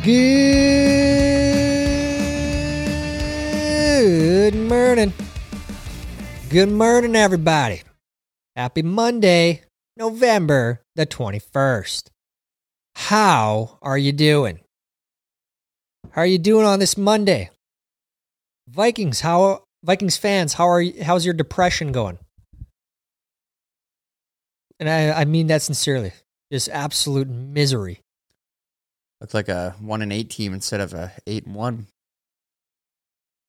Good 0.00 0.14
morning. 4.54 5.12
Good 6.48 6.70
morning, 6.70 7.16
everybody. 7.16 7.82
Happy 8.54 8.82
Monday, 8.82 9.62
November 9.96 10.82
the 10.94 11.04
21st. 11.04 12.10
How 12.94 13.78
are 13.82 13.98
you 13.98 14.12
doing? 14.12 14.60
How 16.12 16.22
are 16.22 16.26
you 16.26 16.38
doing 16.38 16.64
on 16.64 16.78
this 16.78 16.96
Monday? 16.96 17.50
Vikings, 18.68 19.20
how 19.20 19.64
Vikings 19.82 20.16
fans, 20.16 20.54
how 20.54 20.68
are 20.68 20.80
you, 20.80 21.02
how's 21.02 21.24
your 21.24 21.34
depression 21.34 21.90
going? 21.90 22.18
And 24.78 24.88
I, 24.88 25.10
I 25.22 25.24
mean 25.24 25.48
that 25.48 25.62
sincerely. 25.62 26.12
Just 26.52 26.68
absolute 26.68 27.28
misery. 27.28 28.00
Looks 29.20 29.34
like 29.34 29.48
a 29.48 29.74
one 29.80 30.02
and 30.02 30.12
eight 30.12 30.30
team 30.30 30.54
instead 30.54 30.80
of 30.80 30.94
a 30.94 31.12
eight 31.26 31.46
and 31.46 31.54
one. 31.54 31.86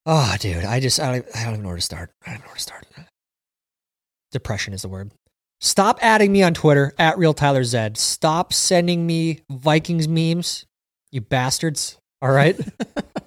Oh, 0.06 0.36
dude, 0.40 0.66
I 0.66 0.80
just 0.80 1.00
I 1.00 1.20
don't, 1.20 1.36
I 1.36 1.44
don't 1.44 1.54
even 1.54 1.64
know 1.64 1.70
where 1.70 1.78
to 1.78 1.82
start. 1.82 2.12
I 2.26 2.32
don't 2.32 2.40
know 2.40 2.48
where 2.48 2.56
to 2.56 2.62
start. 2.62 2.86
Depression 4.32 4.74
is 4.74 4.82
the 4.82 4.90
word. 4.90 5.12
Stop 5.62 6.00
adding 6.02 6.32
me 6.32 6.42
on 6.42 6.54
Twitter 6.54 6.94
at 6.98 7.18
real 7.18 7.34
Tyler 7.34 7.64
Zed. 7.64 7.98
Stop 7.98 8.54
sending 8.54 9.06
me 9.06 9.42
Vikings 9.52 10.08
memes, 10.08 10.66
you 11.12 11.22
bastards. 11.22 11.98
All 12.22 12.32
right. 12.32 12.58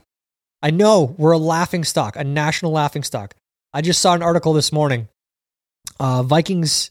I 0.62 0.70
know 0.70 1.14
we're 1.18 1.32
a 1.32 1.38
laughing 1.38 1.84
stock, 1.84 2.16
a 2.16 2.24
national 2.24 2.72
laughing 2.72 3.02
stock. 3.02 3.34
I 3.74 3.80
just 3.80 4.00
saw 4.00 4.14
an 4.14 4.22
article 4.22 4.52
this 4.52 4.72
morning. 4.72 5.08
Uh, 6.00 6.22
Vikings, 6.22 6.90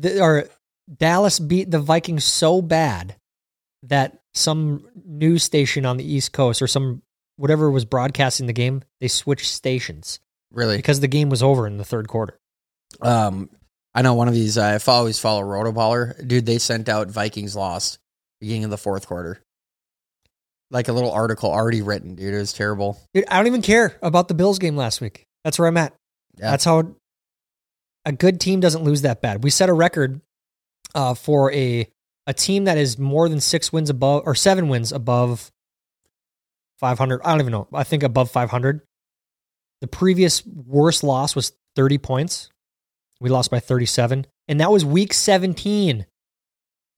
th- 0.00 0.20
or 0.20 0.48
Dallas 0.94 1.38
beat 1.38 1.70
the 1.70 1.80
Vikings 1.80 2.24
so 2.24 2.60
bad 2.62 3.16
that 3.84 4.18
some 4.34 4.86
news 5.04 5.42
station 5.42 5.86
on 5.86 5.96
the 5.96 6.04
East 6.04 6.32
Coast 6.32 6.60
or 6.60 6.66
some 6.66 7.02
whatever 7.36 7.70
was 7.70 7.84
broadcasting 7.84 8.46
the 8.46 8.52
game, 8.52 8.82
they 9.00 9.08
switched 9.08 9.46
stations 9.50 10.20
Really? 10.52 10.76
because 10.76 11.00
the 11.00 11.08
game 11.08 11.30
was 11.30 11.42
over 11.42 11.66
in 11.66 11.76
the 11.78 11.84
third 11.84 12.08
quarter. 12.08 12.38
Um, 13.00 13.50
I 13.94 14.02
know 14.02 14.14
one 14.14 14.28
of 14.28 14.34
these. 14.34 14.58
I 14.58 14.78
always 14.86 15.18
follow 15.18 15.42
Rotoballer. 15.42 16.26
Dude, 16.26 16.46
they 16.46 16.58
sent 16.58 16.88
out 16.88 17.08
Vikings 17.10 17.56
lost 17.56 17.98
beginning 18.40 18.64
of 18.64 18.70
the 18.70 18.78
fourth 18.78 19.06
quarter. 19.06 19.40
Like 20.70 20.88
a 20.88 20.92
little 20.92 21.12
article 21.12 21.50
already 21.50 21.82
written, 21.82 22.14
dude. 22.16 22.34
It 22.34 22.38
was 22.38 22.52
terrible. 22.52 22.98
Dude, 23.12 23.24
I 23.28 23.36
don't 23.36 23.46
even 23.46 23.62
care 23.62 23.96
about 24.02 24.28
the 24.28 24.34
Bills 24.34 24.58
game 24.58 24.76
last 24.76 25.00
week. 25.00 25.26
That's 25.44 25.58
where 25.58 25.68
I'm 25.68 25.76
at. 25.76 25.94
Yeah. 26.38 26.50
That's 26.50 26.64
how 26.64 26.96
a 28.04 28.12
good 28.12 28.40
team 28.40 28.60
doesn't 28.60 28.82
lose 28.82 29.02
that 29.02 29.22
bad. 29.22 29.44
We 29.44 29.50
set 29.50 29.68
a 29.68 29.72
record 29.72 30.20
uh, 30.94 31.14
for 31.14 31.52
a 31.52 31.88
a 32.26 32.34
team 32.34 32.64
that 32.64 32.78
is 32.78 32.98
more 32.98 33.28
than 33.28 33.40
six 33.40 33.72
wins 33.72 33.90
above 33.90 34.22
or 34.26 34.34
seven 34.34 34.68
wins 34.68 34.92
above 34.92 35.50
500. 36.78 37.20
I 37.24 37.30
don't 37.30 37.40
even 37.40 37.52
know. 37.52 37.68
I 37.72 37.84
think 37.84 38.02
above 38.02 38.30
500. 38.30 38.80
The 39.80 39.86
previous 39.86 40.44
worst 40.46 41.04
loss 41.04 41.34
was 41.36 41.52
30 41.76 41.98
points. 41.98 42.48
We 43.20 43.30
lost 43.30 43.50
by 43.50 43.60
37, 43.60 44.26
and 44.48 44.60
that 44.60 44.70
was 44.72 44.84
week 44.84 45.12
17. 45.14 46.06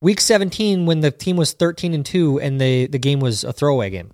Week 0.02 0.20
17 0.20 0.86
when 0.86 1.00
the 1.00 1.10
team 1.10 1.36
was 1.36 1.52
13 1.52 1.94
and 1.94 2.04
2 2.04 2.38
and 2.40 2.60
the 2.60 2.86
the 2.86 2.98
game 2.98 3.18
was 3.18 3.44
a 3.44 3.52
throwaway 3.52 3.88
game 3.88 4.12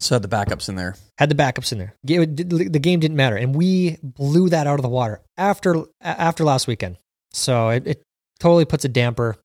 So 0.00 0.18
the 0.18 0.26
backups 0.28 0.68
in 0.70 0.74
there. 0.74 0.96
had 1.18 1.28
the 1.28 1.34
backups 1.34 1.70
in 1.70 1.78
there. 1.78 1.94
The 2.02 2.80
game 2.80 2.98
didn't 3.00 3.16
matter, 3.16 3.36
and 3.36 3.54
we 3.54 3.98
blew 4.02 4.48
that 4.48 4.66
out 4.66 4.78
of 4.78 4.82
the 4.82 4.88
water 4.88 5.20
after 5.36 5.84
after 6.00 6.44
last 6.44 6.66
weekend. 6.66 6.96
So 7.32 7.68
it, 7.68 7.86
it 7.86 8.02
totally 8.40 8.64
puts 8.64 8.84
a 8.84 8.88
damper. 8.88 9.36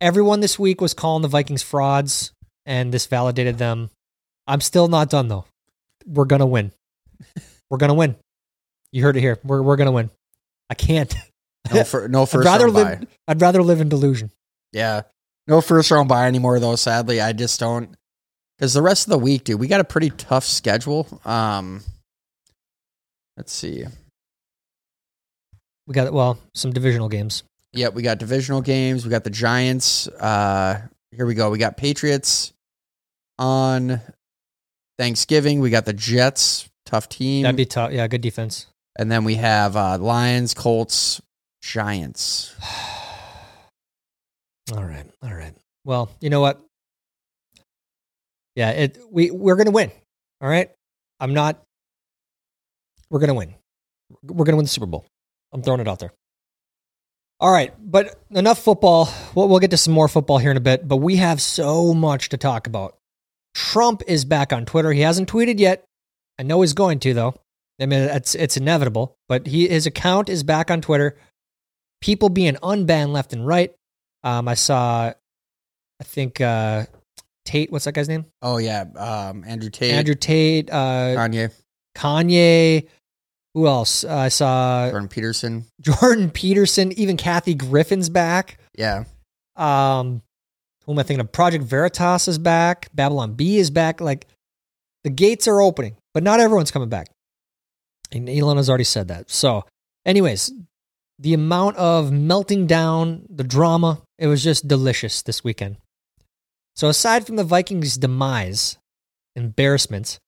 Everyone 0.00 0.40
this 0.40 0.58
week 0.58 0.80
was 0.80 0.94
calling 0.94 1.22
the 1.22 1.28
Vikings 1.28 1.62
frauds, 1.62 2.32
and 2.64 2.92
this 2.92 3.06
validated 3.06 3.58
them. 3.58 3.90
I'm 4.46 4.60
still 4.60 4.88
not 4.88 5.10
done 5.10 5.28
though. 5.28 5.44
We're 6.06 6.24
gonna 6.24 6.46
win. 6.46 6.72
We're 7.68 7.78
gonna 7.78 7.94
win. 7.94 8.16
You 8.92 9.02
heard 9.02 9.16
it 9.16 9.20
here. 9.20 9.38
We're 9.44 9.62
we're 9.62 9.76
gonna 9.76 9.92
win. 9.92 10.10
I 10.70 10.74
can't. 10.74 11.12
No, 11.72 11.84
for, 11.84 12.08
no 12.08 12.22
I'd 12.22 12.28
first 12.28 12.46
rather 12.46 12.64
round 12.66 12.74
live. 12.74 13.00
bye. 13.00 13.06
I'd 13.26 13.40
rather 13.40 13.62
live 13.62 13.80
in 13.80 13.88
delusion. 13.88 14.30
Yeah, 14.72 15.02
no 15.46 15.60
first 15.60 15.90
round 15.90 16.08
bye 16.08 16.26
anymore 16.26 16.60
though. 16.60 16.76
Sadly, 16.76 17.20
I 17.20 17.32
just 17.32 17.58
don't. 17.58 17.94
Because 18.56 18.74
the 18.74 18.82
rest 18.82 19.06
of 19.06 19.10
the 19.10 19.18
week, 19.18 19.44
dude, 19.44 19.60
we 19.60 19.68
got 19.68 19.80
a 19.80 19.84
pretty 19.84 20.10
tough 20.10 20.44
schedule. 20.44 21.06
Um, 21.24 21.82
let's 23.36 23.52
see. 23.52 23.84
We 25.86 25.94
got 25.94 26.12
well 26.12 26.38
some 26.54 26.72
divisional 26.72 27.08
games. 27.08 27.42
Yep, 27.74 27.94
we 27.94 28.02
got 28.02 28.18
divisional 28.18 28.60
games. 28.62 29.04
We 29.04 29.10
got 29.10 29.24
the 29.24 29.30
Giants. 29.30 30.08
Uh, 30.08 30.80
here 31.14 31.26
we 31.26 31.34
go. 31.34 31.50
We 31.50 31.58
got 31.58 31.76
Patriots 31.76 32.52
on 33.38 34.00
Thanksgiving. 34.98 35.60
We 35.60 35.70
got 35.70 35.84
the 35.84 35.92
Jets, 35.92 36.68
tough 36.86 37.08
team, 37.08 37.42
That'd 37.42 37.56
be 37.56 37.66
tough. 37.66 37.92
Yeah, 37.92 38.06
good 38.08 38.20
defense. 38.22 38.66
and 38.98 39.10
then 39.12 39.24
we 39.24 39.34
have 39.36 39.76
uh, 39.76 39.98
Lions, 39.98 40.54
Colts, 40.54 41.20
Giants. 41.62 42.54
All 44.72 44.84
right, 44.84 45.06
all 45.22 45.32
right. 45.32 45.54
Well, 45.86 46.10
you 46.20 46.28
know 46.28 46.40
what? 46.40 46.60
Yeah, 48.54 48.68
it 48.72 48.98
we 49.10 49.30
we're 49.30 49.56
gonna 49.56 49.70
win. 49.70 49.90
All 50.42 50.48
right. 50.48 50.70
I'm 51.20 51.32
not. 51.32 51.62
We're 53.08 53.20
gonna 53.20 53.32
win. 53.32 53.54
We're 54.22 54.44
gonna 54.44 54.56
win 54.58 54.64
the 54.66 54.68
Super 54.70 54.84
Bowl. 54.84 55.06
I'm 55.52 55.62
throwing 55.62 55.80
it 55.80 55.88
out 55.88 56.00
there. 56.00 56.12
All 57.40 57.52
right, 57.52 57.72
but 57.78 58.20
enough 58.30 58.58
football. 58.58 59.08
We'll, 59.34 59.48
we'll 59.48 59.60
get 59.60 59.70
to 59.70 59.76
some 59.76 59.94
more 59.94 60.08
football 60.08 60.38
here 60.38 60.50
in 60.50 60.56
a 60.56 60.60
bit, 60.60 60.88
but 60.88 60.96
we 60.96 61.16
have 61.16 61.40
so 61.40 61.94
much 61.94 62.30
to 62.30 62.36
talk 62.36 62.66
about. 62.66 62.96
Trump 63.54 64.02
is 64.08 64.24
back 64.24 64.52
on 64.52 64.64
Twitter. 64.64 64.92
He 64.92 65.02
hasn't 65.02 65.30
tweeted 65.30 65.60
yet. 65.60 65.84
I 66.38 66.42
know 66.42 66.60
he's 66.62 66.72
going 66.72 66.98
to 67.00 67.14
though. 67.14 67.34
I 67.80 67.86
mean, 67.86 68.00
it's 68.00 68.34
it's 68.34 68.56
inevitable. 68.56 69.16
But 69.28 69.46
he 69.46 69.68
his 69.68 69.86
account 69.86 70.28
is 70.28 70.42
back 70.42 70.70
on 70.70 70.80
Twitter. 70.80 71.16
People 72.00 72.28
being 72.28 72.54
unbanned 72.56 73.12
left 73.12 73.32
and 73.32 73.46
right. 73.46 73.72
Um, 74.24 74.48
I 74.48 74.54
saw, 74.54 75.12
I 76.00 76.04
think 76.04 76.40
uh, 76.40 76.86
Tate. 77.44 77.70
What's 77.70 77.84
that 77.84 77.92
guy's 77.92 78.08
name? 78.08 78.26
Oh 78.42 78.58
yeah, 78.58 78.84
um, 78.96 79.44
Andrew 79.46 79.70
Tate, 79.70 79.94
Andrew 79.94 80.14
Tate. 80.14 80.70
Uh, 80.70 81.14
Kanye, 81.16 81.52
Kanye. 81.96 82.88
Who 83.54 83.66
else? 83.66 84.04
Uh, 84.04 84.14
I 84.14 84.28
saw 84.28 84.90
Jordan 84.90 85.08
Peterson. 85.08 85.64
Jordan 85.80 86.30
Peterson. 86.30 86.92
Even 86.92 87.16
Kathy 87.16 87.54
Griffin's 87.54 88.08
back. 88.08 88.58
Yeah, 88.76 89.04
Um, 89.56 90.22
who 90.86 90.92
am 90.92 90.98
I 90.98 91.02
thinking 91.02 91.20
of? 91.20 91.32
Project 91.32 91.64
Veritas 91.64 92.28
is 92.28 92.38
back. 92.38 92.88
Babylon 92.94 93.34
Bee 93.34 93.58
is 93.58 93.70
back. 93.70 94.00
Like 94.00 94.26
the 95.04 95.10
gates 95.10 95.48
are 95.48 95.60
opening, 95.60 95.96
but 96.14 96.22
not 96.22 96.40
everyone's 96.40 96.70
coming 96.70 96.88
back. 96.88 97.08
And 98.12 98.28
Elon 98.28 98.56
has 98.56 98.68
already 98.68 98.84
said 98.84 99.08
that. 99.08 99.30
So, 99.30 99.64
anyways, 100.06 100.52
the 101.18 101.34
amount 101.34 101.76
of 101.76 102.12
melting 102.12 102.66
down, 102.66 103.26
the 103.28 103.44
drama, 103.44 104.00
it 104.18 104.28
was 104.28 104.42
just 104.44 104.68
delicious 104.68 105.20
this 105.22 105.42
weekend. 105.44 105.76
So, 106.76 106.88
aside 106.88 107.26
from 107.26 107.36
the 107.36 107.44
Vikings' 107.44 107.96
demise, 107.98 108.78
embarrassment, 109.36 110.18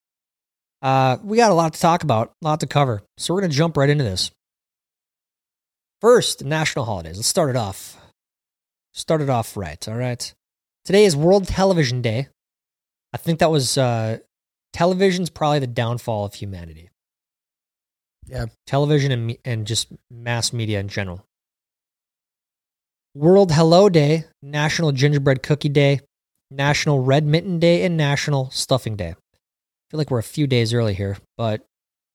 uh, 0.83 1.19
we 1.23 1.37
got 1.37 1.51
a 1.51 1.55
lot 1.55 1.75
to 1.75 1.81
talk 1.81 2.03
about, 2.03 2.33
a 2.43 2.45
lot 2.45 2.61
to 2.61 2.67
cover. 2.67 3.03
So, 3.19 3.35
we're 3.35 3.41
going 3.41 3.51
to 3.51 3.57
jump 3.57 3.77
right 3.77 3.91
into 3.91 4.05
this. 4.05 4.31
First, 6.01 6.45
national 6.45 6.87
holidays. 6.87 7.17
Let's 7.17 7.29
start 7.29 7.51
it 7.51 7.57
off. 7.57 7.99
Start 8.95 9.21
it 9.21 9.29
off 9.29 9.57
right. 9.57 9.87
All 9.87 9.97
right. 9.97 10.33
Today 10.85 11.05
is 11.05 11.15
World 11.15 11.47
Television 11.47 12.01
Day. 12.01 12.29
I 13.13 13.19
think 13.19 13.39
that 13.41 13.51
was 13.51 13.77
uh, 13.77 14.19
television's 14.73 15.31
probably 15.31 15.59
the 15.59 15.67
downfall 15.67 16.25
of 16.25 16.35
humanity. 16.35 16.91
Yeah. 18.27 18.47
Television 18.67 19.13
and, 19.13 19.37
and 19.45 19.67
just 19.67 19.93
mass 20.11 20.53
media 20.53 20.81
in 20.81 20.89
general. 20.89 21.25
World 23.15 23.53
Hello 23.53 23.89
Day, 23.89 24.25
National 24.41 24.93
Gingerbread 24.93 25.43
Cookie 25.43 25.69
Day, 25.69 26.01
National 26.51 27.01
Red 27.01 27.27
Mitten 27.27 27.59
Day, 27.59 27.85
and 27.85 27.97
National 27.97 28.51
Stuffing 28.51 28.97
Day. 28.97 29.17
Feel 29.91 29.99
like 29.99 30.11
we're 30.11 30.19
a 30.19 30.23
few 30.23 30.47
days 30.47 30.73
early 30.73 30.95
here, 30.95 31.17
but 31.37 31.67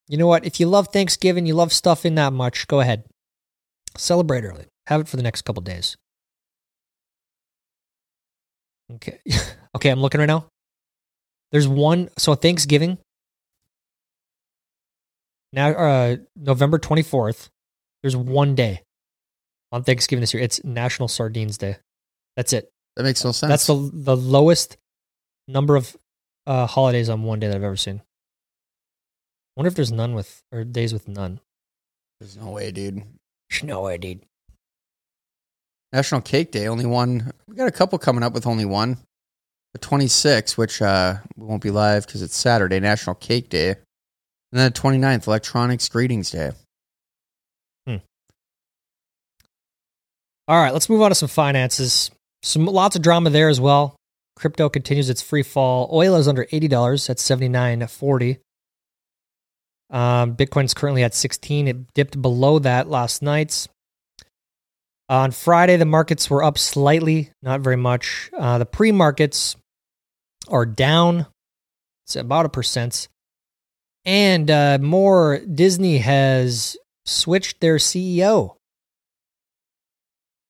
you 0.08 0.18
know 0.18 0.28
what? 0.28 0.46
If 0.46 0.60
you 0.60 0.68
love 0.68 0.90
Thanksgiving, 0.90 1.46
you 1.46 1.56
love 1.56 1.74
stuffing 1.74 2.16
that 2.16 2.32
much, 2.32 2.68
go 2.68 2.80
ahead. 2.80 3.04
Celebrate 3.98 4.44
early. 4.44 4.66
Have 4.88 5.02
it 5.02 5.08
for 5.08 5.18
the 5.18 5.24
next 5.24 5.42
couple 5.42 5.62
days. 5.62 5.98
Okay. 8.94 9.20
okay, 9.76 9.90
I'm 9.90 10.00
looking 10.00 10.20
right 10.20 10.28
now. 10.28 10.48
There's 11.52 11.68
one 11.68 12.10
so 12.18 12.36
Thanksgiving. 12.36 12.98
Now 15.52 15.70
uh 15.70 16.16
November 16.36 16.80
24th. 16.80 17.50
There's 18.02 18.16
one 18.16 18.56
day 18.56 18.84
on 19.72 19.84
Thanksgiving 19.84 20.22
this 20.22 20.34
year. 20.34 20.44
It's 20.44 20.64
National 20.64 21.08
Sardines 21.08 21.58
Day. 21.58 21.78
That's 22.36 22.54
it. 22.54 22.70
that 22.96 23.04
makes 23.04 23.24
no 23.24 23.32
sense. 23.32 23.50
That's 23.50 23.68
the 23.68 23.90
the 23.94 24.16
lowest 24.16 24.78
number 25.48 25.76
of 25.76 25.96
uh, 26.48 26.66
holidays 26.68 27.10
on 27.10 27.24
one 27.24 27.40
day 27.40 27.48
that 27.48 27.56
I've 27.56 27.64
ever 27.64 27.76
seen. 27.76 28.02
wonder 29.56 29.68
if 29.68 29.76
there's 29.76 29.92
none 29.92 30.14
with 30.14 30.44
or 30.52 30.64
days 30.64 30.94
with 30.94 31.08
none. 31.08 31.40
There's 32.20 32.38
no 32.38 32.52
way, 32.52 32.72
dude. 32.72 33.04
No 33.64 33.82
way, 33.82 33.98
dude. 33.98 34.22
National 35.94 36.22
Cake 36.22 36.52
Day, 36.52 36.68
only 36.68 36.86
one. 36.86 37.32
We 37.48 37.56
got 37.56 37.68
a 37.68 37.72
couple 37.72 37.98
coming 38.00 38.24
up 38.24 38.34
with 38.34 38.48
only 38.48 38.66
one. 38.66 38.98
the 39.74 39.80
26th, 39.80 40.58
which 40.58 40.82
uh, 40.82 41.16
won't 41.38 41.62
be 41.62 41.72
live 41.72 42.06
because 42.06 42.22
it's 42.22 42.36
Saturday, 42.36 42.80
National 42.80 43.16
Cake 43.16 43.50
Day. 43.50 43.70
And 43.70 43.78
then 44.60 44.72
the 44.72 44.80
29th, 44.80 45.28
Electronics 45.28 45.88
Greetings 45.90 46.32
Day. 46.32 46.52
Hmm. 47.88 47.98
All 50.48 50.62
right, 50.62 50.74
let's 50.74 50.90
move 50.90 51.02
on 51.02 51.12
to 51.12 51.16
some 51.16 51.30
finances. 51.30 52.12
Some 52.42 52.66
lots 52.66 52.96
of 52.96 53.02
drama 53.02 53.30
there 53.30 53.50
as 53.50 53.60
well. 53.60 53.96
Crypto 54.36 54.70
continues 54.70 55.10
its 55.10 55.22
free 55.22 55.44
fall. 55.44 55.90
Oil 55.92 56.16
is 56.16 56.28
under 56.28 56.48
eighty 56.52 56.68
dollars 56.68 57.10
at 57.10 57.20
seventy 57.20 57.50
nine 57.50 57.86
forty. 57.88 58.40
Um, 59.90 60.36
Bitcoin's 60.36 60.74
currently 60.74 61.04
at 61.04 61.14
sixteen. 61.14 61.68
It 61.68 61.94
dipped 61.94 62.22
below 62.22 62.60
that 62.60 62.90
last 62.90 63.22
night. 63.22 63.68
On 65.08 65.32
Friday, 65.32 65.78
the 65.78 65.86
markets 65.86 66.30
were 66.30 66.44
up 66.44 66.58
slightly, 66.58 67.32
not 67.44 67.62
very 67.62 67.78
much. 67.78 68.30
Uh, 68.38 68.58
the 68.58 68.66
pre 68.66 68.92
markets 68.92 69.56
are 70.48 70.66
down. 70.66 71.28
It's 72.06 72.16
about 72.16 72.46
a 72.46 72.50
percent. 72.50 73.08
And 74.04 74.52
uh, 74.52 74.78
more, 74.82 75.40
Disney 75.40 76.00
has 76.00 76.78
switched 77.06 77.62
their 77.62 77.78
CEO 77.78 78.56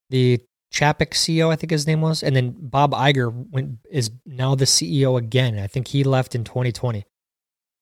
the 0.09 0.41
Chapek 0.73 1.12
CEO, 1.12 1.50
I 1.51 1.56
think 1.56 1.71
his 1.71 1.88
name 1.88 2.01
was, 2.01 2.21
and 2.21 2.35
then 2.35 2.56
Bob 2.57 2.91
Iger 2.91 3.31
went 3.50 3.79
is 3.89 4.12
now 4.25 4.56
the 4.56 4.65
CEO 4.65 5.17
again. 5.17 5.57
I 5.57 5.67
think 5.67 5.88
he 5.88 6.03
left 6.03 6.35
in 6.35 6.44
2020. 6.44 7.06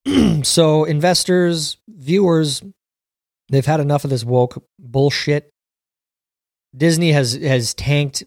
so 0.44 0.84
investors, 0.84 1.78
viewers, 1.88 2.62
they've 3.50 3.66
had 3.66 3.80
enough 3.80 4.04
of 4.04 4.10
this 4.10 4.24
woke 4.24 4.64
bullshit. 4.80 5.50
Disney 6.76 7.12
has 7.12 7.34
has 7.34 7.74
tanked 7.74 8.24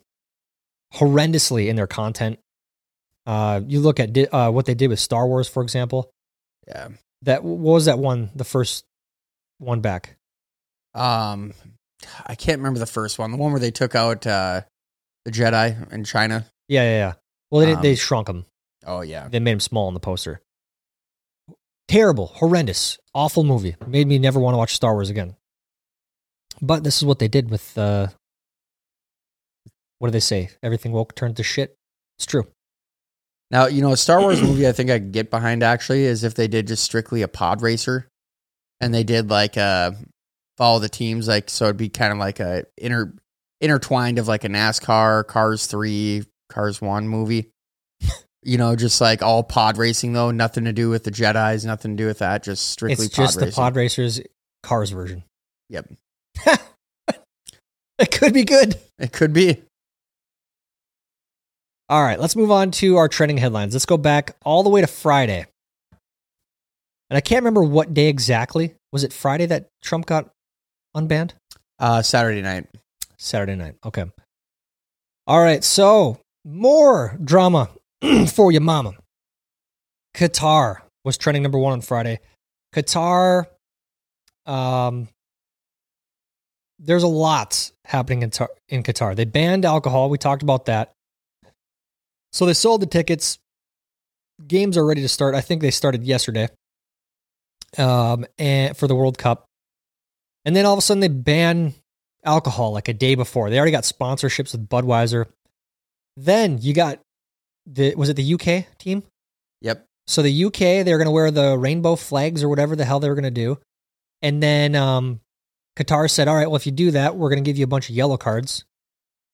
horrendously 0.94 1.68
in 1.68 1.76
their 1.76 1.86
content. 1.86 2.38
Uh, 3.26 3.60
you 3.66 3.80
look 3.80 3.98
at 3.98 4.12
di- 4.12 4.28
uh, 4.28 4.50
what 4.50 4.66
they 4.66 4.74
did 4.74 4.88
with 4.88 5.00
Star 5.00 5.26
Wars, 5.26 5.48
for 5.48 5.62
example. 5.62 6.10
Yeah. 6.66 6.88
That 7.22 7.44
what 7.44 7.58
was 7.58 7.84
that 7.86 7.98
one? 7.98 8.30
The 8.34 8.44
first 8.44 8.84
one 9.58 9.80
back. 9.80 10.16
Um, 10.94 11.52
I 12.26 12.34
can't 12.34 12.58
remember 12.58 12.78
the 12.78 12.86
first 12.86 13.18
one, 13.18 13.30
the 13.30 13.36
one 13.36 13.52
where 13.52 13.60
they 13.60 13.70
took 13.70 13.94
out 13.94 14.26
uh, 14.26 14.62
the 15.24 15.30
Jedi 15.30 15.92
in 15.92 16.04
China. 16.04 16.46
Yeah, 16.68 16.82
yeah, 16.82 16.96
yeah. 16.98 17.12
Well, 17.50 17.64
they, 17.66 17.72
Um, 17.72 17.82
they 17.82 17.94
shrunk 17.94 18.28
him. 18.28 18.44
Oh 18.84 19.00
yeah, 19.00 19.28
They 19.28 19.40
made 19.40 19.52
him 19.52 19.60
small 19.60 19.86
on 19.88 19.94
the 19.94 20.00
poster. 20.00 20.40
Terrible, 21.88 22.26
horrendous, 22.26 22.98
awful 23.14 23.44
movie. 23.44 23.76
Made 23.86 24.06
me 24.06 24.18
never 24.18 24.40
want 24.40 24.54
to 24.54 24.58
watch 24.58 24.74
Star 24.74 24.92
Wars 24.94 25.08
again. 25.10 25.36
But 26.60 26.84
this 26.84 26.96
is 26.96 27.04
what 27.04 27.18
they 27.18 27.28
did 27.28 27.50
with 27.50 27.76
uh 27.78 28.08
what 29.98 30.08
do 30.08 30.12
they 30.12 30.20
say? 30.20 30.50
Everything 30.62 30.92
woke 30.92 31.14
turned 31.14 31.36
to 31.36 31.42
shit. 31.42 31.74
It's 32.18 32.26
true. 32.26 32.46
Now, 33.50 33.66
you 33.66 33.80
know, 33.82 33.92
a 33.92 33.96
Star 33.96 34.20
Wars 34.20 34.42
movie 34.42 34.66
I 34.68 34.72
think 34.72 34.90
I 34.90 34.98
could 34.98 35.12
get 35.12 35.30
behind 35.30 35.62
actually 35.62 36.04
is 36.04 36.24
if 36.24 36.34
they 36.34 36.48
did 36.48 36.66
just 36.66 36.82
strictly 36.84 37.22
a 37.22 37.28
pod 37.28 37.62
racer 37.62 38.08
and 38.80 38.92
they 38.92 39.04
did 39.04 39.30
like 39.30 39.56
uh 39.56 39.92
follow 40.56 40.78
the 40.78 40.88
teams 40.88 41.28
like 41.28 41.50
so 41.50 41.66
it'd 41.66 41.76
be 41.76 41.88
kind 41.88 42.12
of 42.12 42.18
like 42.18 42.40
a 42.40 42.64
inter 42.76 43.12
intertwined 43.60 44.18
of 44.18 44.28
like 44.28 44.44
a 44.44 44.48
NASCAR, 44.48 45.26
Cars 45.26 45.66
3, 45.66 46.24
Cars 46.48 46.80
1 46.80 47.08
movie. 47.08 47.50
you 48.42 48.58
know, 48.58 48.76
just 48.76 49.00
like 49.00 49.22
all 49.22 49.42
pod 49.42 49.78
racing 49.78 50.12
though, 50.12 50.30
nothing 50.30 50.64
to 50.64 50.72
do 50.72 50.90
with 50.90 51.04
the 51.04 51.10
Jedi's, 51.10 51.64
nothing 51.64 51.96
to 51.96 52.02
do 52.02 52.06
with 52.06 52.18
that, 52.18 52.42
just 52.42 52.68
strictly 52.68 53.06
it's 53.06 53.14
just 53.14 53.36
racing. 53.36 53.50
the 53.50 53.54
Pod 53.54 53.76
Racers 53.76 54.20
Cars 54.62 54.90
version. 54.90 55.24
Yep. 55.70 55.92
it 57.98 58.10
could 58.12 58.34
be 58.34 58.44
good. 58.44 58.78
It 58.98 59.12
could 59.12 59.32
be. 59.32 59.62
All 61.88 62.02
right, 62.02 62.18
let's 62.18 62.34
move 62.34 62.50
on 62.50 62.72
to 62.72 62.96
our 62.96 63.08
trending 63.08 63.38
headlines. 63.38 63.72
Let's 63.72 63.86
go 63.86 63.96
back 63.96 64.36
all 64.44 64.64
the 64.64 64.70
way 64.70 64.80
to 64.80 64.88
Friday. 64.88 65.46
And 67.08 67.16
I 67.16 67.20
can't 67.20 67.42
remember 67.42 67.62
what 67.62 67.94
day 67.94 68.08
exactly. 68.08 68.74
Was 68.92 69.04
it 69.04 69.12
Friday 69.12 69.46
that 69.46 69.68
Trump 69.82 70.06
got 70.06 70.30
unbanned? 70.96 71.32
Uh 71.78 72.02
Saturday 72.02 72.42
night. 72.42 72.66
Saturday 73.18 73.54
night. 73.54 73.74
Okay. 73.84 74.04
All 75.26 75.40
right. 75.40 75.62
So 75.62 76.20
more 76.44 77.18
drama 77.22 77.68
for 78.32 78.52
your 78.52 78.60
mama. 78.60 78.94
Qatar 80.14 80.78
was 81.04 81.18
trending 81.18 81.42
number 81.42 81.58
one 81.58 81.72
on 81.72 81.80
Friday. 81.82 82.20
Qatar, 82.74 83.46
um, 84.46 85.08
there's 86.78 87.02
a 87.02 87.08
lot 87.08 87.70
happening 87.84 88.22
in, 88.22 88.30
Tar- 88.30 88.50
in 88.68 88.82
Qatar. 88.82 89.14
They 89.14 89.24
banned 89.24 89.64
alcohol. 89.64 90.08
We 90.08 90.18
talked 90.18 90.42
about 90.42 90.66
that. 90.66 90.92
So 92.32 92.46
they 92.46 92.54
sold 92.54 92.82
the 92.82 92.86
tickets. 92.86 93.38
Games 94.46 94.76
are 94.76 94.84
ready 94.84 95.02
to 95.02 95.08
start. 95.08 95.34
I 95.34 95.40
think 95.40 95.62
they 95.62 95.70
started 95.70 96.02
yesterday. 96.04 96.48
Um, 97.78 98.26
and 98.38 98.76
for 98.76 98.86
the 98.86 98.94
World 98.94 99.18
Cup, 99.18 99.46
and 100.46 100.54
then 100.54 100.64
all 100.64 100.72
of 100.72 100.78
a 100.78 100.82
sudden 100.82 101.00
they 101.00 101.08
ban 101.08 101.74
alcohol 102.24 102.72
like 102.72 102.88
a 102.88 102.94
day 102.94 103.16
before. 103.16 103.50
They 103.50 103.58
already 103.58 103.72
got 103.72 103.82
sponsorships 103.82 104.52
with 104.52 104.68
Budweiser. 104.68 105.26
Then 106.16 106.58
you 106.62 106.72
got 106.72 107.00
the 107.66 107.94
was 107.96 108.08
it 108.08 108.16
the 108.16 108.34
UK 108.34 108.78
team? 108.78 109.02
Yep. 109.60 109.84
So 110.06 110.22
the 110.22 110.44
UK 110.44 110.58
they're 110.58 110.98
going 110.98 111.06
to 111.06 111.10
wear 111.10 111.30
the 111.32 111.58
rainbow 111.58 111.96
flags 111.96 112.42
or 112.42 112.48
whatever 112.48 112.76
the 112.76 112.84
hell 112.84 113.00
they 113.00 113.08
were 113.08 113.16
going 113.16 113.24
to 113.24 113.30
do. 113.30 113.58
And 114.22 114.42
then 114.42 114.76
um 114.76 115.20
Qatar 115.76 116.08
said, 116.08 116.28
"All 116.28 116.36
right, 116.36 116.46
well 116.46 116.56
if 116.56 116.64
you 116.64 116.72
do 116.72 116.92
that, 116.92 117.16
we're 117.16 117.28
going 117.28 117.42
to 117.42 117.48
give 117.48 117.58
you 117.58 117.64
a 117.64 117.68
bunch 117.68 117.90
of 117.90 117.96
yellow 117.96 118.16
cards." 118.16 118.64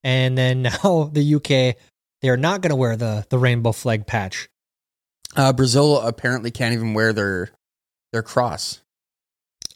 And 0.02 0.36
then 0.36 0.62
now 0.82 1.10
the 1.12 1.34
UK 1.34 1.76
they're 2.22 2.36
not 2.38 2.62
going 2.62 2.70
to 2.70 2.76
wear 2.76 2.96
the 2.96 3.26
the 3.28 3.38
rainbow 3.38 3.72
flag 3.72 4.06
patch. 4.06 4.48
Uh 5.36 5.52
Brazil 5.52 6.00
apparently 6.00 6.50
can't 6.50 6.72
even 6.72 6.94
wear 6.94 7.12
their 7.12 7.50
their 8.12 8.22
cross. 8.22 8.80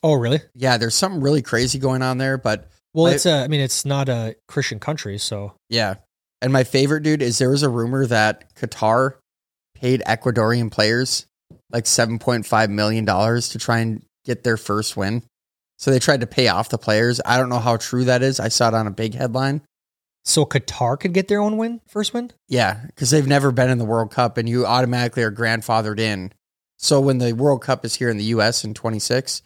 Oh, 0.06 0.14
really? 0.14 0.40
Yeah, 0.54 0.76
there's 0.76 0.94
something 0.94 1.20
really 1.20 1.42
crazy 1.42 1.78
going 1.80 2.00
on 2.02 2.18
there, 2.18 2.38
but 2.38 2.70
Well, 2.94 3.06
I- 3.06 3.14
it's 3.14 3.26
a 3.26 3.42
I 3.42 3.48
mean 3.48 3.60
it's 3.60 3.84
not 3.84 4.08
a 4.08 4.36
Christian 4.46 4.78
country, 4.78 5.18
so 5.18 5.54
Yeah. 5.68 5.94
And 6.40 6.52
my 6.52 6.62
favorite 6.64 7.02
dude 7.02 7.22
is 7.22 7.38
there 7.38 7.50
was 7.50 7.62
a 7.64 7.68
rumor 7.68 8.06
that 8.06 8.54
Qatar 8.54 9.14
paid 9.74 10.02
Ecuadorian 10.06 10.70
players 10.70 11.26
like 11.72 11.84
$7.5 11.86 12.70
million 12.70 13.04
to 13.06 13.58
try 13.58 13.78
and 13.80 14.04
get 14.24 14.44
their 14.44 14.56
first 14.56 14.96
win. 14.96 15.22
So 15.78 15.90
they 15.90 15.98
tried 15.98 16.20
to 16.20 16.26
pay 16.26 16.48
off 16.48 16.68
the 16.68 16.78
players. 16.78 17.20
I 17.26 17.36
don't 17.38 17.48
know 17.48 17.58
how 17.58 17.76
true 17.76 18.04
that 18.04 18.22
is. 18.22 18.38
I 18.38 18.48
saw 18.48 18.68
it 18.68 18.74
on 18.74 18.86
a 18.86 18.90
big 18.92 19.14
headline. 19.14 19.62
so 20.24 20.44
Qatar 20.44 20.98
could 21.00 21.12
get 21.14 21.28
their 21.28 21.40
own 21.40 21.56
win, 21.56 21.80
first 21.88 22.12
win? 22.14 22.32
Yeah, 22.48 22.80
because 22.86 23.10
they've 23.10 23.26
never 23.26 23.50
been 23.52 23.70
in 23.70 23.78
the 23.78 23.84
World 23.84 24.10
Cup 24.10 24.38
and 24.38 24.48
you 24.48 24.66
automatically 24.66 25.22
are 25.22 25.30
grandfathered 25.32 25.98
in. 26.00 26.32
So 26.78 27.00
when 27.00 27.18
the 27.18 27.32
World 27.32 27.62
Cup 27.62 27.84
is 27.84 27.94
here 27.96 28.10
in 28.10 28.16
the 28.18 28.24
US 28.36 28.64
in 28.64 28.74
26, 28.74 29.42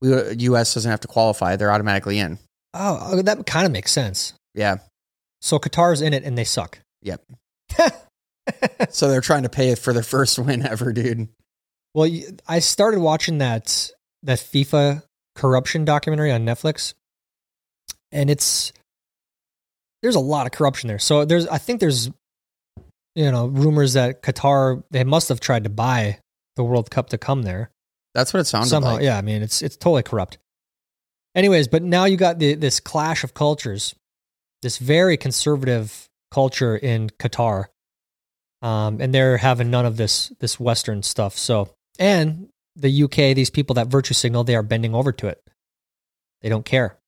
we, 0.00 0.10
US 0.50 0.74
doesn't 0.74 0.90
have 0.90 1.00
to 1.00 1.08
qualify. 1.08 1.56
They're 1.56 1.72
automatically 1.72 2.18
in. 2.18 2.38
Oh, 2.74 2.98
oh, 3.12 3.22
that 3.22 3.46
kind 3.46 3.66
of 3.66 3.72
makes 3.72 3.92
sense. 3.92 4.34
Yeah. 4.54 4.78
So 5.40 5.58
Qatar's 5.58 6.02
in 6.02 6.12
it 6.12 6.24
and 6.24 6.36
they 6.36 6.44
suck. 6.44 6.78
Yep. 7.02 7.22
So 8.90 9.08
they're 9.08 9.20
trying 9.20 9.42
to 9.42 9.48
pay 9.48 9.74
for 9.74 9.92
their 9.92 10.02
first 10.02 10.38
win 10.38 10.66
ever, 10.66 10.92
dude. 10.92 11.28
well, 11.94 12.10
I 12.46 12.60
started 12.60 13.00
watching 13.00 13.38
that 13.38 13.90
that 14.22 14.38
FIFA 14.38 15.02
corruption 15.34 15.84
documentary 15.84 16.32
on 16.32 16.44
Netflix, 16.44 16.94
and 18.10 18.30
it's 18.30 18.72
there's 20.02 20.14
a 20.14 20.20
lot 20.20 20.46
of 20.46 20.52
corruption 20.52 20.88
there. 20.88 20.98
So 20.98 21.24
there's 21.24 21.46
I 21.46 21.58
think 21.58 21.80
there's 21.80 22.10
you 23.14 23.30
know 23.30 23.46
rumors 23.46 23.92
that 23.94 24.22
Qatar 24.22 24.82
they 24.90 25.04
must 25.04 25.28
have 25.28 25.40
tried 25.40 25.64
to 25.64 25.70
buy 25.70 26.18
the 26.56 26.64
World 26.64 26.90
Cup 26.90 27.10
to 27.10 27.18
come 27.18 27.42
there 27.42 27.70
That's 28.18 28.34
what 28.34 28.40
it 28.40 28.46
sounded 28.46 28.68
somehow. 28.68 28.94
like. 28.94 29.02
Yeah, 29.02 29.16
I 29.16 29.22
mean 29.22 29.42
it's 29.42 29.62
it's 29.62 29.76
totally 29.76 30.02
corrupt. 30.02 30.38
Anyways, 31.36 31.68
but 31.68 31.84
now 31.84 32.04
you 32.04 32.16
got 32.16 32.40
the, 32.40 32.54
this 32.54 32.80
clash 32.80 33.22
of 33.22 33.32
cultures, 33.32 33.94
this 34.60 34.78
very 34.78 35.16
conservative 35.16 36.08
culture 36.32 36.76
in 36.76 37.10
Qatar, 37.10 37.66
um, 38.60 39.00
and 39.00 39.14
they're 39.14 39.36
having 39.36 39.70
none 39.70 39.86
of 39.86 39.96
this 39.96 40.32
this 40.40 40.58
Western 40.58 41.04
stuff. 41.04 41.38
So, 41.38 41.70
and 42.00 42.48
the 42.74 43.04
UK, 43.04 43.36
these 43.36 43.50
people 43.50 43.74
that 43.74 43.86
virtue 43.86 44.14
signal, 44.14 44.42
they 44.42 44.56
are 44.56 44.64
bending 44.64 44.96
over 44.96 45.12
to 45.12 45.28
it. 45.28 45.40
They 46.42 46.48
don't 46.48 46.64
care. 46.64 46.98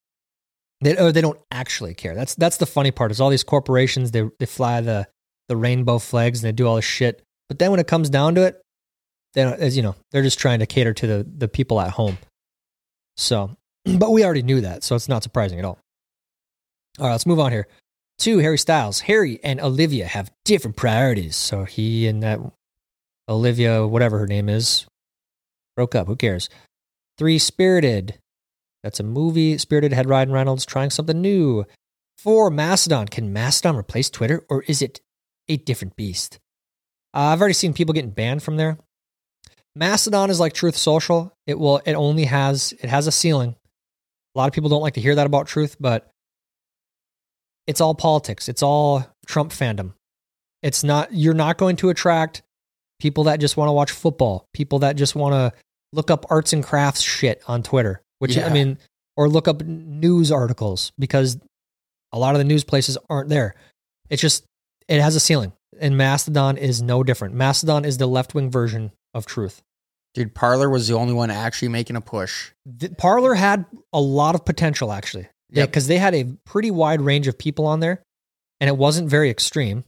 They 0.81 0.97
or 0.97 1.11
they 1.11 1.23
don't 1.23 1.41
actually 1.51 1.95
care. 1.95 2.15
That's 2.15 2.37
that's 2.37 2.59
the 2.59 2.67
funny 2.67 2.93
part. 2.93 3.11
Is 3.11 3.21
all 3.21 3.31
these 3.31 3.43
corporations 3.43 4.13
they 4.13 4.29
they 4.39 4.47
fly 4.47 4.81
the 4.81 5.09
the 5.49 5.57
rainbow 5.57 5.99
flags 5.99 6.45
and 6.45 6.49
they 6.49 6.57
do 6.57 6.69
all 6.69 6.77
this 6.77 6.85
shit, 6.85 7.25
but 7.49 7.59
then 7.59 7.73
when 7.73 7.81
it 7.81 7.89
comes 7.89 8.11
down 8.11 8.37
to 8.37 8.43
it, 8.43 8.63
they 9.35 9.45
don't, 9.45 9.61
as 9.61 9.77
you 9.77 9.83
know, 9.83 9.95
they're 10.11 10.23
just 10.23 10.39
trying 10.39 10.59
to 10.61 10.67
cater 10.67 10.93
to 10.95 11.07
the 11.07 11.27
the 11.39 11.49
people 11.49 11.81
at 11.81 11.91
home. 11.91 12.19
So, 13.17 13.57
but 13.99 14.11
we 14.11 14.25
already 14.25 14.43
knew 14.43 14.61
that, 14.63 14.83
so 14.83 14.97
it's 14.97 15.09
not 15.09 15.23
surprising 15.23 15.59
at 15.59 15.65
all. 15.65 15.79
All 16.99 17.07
right, 17.07 17.13
let's 17.13 17.27
move 17.27 17.39
on 17.39 17.53
here. 17.53 17.69
Two, 18.19 18.39
Harry 18.39 18.59
Styles. 18.59 19.01
Harry 19.01 19.41
and 19.43 19.61
Olivia 19.61 20.07
have 20.07 20.31
different 20.45 20.77
priorities. 20.77 21.37
So 21.37 21.65
he 21.65 22.07
and 22.07 22.23
that 22.23 22.39
Olivia, 23.29 23.87
whatever 23.87 24.19
her 24.19 24.27
name 24.27 24.51
is, 24.51 24.87
broke 25.75 25.95
up. 25.95 26.07
Who 26.07 26.17
cares? 26.17 26.51
Three, 27.17 27.39
Spirited. 27.39 28.19
That's 28.83 29.01
a 29.01 29.05
movie. 29.05 29.57
Spirited 29.57 29.95
had 29.95 30.09
Ryan 30.09 30.33
Reynolds 30.33 30.67
trying 30.67 30.91
something 30.91 31.21
new. 31.21 31.65
Four, 32.19 32.51
Mastodon. 32.51 33.09
Can 33.09 33.33
Mastodon 33.33 33.77
replace 33.77 34.11
Twitter 34.11 34.45
or 34.51 34.63
is 34.63 34.83
it 34.83 35.01
a 35.49 35.57
different 35.57 35.97
beast? 35.97 36.39
Uh, 37.15 37.33
I've 37.33 37.41
already 37.41 37.55
seen 37.55 37.73
people 37.73 37.95
getting 37.95 38.11
banned 38.11 38.43
from 38.43 38.57
there. 38.57 38.79
Mastodon 39.77 40.31
is 40.31 40.41
like 40.41 40.53
Truth 40.53 40.77
Social. 40.77 41.33
It 41.47 41.59
will. 41.59 41.81
It 41.85 41.95
only 41.95 42.25
has. 42.25 42.75
It 42.81 42.89
has 42.89 43.07
a 43.07 43.13
ceiling. 43.13 43.57
A 44.35 44.39
lot 44.39 44.49
of 44.49 44.53
people 44.53 44.71
don't 44.71 44.83
like 44.83 44.95
to 44.95 45.01
hear 45.01 45.15
that 45.15 45.27
about 45.27 45.47
Truth, 45.47 45.77
but 45.81 46.09
it's 47.67 47.81
all 47.81 47.95
politics. 47.95 48.49
It's 48.49 48.63
all 48.63 49.07
Trump 49.27 49.53
fandom. 49.53 49.95
It's 50.63 50.83
not. 50.83 51.13
You're 51.13 51.35
not 51.35 51.57
going 51.57 51.77
to 51.77 51.91
attract 51.91 52.43
people 53.01 53.25
that 53.25 53.41
just 53.41 53.57
want 53.57 53.69
to 53.69 53.73
watch 53.73 53.91
football. 53.91 54.47
People 54.53 54.81
that 54.81 54.97
just 54.97 55.15
want 55.15 55.35
to 55.35 55.59
look 55.93 56.11
up 56.11 56.27
arts 56.31 56.53
and 56.53 56.65
crafts 56.65 57.01
shit 57.01 57.43
on 57.47 57.63
Twitter. 57.63 58.03
Which 58.19 58.37
I 58.37 58.51
mean, 58.51 58.79
or 59.17 59.29
look 59.29 59.49
up 59.49 59.63
news 59.63 60.31
articles 60.31 60.93
because 60.99 61.39
a 62.13 62.19
lot 62.19 62.35
of 62.35 62.39
the 62.39 62.45
news 62.45 62.65
places 62.65 62.99
aren't 63.09 63.29
there. 63.29 63.55
It's 64.11 64.21
just 64.21 64.45
it 64.89 65.01
has 65.01 65.15
a 65.15 65.21
ceiling, 65.21 65.53
and 65.81 65.97
Mastodon 65.97 66.57
is 66.57 66.83
no 66.83 67.03
different. 67.03 67.35
Mastodon 67.35 67.85
is 67.85 67.97
the 67.97 68.07
left 68.07 68.35
wing 68.35 68.51
version 68.51 68.93
of 69.15 69.27
Truth. 69.27 69.63
Dude, 70.15 70.35
Parler 70.35 70.69
was 70.69 70.89
the 70.89 70.95
only 70.95 71.13
one 71.13 71.31
actually 71.31 71.69
making 71.69 71.97
a 71.97 72.01
push. 72.01 72.51
The, 72.67 72.89
Parler 72.89 73.35
had 73.35 73.65
a 73.93 74.01
lot 74.01 74.35
of 74.35 74.45
potential 74.45 74.93
actually, 74.93 75.29
Yep. 75.53 75.69
because 75.69 75.87
they 75.87 75.99
had 75.99 76.15
a 76.15 76.25
pretty 76.45 76.71
wide 76.71 77.01
range 77.01 77.29
of 77.29 77.39
people 77.39 77.67
on 77.67 77.81
there, 77.81 78.03
and 78.61 78.69
it 78.69 78.77
wasn't 78.77 79.09
very 79.09 79.31
extreme. 79.31 79.85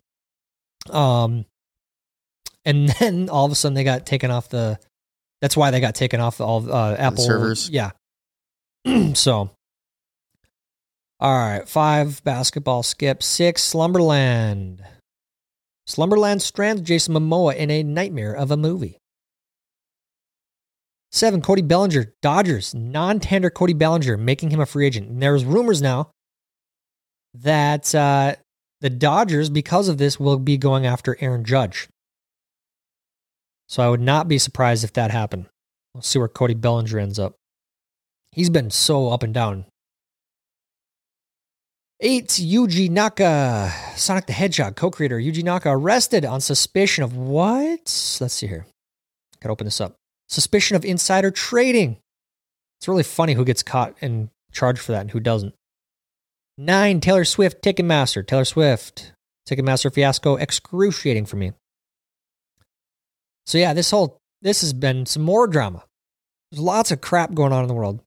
Um, 0.91 1.45
and 2.65 2.89
then 3.01 3.29
all 3.29 3.47
of 3.47 3.53
a 3.53 3.55
sudden 3.57 3.75
they 3.75 3.85
got 3.85 4.07
taken 4.07 4.31
off 4.31 4.49
the. 4.49 4.79
That's 5.41 5.57
why 5.57 5.73
they 5.73 5.81
got 5.81 5.97
taken 5.97 6.21
off 6.21 6.41
all 6.41 6.73
uh, 6.73 6.95
Apple 6.95 7.25
servers? 7.25 7.69
Yeah. 7.69 7.91
so. 9.15 9.51
All 11.19 11.39
right, 11.39 11.69
five 11.69 12.23
basketball 12.25 12.83
skip, 12.83 13.23
six 13.23 13.63
Slumberland. 13.63 14.85
Slumberland 15.87 16.43
strands 16.43 16.81
Jason 16.83 17.15
Momoa 17.15 17.55
in 17.57 17.71
a 17.71 17.83
nightmare 17.83 18.33
of 18.35 18.51
a 18.51 18.57
movie. 18.57 18.99
Seven, 21.13 21.43
Cody 21.43 21.61
Bellinger, 21.61 22.15
Dodgers, 22.23 22.75
non 22.75 23.21
tender 23.21 23.51
Cody 23.51 23.75
Bellinger, 23.75 24.17
making 24.17 24.51
him 24.51 24.61
a 24.61 24.67
free 24.67 24.87
agent. 24.87 25.11
And 25.11 25.23
there's 25.23 25.45
rumors 25.45 25.83
now 25.83 26.11
that 27.35 27.95
uh, 27.95 28.37
the 28.81 28.91
Dodgers, 28.91 29.51
because 29.51 29.89
of 29.89 29.99
this, 29.99 30.19
will 30.19 30.39
be 30.39 30.57
going 30.57 30.87
after 30.87 31.17
Aaron 31.21 31.45
Judge. 31.45 31.89
So 33.69 33.83
I 33.83 33.91
would 33.91 34.01
not 34.01 34.27
be 34.27 34.39
surprised 34.39 34.85
if 34.85 34.95
that 34.95 35.11
happened. 35.11 35.47
We'll 35.95 36.03
see 36.03 36.19
where 36.19 36.29
Cody 36.29 36.55
Bellinger 36.55 36.99
ends 36.99 37.19
up. 37.19 37.35
He's 38.33 38.51
been 38.51 38.71
so 38.71 39.11
up 39.11 39.23
and 39.23 39.35
down. 39.35 39.67
Eight, 42.01 42.29
Yuji 42.29 42.91
Naka, 42.91 43.71
Sonic 43.97 44.27
the 44.27 44.33
Hedgehog 44.33 44.77
co 44.77 44.91
creator, 44.91 45.19
Yuji 45.19 45.45
Naka, 45.45 45.71
arrested 45.71 46.25
on 46.25 46.41
suspicion 46.41 47.05
of 47.05 47.15
what? 47.15 47.81
Let's 48.21 48.33
see 48.33 48.47
here. 48.47 48.67
Gotta 49.41 49.53
open 49.53 49.67
this 49.67 49.81
up. 49.81 49.95
Suspicion 50.33 50.77
of 50.77 50.85
insider 50.85 51.31
trading. 51.31 51.99
It's 52.81 52.89
really 52.89 53.03
funny 53.03 53.35
who 53.35 53.45
gets 53.45 53.63
caught 53.63 53.95
and 54.01 54.31
charged 54.51 54.81
for 54.81 54.93
that 54.93 55.03
and 55.03 55.11
who 55.11 55.21
doesn't. 55.21 55.55
Nine, 56.57 57.01
Taylor 57.01 57.27
Swift, 57.27 57.63
Ticketmaster. 57.63 58.27
Taylor 58.27 58.47
Swift, 58.47 59.13
Ticketmaster 59.47 59.93
fiasco, 59.93 60.37
excruciating 60.37 61.27
for 61.27 61.37
me. 61.37 61.53
So 63.45 63.59
yeah, 63.59 63.75
this 63.75 63.91
whole 63.91 64.17
this 64.41 64.63
has 64.63 64.73
been 64.73 65.05
some 65.05 65.23
more 65.23 65.47
drama. 65.47 65.85
There's 66.51 66.63
lots 66.63 66.91
of 66.91 67.03
crap 67.03 67.35
going 67.35 67.53
on 67.53 67.63
in 67.63 67.69
the 67.69 67.75
world. 67.75 68.01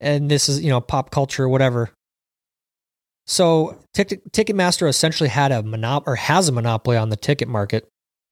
And 0.00 0.30
this 0.30 0.48
is, 0.48 0.62
you 0.62 0.70
know, 0.70 0.80
pop 0.80 1.10
culture, 1.10 1.48
whatever. 1.48 1.90
So 3.26 3.78
Ticket, 3.92 4.32
Ticketmaster 4.32 4.88
essentially 4.88 5.28
had 5.28 5.52
a 5.52 5.62
monop 5.62 6.04
or 6.06 6.16
has 6.16 6.48
a 6.48 6.52
monopoly 6.52 6.96
on 6.96 7.10
the 7.10 7.16
ticket 7.16 7.48
market. 7.48 7.86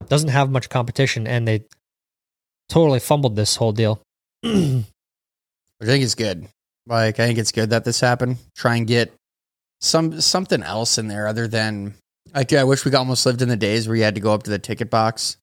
Doesn't 0.08 0.30
have 0.30 0.50
much 0.50 0.70
competition, 0.70 1.26
and 1.26 1.46
they 1.46 1.64
totally 2.74 2.98
fumbled 2.98 3.36
this 3.36 3.54
whole 3.54 3.70
deal. 3.70 4.02
I 4.44 4.82
think 5.80 6.02
it's 6.02 6.16
good. 6.16 6.48
Like 6.86 7.20
I 7.20 7.26
think 7.26 7.38
it's 7.38 7.52
good 7.52 7.70
that 7.70 7.84
this 7.84 8.00
happened. 8.00 8.38
Try 8.56 8.76
and 8.76 8.86
get 8.86 9.12
some 9.80 10.20
something 10.20 10.62
else 10.62 10.98
in 10.98 11.06
there 11.06 11.28
other 11.28 11.46
than 11.46 11.94
like 12.34 12.52
I 12.52 12.64
wish 12.64 12.84
we 12.84 12.92
almost 12.92 13.24
lived 13.26 13.42
in 13.42 13.48
the 13.48 13.56
days 13.56 13.86
where 13.86 13.96
you 13.96 14.02
had 14.02 14.16
to 14.16 14.20
go 14.20 14.34
up 14.34 14.42
to 14.42 14.50
the 14.50 14.58
ticket 14.58 14.90
box 14.90 15.36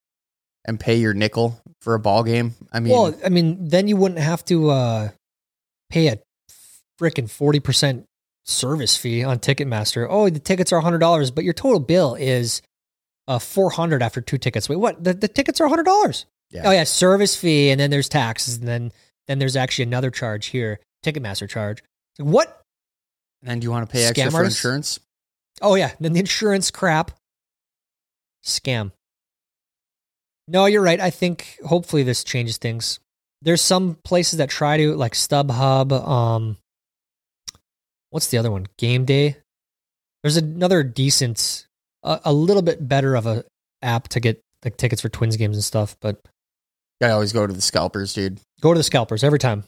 and 0.66 0.78
pay 0.78 0.96
your 0.96 1.14
nickel 1.14 1.60
for 1.80 1.94
a 1.94 2.00
ball 2.00 2.24
game. 2.24 2.54
I 2.74 2.82
mean, 2.82 2.92
well, 2.92 3.16
I 3.26 3.30
mean, 3.30 3.70
then 3.70 3.88
you 3.88 3.96
wouldn't 3.96 4.20
have 4.20 4.44
to 4.46 4.70
uh, 4.70 5.10
pay 5.90 6.08
a 6.10 6.20
freaking 7.02 7.30
forty 7.30 7.62
percent 7.62 8.04
service 8.46 8.98
fee 8.98 9.24
on 9.24 9.40
Ticketmaster. 9.40 10.06
Oh, 10.10 10.30
the 10.30 10.40
tickets 10.40 10.74
are 10.74 10.82
hundred 10.82 11.00
dollars, 11.00 11.32
but 11.32 11.46
your 11.46 11.54
total 11.54 11.80
bill 11.80 12.16
is 12.16 12.62
uh, 13.30 13.40
four 13.40 13.70
hundred 13.70 14.04
after 14.04 14.20
two 14.20 14.38
tickets. 14.38 14.68
Wait, 14.68 14.76
what? 14.76 15.02
The, 15.02 15.14
the 15.14 15.30
tickets 15.30 15.62
are 15.62 15.70
hundred 15.70 15.86
dollars. 15.86 16.26
Yeah. 16.52 16.64
Oh 16.66 16.72
yeah, 16.72 16.84
service 16.84 17.36
fee, 17.36 17.70
and 17.70 17.80
then 17.80 17.90
there's 17.90 18.10
taxes, 18.10 18.58
and 18.58 18.68
then 18.68 18.92
then 19.28 19.40
there's 19.40 19.56
actually 19.56 19.84
another 19.84 20.12
charge 20.12 20.48
here, 20.48 20.80
Ticketmaster 21.04 21.48
charge. 21.50 21.84
What? 22.18 22.62
and 23.42 23.50
then 23.50 23.60
do 23.60 23.66
you 23.66 23.72
want 23.72 23.88
to 23.88 23.92
pay 23.92 24.06
extra 24.06 24.28
Scam 24.28 24.32
for 24.32 24.44
insurance? 24.44 25.00
Oh 25.62 25.76
yeah, 25.76 25.92
then 26.00 26.14
the 26.14 26.20
insurance 26.20 26.72
crap. 26.72 27.12
Scam. 28.44 28.92
No, 30.48 30.66
you're 30.66 30.82
right. 30.82 31.00
I 31.00 31.10
think 31.10 31.58
hopefully 31.66 32.04
this 32.04 32.24
changes 32.24 32.58
things. 32.58 33.00
There's 33.42 33.62
some 33.62 33.98
places 34.04 34.38
that 34.38 34.50
try 34.50 34.78
to 34.78 34.96
like 34.96 35.14
StubHub, 35.14 35.92
um 35.92 36.58
what's 38.10 38.28
the 38.28 38.38
other 38.38 38.52
one? 38.52 38.68
Game 38.78 39.06
Day. 39.06 39.38
There's 40.24 40.38
another 40.38 40.84
decent 40.84 41.68
a, 42.04 42.20
a 42.26 42.34
little 42.34 42.62
bit 42.62 42.88
better 42.88 43.16
of 43.16 43.26
a 43.26 43.44
app 43.82 44.08
to 44.10 44.20
get 44.20 44.42
like 44.64 44.78
tickets 44.78 45.02
for 45.02 45.10
Twins 45.10 45.38
games 45.38 45.58
and 45.58 45.64
stuff, 45.64 45.96
but 46.00 46.22
I 47.02 47.10
always 47.12 47.34
go 47.34 47.48
to 47.48 47.54
the 47.54 47.62
scalpers, 47.62 48.14
dude. 48.14 48.40
go 48.62 48.74
to 48.74 48.78
the 48.78 48.84
scalpers 48.84 49.24
every 49.24 49.40
time. 49.40 49.64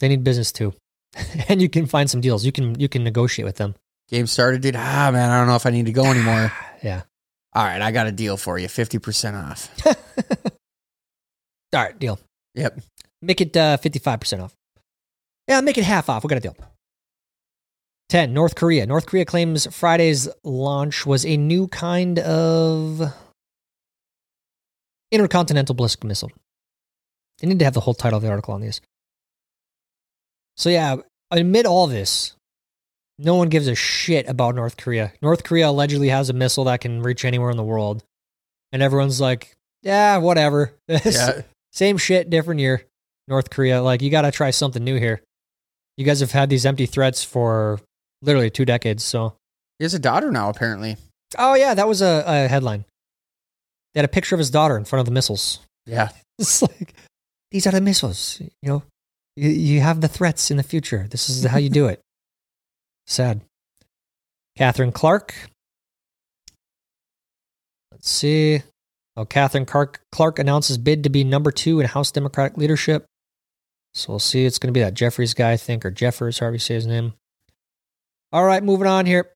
They 0.00 0.08
need 0.08 0.24
business 0.24 0.52
too. 0.52 0.74
and 1.48 1.60
you 1.60 1.68
can 1.68 1.86
find 1.86 2.08
some 2.10 2.20
deals. 2.20 2.44
You 2.44 2.52
can 2.52 2.78
you 2.80 2.88
can 2.88 3.04
negotiate 3.04 3.44
with 3.46 3.56
them. 3.56 3.74
Game 4.08 4.26
started, 4.26 4.62
dude. 4.62 4.76
Ah, 4.76 5.10
man, 5.12 5.30
I 5.30 5.38
don't 5.38 5.46
know 5.46 5.56
if 5.56 5.66
I 5.66 5.70
need 5.70 5.86
to 5.86 5.92
go 5.92 6.04
anymore. 6.04 6.52
Yeah. 6.82 7.02
All 7.54 7.64
right, 7.64 7.80
I 7.80 7.92
got 7.92 8.06
a 8.06 8.12
deal 8.12 8.36
for 8.36 8.58
you, 8.58 8.68
fifty 8.68 8.98
percent 8.98 9.36
off. 9.36 9.70
All 11.74 11.82
right, 11.82 11.98
deal. 11.98 12.18
Yep. 12.54 12.80
Make 13.22 13.40
it 13.40 13.56
uh, 13.56 13.78
55% 13.78 14.42
off. 14.42 14.54
Yeah, 15.48 15.60
make 15.60 15.78
it 15.78 15.84
half 15.84 16.10
off. 16.10 16.24
We 16.24 16.28
got 16.28 16.36
a 16.38 16.40
deal. 16.40 16.56
10. 18.10 18.34
North 18.34 18.56
Korea. 18.56 18.84
North 18.84 19.06
Korea 19.06 19.24
claims 19.24 19.66
Friday's 19.74 20.28
launch 20.44 21.06
was 21.06 21.24
a 21.24 21.36
new 21.36 21.66
kind 21.68 22.18
of 22.18 23.00
intercontinental 25.10 25.74
ballistic 25.74 26.04
missile. 26.04 26.30
They 27.42 27.48
need 27.48 27.58
to 27.58 27.64
have 27.66 27.74
the 27.74 27.80
whole 27.80 27.92
title 27.94 28.16
of 28.18 28.22
the 28.22 28.30
article 28.30 28.54
on 28.54 28.60
these. 28.62 28.80
So, 30.56 30.70
yeah, 30.70 30.96
amid 31.30 31.66
all 31.66 31.86
this, 31.88 32.34
no 33.18 33.34
one 33.34 33.48
gives 33.48 33.66
a 33.68 33.74
shit 33.74 34.28
about 34.28 34.54
North 34.54 34.76
Korea. 34.76 35.12
North 35.20 35.44
Korea 35.44 35.68
allegedly 35.68 36.08
has 36.08 36.30
a 36.30 36.34
missile 36.34 36.64
that 36.64 36.80
can 36.80 37.02
reach 37.02 37.24
anywhere 37.24 37.50
in 37.50 37.56
the 37.56 37.62
world. 37.64 38.04
And 38.70 38.82
everyone's 38.82 39.20
like, 39.20 39.52
yeah, 39.82 40.16
whatever. 40.18 40.72
Yeah. 40.88 41.42
Same 41.72 41.96
shit, 41.96 42.28
different 42.30 42.60
year. 42.60 42.82
North 43.28 43.48
Korea, 43.50 43.82
like 43.82 44.02
you 44.02 44.10
got 44.10 44.22
to 44.22 44.30
try 44.30 44.50
something 44.50 44.84
new 44.84 44.96
here. 44.98 45.22
You 45.96 46.04
guys 46.04 46.20
have 46.20 46.30
had 46.32 46.50
these 46.50 46.66
empty 46.66 46.84
threats 46.86 47.24
for 47.24 47.80
literally 48.20 48.50
two 48.50 48.64
decades. 48.66 49.02
So, 49.04 49.34
He 49.78 49.84
has 49.84 49.94
a 49.94 49.98
daughter 49.98 50.30
now, 50.30 50.48
apparently. 50.50 50.96
oh 51.38 51.54
yeah, 51.54 51.72
that 51.74 51.88
was 51.88 52.02
a, 52.02 52.24
a 52.26 52.48
headline. 52.48 52.84
They 53.94 54.00
had 54.00 54.04
a 54.04 54.12
picture 54.12 54.34
of 54.34 54.38
his 54.38 54.50
daughter 54.50 54.76
in 54.76 54.84
front 54.84 55.00
of 55.00 55.06
the 55.06 55.12
missiles. 55.12 55.58
Yeah. 55.86 56.10
It's 56.38 56.62
like 56.62 56.94
these 57.52 57.66
are 57.66 57.70
the 57.70 57.80
missiles. 57.80 58.40
You 58.40 58.68
know, 58.68 58.82
you, 59.36 59.50
you 59.50 59.80
have 59.80 60.00
the 60.00 60.08
threats 60.08 60.50
in 60.50 60.56
the 60.56 60.62
future. 60.62 61.06
This 61.10 61.28
is 61.30 61.44
how 61.44 61.58
you 61.58 61.70
do 61.70 61.86
it. 61.86 62.00
Sad. 63.06 63.42
Katherine 64.56 64.92
Clark. 64.92 65.34
Let's 67.90 68.10
see. 68.10 68.62
Oh, 69.16 69.26
Katherine 69.26 69.66
Clark, 69.66 70.00
Clark 70.10 70.38
announces 70.38 70.78
bid 70.78 71.04
to 71.04 71.10
be 71.10 71.22
number 71.22 71.52
two 71.52 71.80
in 71.80 71.86
House 71.86 72.10
Democratic 72.10 72.56
leadership. 72.56 73.04
So 73.94 74.12
we'll 74.12 74.18
see. 74.18 74.46
It's 74.46 74.58
going 74.58 74.68
to 74.68 74.72
be 74.72 74.80
that 74.80 74.94
Jeffries 74.94 75.34
guy, 75.34 75.52
I 75.52 75.56
think, 75.58 75.84
or 75.84 75.90
Jeffers, 75.90 76.38
however 76.38 76.54
you 76.54 76.60
say 76.60 76.74
his 76.74 76.86
name. 76.86 77.12
All 78.32 78.44
right, 78.44 78.64
moving 78.64 78.86
on 78.86 79.04
here. 79.04 79.30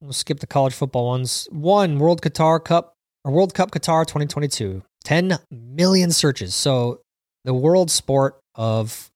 We'll 0.00 0.14
skip 0.14 0.40
the 0.40 0.46
college 0.46 0.72
football 0.72 1.08
ones. 1.08 1.46
One 1.50 1.98
World 1.98 2.22
Qatar 2.22 2.64
Cup 2.64 2.94
or 3.22 3.32
World 3.32 3.52
Cup 3.52 3.70
Qatar 3.70 4.06
2022. 4.06 4.82
10 5.04 5.38
million 5.50 6.10
searches. 6.10 6.54
So 6.54 7.00
the 7.44 7.54
world 7.54 7.90
sport 7.90 8.38
of 8.54 9.10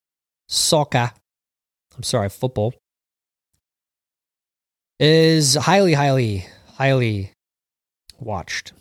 soccer, 0.49 1.11
I'm 1.97 2.02
sorry, 2.02 2.28
football, 2.28 2.75
is 4.99 5.54
highly, 5.54 5.95
highly, 5.95 6.47
highly 6.75 7.33
watched. 8.19 8.73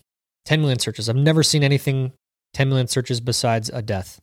10 0.46 0.62
million 0.62 0.80
searches. 0.80 1.10
I've 1.10 1.16
never 1.16 1.44
seen 1.44 1.64
anything 1.64 2.12
10 2.54 2.70
million 2.70 2.88
searches 2.88 3.22
besides 3.22 3.70
a 3.70 3.82
death. 3.82 4.20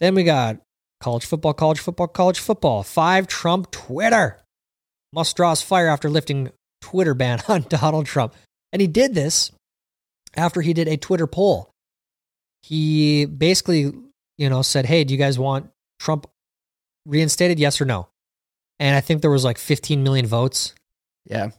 Then 0.00 0.14
we 0.14 0.24
got 0.24 0.58
college 1.00 1.24
football, 1.24 1.54
college 1.54 1.78
football, 1.78 2.08
college 2.08 2.38
football. 2.38 2.82
Five 2.82 3.26
Trump 3.26 3.70
Twitter. 3.70 4.40
Musk 5.12 5.36
draws 5.36 5.62
fire 5.62 5.86
after 5.86 6.10
lifting 6.10 6.50
Twitter 6.80 7.14
ban 7.14 7.40
on 7.48 7.66
Donald 7.68 8.06
Trump. 8.06 8.34
And 8.72 8.80
he 8.80 8.88
did 8.88 9.14
this 9.14 9.52
after 10.36 10.60
he 10.60 10.72
did 10.72 10.88
a 10.88 10.96
Twitter 10.96 11.26
poll. 11.26 11.70
He 12.62 13.26
basically, 13.26 13.92
you 14.38 14.48
know, 14.48 14.62
said, 14.62 14.86
"Hey, 14.86 15.04
do 15.04 15.12
you 15.14 15.18
guys 15.18 15.38
want 15.38 15.70
Trump 15.98 16.26
reinstated? 17.06 17.58
Yes 17.58 17.80
or 17.80 17.84
no?" 17.84 18.08
And 18.78 18.96
I 18.96 19.00
think 19.00 19.22
there 19.22 19.30
was 19.30 19.44
like 19.44 19.58
15 19.58 20.02
million 20.02 20.26
votes. 20.26 20.74
Yeah. 21.26 21.50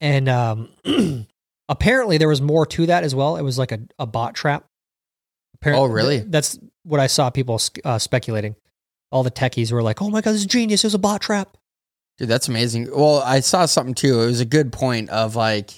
And 0.00 0.28
um, 0.28 0.70
apparently 1.68 2.18
there 2.18 2.28
was 2.28 2.40
more 2.40 2.64
to 2.66 2.86
that 2.86 3.04
as 3.04 3.14
well. 3.14 3.36
It 3.36 3.42
was 3.42 3.58
like 3.58 3.72
a, 3.72 3.80
a 3.98 4.06
bot 4.06 4.34
trap. 4.34 4.64
Oh, 5.64 5.84
really? 5.84 6.20
That's 6.20 6.58
what 6.84 7.00
I 7.00 7.06
saw 7.06 7.28
people 7.28 7.60
uh, 7.84 7.98
speculating. 7.98 8.56
All 9.12 9.22
the 9.22 9.30
techies 9.30 9.72
were 9.72 9.82
like, 9.82 10.00
"Oh 10.00 10.08
my 10.08 10.20
god, 10.20 10.32
this 10.32 10.40
is 10.40 10.46
genius! 10.46 10.84
It 10.84 10.86
was 10.86 10.94
a 10.94 10.98
bot 10.98 11.20
trap." 11.20 11.56
Dude, 12.16 12.28
that's 12.28 12.48
amazing. 12.48 12.88
Well, 12.94 13.22
I 13.24 13.40
saw 13.40 13.66
something 13.66 13.94
too. 13.94 14.22
It 14.22 14.26
was 14.26 14.40
a 14.40 14.46
good 14.46 14.72
point 14.72 15.10
of 15.10 15.36
like, 15.36 15.72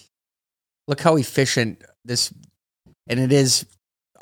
look 0.87 1.01
how 1.01 1.17
efficient 1.17 1.83
this, 2.05 2.33
and 3.09 3.19
it 3.19 3.33
is 3.33 3.67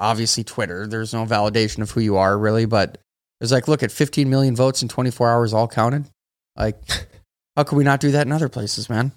obviously 0.00 0.42
Twitter. 0.42 0.86
There's 0.86 1.14
no 1.14 1.24
validation 1.24 1.82
of 1.82 1.90
who 1.90 2.00
you 2.00 2.16
are 2.16 2.36
really, 2.36 2.64
but 2.64 2.98
it's 3.40 3.52
like, 3.52 3.68
look 3.68 3.82
at 3.82 3.92
15 3.92 4.28
million 4.28 4.56
votes 4.56 4.82
in 4.82 4.88
24 4.88 5.30
hours, 5.30 5.52
all 5.52 5.68
counted. 5.68 6.08
Like, 6.56 6.76
how 7.56 7.62
could 7.62 7.76
we 7.76 7.84
not 7.84 8.00
do 8.00 8.10
that 8.12 8.26
in 8.26 8.32
other 8.32 8.48
places, 8.48 8.88
man? 8.88 9.12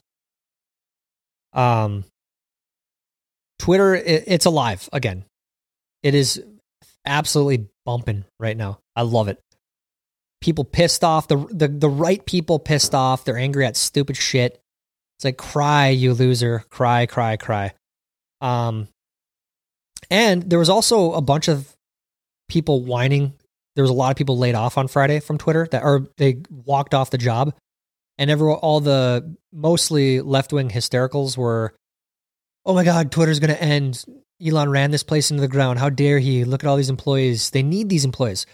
Um, 1.53 2.03
Twitter, 3.59 3.95
it, 3.95 4.25
it's 4.27 4.45
alive 4.45 4.87
again. 4.91 5.25
It 6.03 6.15
is 6.15 6.43
absolutely 7.05 7.67
bumping 7.85 8.25
right 8.39 8.57
now. 8.57 8.79
I 8.95 9.03
love 9.03 9.27
it. 9.27 9.39
People 10.41 10.65
pissed 10.65 11.05
off 11.05 11.29
the 11.29 11.37
the 11.51 11.69
the 11.69 11.89
right 11.89 12.25
people 12.25 12.59
pissed 12.59 12.93
off. 12.93 13.23
They're 13.23 13.37
angry 13.37 13.65
at 13.65 13.77
stupid 13.77 14.17
shit. 14.17 14.59
It's 15.17 15.23
like 15.23 15.37
cry, 15.37 15.87
you 15.89 16.13
loser, 16.13 16.65
cry, 16.69 17.05
cry, 17.05 17.37
cry. 17.37 17.73
Um, 18.41 18.89
and 20.10 20.43
there 20.50 20.60
was 20.60 20.69
also 20.69 21.13
a 21.13 21.22
bunch 21.22 21.48
of 21.48 21.75
people 22.50 22.83
whining. 22.83 23.33
There 23.75 23.83
was 23.83 23.91
a 23.91 23.93
lot 23.93 24.12
of 24.12 24.17
people 24.17 24.38
laid 24.38 24.55
off 24.55 24.77
on 24.77 24.88
Friday 24.88 25.19
from 25.19 25.38
Twitter 25.38 25.67
that 25.72 25.83
or 25.83 26.07
they 26.17 26.41
walked 26.50 26.93
off 26.93 27.10
the 27.10 27.17
job, 27.17 27.53
and 28.17 28.29
everyone, 28.29 28.57
all 28.57 28.79
the 28.79 29.36
mostly 29.51 30.22
left 30.22 30.53
wing 30.53 30.69
hystericals 30.69 31.38
were, 31.38 31.74
"Oh 32.65 32.74
my 32.74 32.83
God, 32.83 33.12
Twitter's 33.12 33.39
going 33.39 33.53
to 33.53 33.62
end. 33.62 34.03
Elon 34.43 34.69
ran 34.69 34.91
this 34.91 35.03
place 35.03 35.31
into 35.31 35.41
the 35.41 35.48
ground. 35.48 35.79
How 35.79 35.89
dare 35.89 36.19
he? 36.19 36.43
Look 36.43 36.63
at 36.63 36.67
all 36.67 36.75
these 36.75 36.89
employees. 36.89 37.50
They 37.51 37.63
need 37.63 37.89
these 37.89 38.05
employees. 38.05 38.45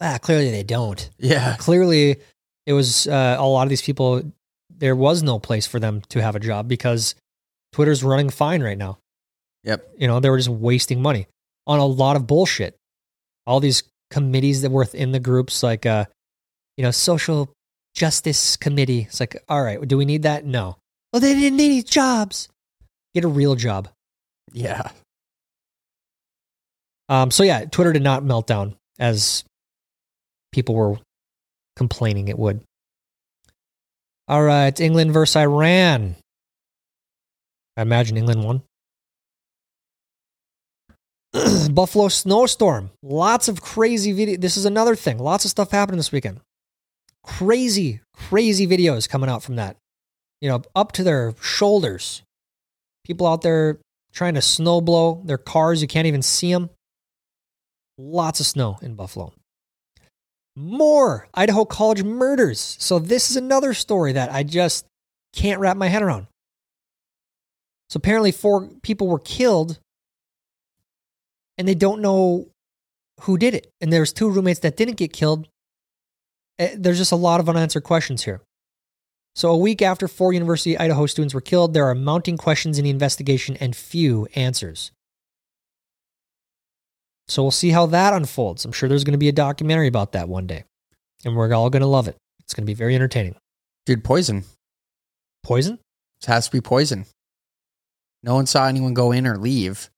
Ah, 0.00 0.18
clearly 0.20 0.50
they 0.50 0.62
don't. 0.62 1.10
Yeah. 1.18 1.56
Clearly, 1.58 2.20
it 2.66 2.72
was 2.72 3.06
uh, 3.06 3.36
a 3.38 3.46
lot 3.46 3.64
of 3.64 3.68
these 3.68 3.82
people. 3.82 4.22
There 4.70 4.96
was 4.96 5.22
no 5.22 5.38
place 5.38 5.66
for 5.66 5.78
them 5.78 6.02
to 6.08 6.22
have 6.22 6.36
a 6.36 6.40
job 6.40 6.68
because 6.68 7.14
Twitter's 7.72 8.02
running 8.02 8.30
fine 8.30 8.62
right 8.62 8.78
now. 8.78 8.98
Yep. 9.64 9.94
You 9.98 10.08
know, 10.08 10.20
they 10.20 10.30
were 10.30 10.38
just 10.38 10.48
wasting 10.48 11.02
money 11.02 11.26
on 11.66 11.78
a 11.78 11.86
lot 11.86 12.16
of 12.16 12.26
bullshit. 12.26 12.76
All 13.46 13.60
these 13.60 13.82
committees 14.10 14.62
that 14.62 14.70
were 14.70 14.86
in 14.94 15.12
the 15.12 15.20
groups, 15.20 15.62
like, 15.62 15.86
uh, 15.86 16.06
you 16.76 16.82
know, 16.82 16.90
social 16.90 17.52
justice 17.94 18.56
committee. 18.56 19.02
It's 19.02 19.20
like, 19.20 19.36
all 19.48 19.62
right, 19.62 19.86
do 19.86 19.96
we 19.98 20.04
need 20.04 20.22
that? 20.22 20.44
No. 20.44 20.76
Well, 21.12 21.20
they 21.20 21.34
didn't 21.34 21.56
need 21.56 21.72
any 21.72 21.82
jobs. 21.82 22.48
Get 23.14 23.24
a 23.24 23.28
real 23.28 23.56
job. 23.56 23.88
Yeah. 24.52 24.90
Um, 27.08 27.30
so 27.30 27.42
yeah, 27.42 27.64
Twitter 27.64 27.92
did 27.92 28.02
not 28.02 28.24
melt 28.24 28.46
down 28.46 28.76
as 28.98 29.44
people 30.52 30.74
were 30.76 30.96
complaining 31.76 32.28
it 32.28 32.38
would. 32.38 32.60
All 34.28 34.42
right, 34.42 34.78
England 34.78 35.12
versus 35.12 35.34
Iran. 35.34 36.14
I 37.76 37.82
imagine 37.82 38.16
England 38.16 38.44
won. 38.44 38.62
Buffalo 41.70 42.08
snowstorm. 42.08 42.90
Lots 43.02 43.48
of 43.48 43.62
crazy 43.62 44.12
video. 44.12 44.36
This 44.36 44.56
is 44.56 44.64
another 44.64 44.96
thing. 44.96 45.18
Lots 45.18 45.44
of 45.44 45.50
stuff 45.50 45.70
happening 45.70 45.98
this 45.98 46.12
weekend. 46.12 46.40
Crazy, 47.22 48.00
crazy 48.14 48.66
videos 48.66 49.08
coming 49.08 49.30
out 49.30 49.42
from 49.42 49.56
that. 49.56 49.76
You 50.40 50.48
know, 50.48 50.62
up 50.74 50.92
to 50.92 51.04
their 51.04 51.34
shoulders. 51.40 52.22
People 53.04 53.26
out 53.26 53.42
there 53.42 53.78
trying 54.12 54.34
to 54.34 54.42
snow 54.42 54.80
blow 54.80 55.22
their 55.24 55.38
cars. 55.38 55.82
You 55.82 55.88
can't 55.88 56.06
even 56.06 56.22
see 56.22 56.52
them. 56.52 56.70
Lots 57.98 58.40
of 58.40 58.46
snow 58.46 58.78
in 58.82 58.94
Buffalo. 58.94 59.32
More 60.56 61.28
Idaho 61.34 61.64
College 61.64 62.02
murders. 62.02 62.76
So, 62.80 62.98
this 62.98 63.30
is 63.30 63.36
another 63.36 63.72
story 63.74 64.12
that 64.12 64.32
I 64.32 64.42
just 64.42 64.86
can't 65.32 65.60
wrap 65.60 65.76
my 65.76 65.88
head 65.88 66.02
around. 66.02 66.26
So, 67.88 67.98
apparently, 67.98 68.32
four 68.32 68.68
people 68.82 69.06
were 69.06 69.20
killed 69.20 69.78
and 71.60 71.68
they 71.68 71.74
don't 71.74 72.00
know 72.00 72.48
who 73.20 73.36
did 73.36 73.52
it. 73.52 73.70
And 73.82 73.92
there's 73.92 74.14
two 74.14 74.30
roommates 74.30 74.60
that 74.60 74.78
didn't 74.78 74.96
get 74.96 75.12
killed. 75.12 75.46
Eh, 76.58 76.74
there's 76.74 76.96
just 76.96 77.12
a 77.12 77.16
lot 77.16 77.38
of 77.38 77.50
unanswered 77.50 77.84
questions 77.84 78.24
here. 78.24 78.40
So, 79.34 79.50
a 79.50 79.58
week 79.58 79.82
after 79.82 80.08
four 80.08 80.32
University 80.32 80.74
of 80.74 80.80
Idaho 80.80 81.04
students 81.04 81.34
were 81.34 81.42
killed, 81.42 81.74
there 81.74 81.84
are 81.84 81.94
mounting 81.94 82.38
questions 82.38 82.78
in 82.78 82.84
the 82.84 82.90
investigation 82.90 83.58
and 83.58 83.76
few 83.76 84.26
answers. 84.34 84.90
So, 87.28 87.42
we'll 87.42 87.50
see 87.50 87.70
how 87.70 87.84
that 87.86 88.14
unfolds. 88.14 88.64
I'm 88.64 88.72
sure 88.72 88.88
there's 88.88 89.04
going 89.04 89.12
to 89.12 89.18
be 89.18 89.28
a 89.28 89.32
documentary 89.32 89.86
about 89.86 90.12
that 90.12 90.30
one 90.30 90.46
day, 90.46 90.64
and 91.26 91.36
we're 91.36 91.52
all 91.52 91.68
going 91.68 91.82
to 91.82 91.86
love 91.86 92.08
it. 92.08 92.16
It's 92.40 92.54
going 92.54 92.64
to 92.64 92.70
be 92.70 92.74
very 92.74 92.94
entertaining. 92.94 93.36
Dude, 93.84 94.02
poison. 94.02 94.44
Poison? 95.44 95.78
It 96.22 96.26
has 96.26 96.46
to 96.46 96.52
be 96.52 96.62
poison. 96.62 97.04
No 98.22 98.34
one 98.34 98.46
saw 98.46 98.66
anyone 98.66 98.94
go 98.94 99.12
in 99.12 99.26
or 99.26 99.36
leave. 99.36 99.89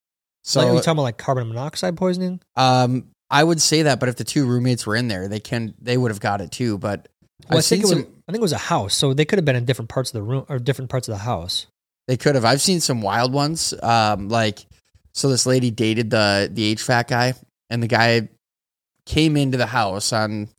So, 0.43 0.59
like, 0.59 0.69
are 0.69 0.73
you 0.73 0.79
talking 0.79 0.91
about 0.93 1.03
like 1.03 1.17
carbon 1.17 1.47
monoxide 1.47 1.97
poisoning? 1.97 2.41
Um, 2.55 3.05
I 3.29 3.43
would 3.43 3.61
say 3.61 3.83
that, 3.83 3.99
but 3.99 4.09
if 4.09 4.17
the 4.17 4.23
two 4.23 4.45
roommates 4.45 4.85
were 4.85 4.95
in 4.95 5.07
there, 5.07 5.27
they 5.27 5.39
can 5.39 5.73
they 5.81 5.97
would 5.97 6.11
have 6.11 6.19
got 6.19 6.41
it 6.41 6.51
too. 6.51 6.77
But 6.77 7.07
well, 7.49 7.59
i 7.59 7.61
think 7.61 7.83
it 7.83 7.87
some, 7.87 7.97
was 7.99 8.07
I 8.27 8.31
think 8.31 8.39
it 8.39 8.41
was 8.41 8.51
a 8.51 8.57
house, 8.57 8.95
so 8.95 9.13
they 9.13 9.25
could 9.25 9.39
have 9.39 9.45
been 9.45 9.55
in 9.55 9.65
different 9.65 9.89
parts 9.89 10.09
of 10.09 10.13
the 10.13 10.21
room 10.21 10.45
or 10.49 10.59
different 10.59 10.91
parts 10.91 11.07
of 11.07 11.13
the 11.13 11.19
house. 11.19 11.67
They 12.07 12.17
could 12.17 12.35
have. 12.35 12.45
I've 12.45 12.61
seen 12.61 12.81
some 12.81 13.01
wild 13.01 13.31
ones. 13.31 13.73
Um, 13.81 14.29
like 14.29 14.65
so, 15.13 15.29
this 15.29 15.45
lady 15.45 15.71
dated 15.71 16.09
the 16.09 16.49
the 16.51 16.75
HVAC 16.75 17.07
guy, 17.07 17.33
and 17.69 17.81
the 17.81 17.87
guy 17.87 18.29
came 19.05 19.37
into 19.37 19.57
the 19.57 19.65
house 19.65 20.11
on 20.11 20.49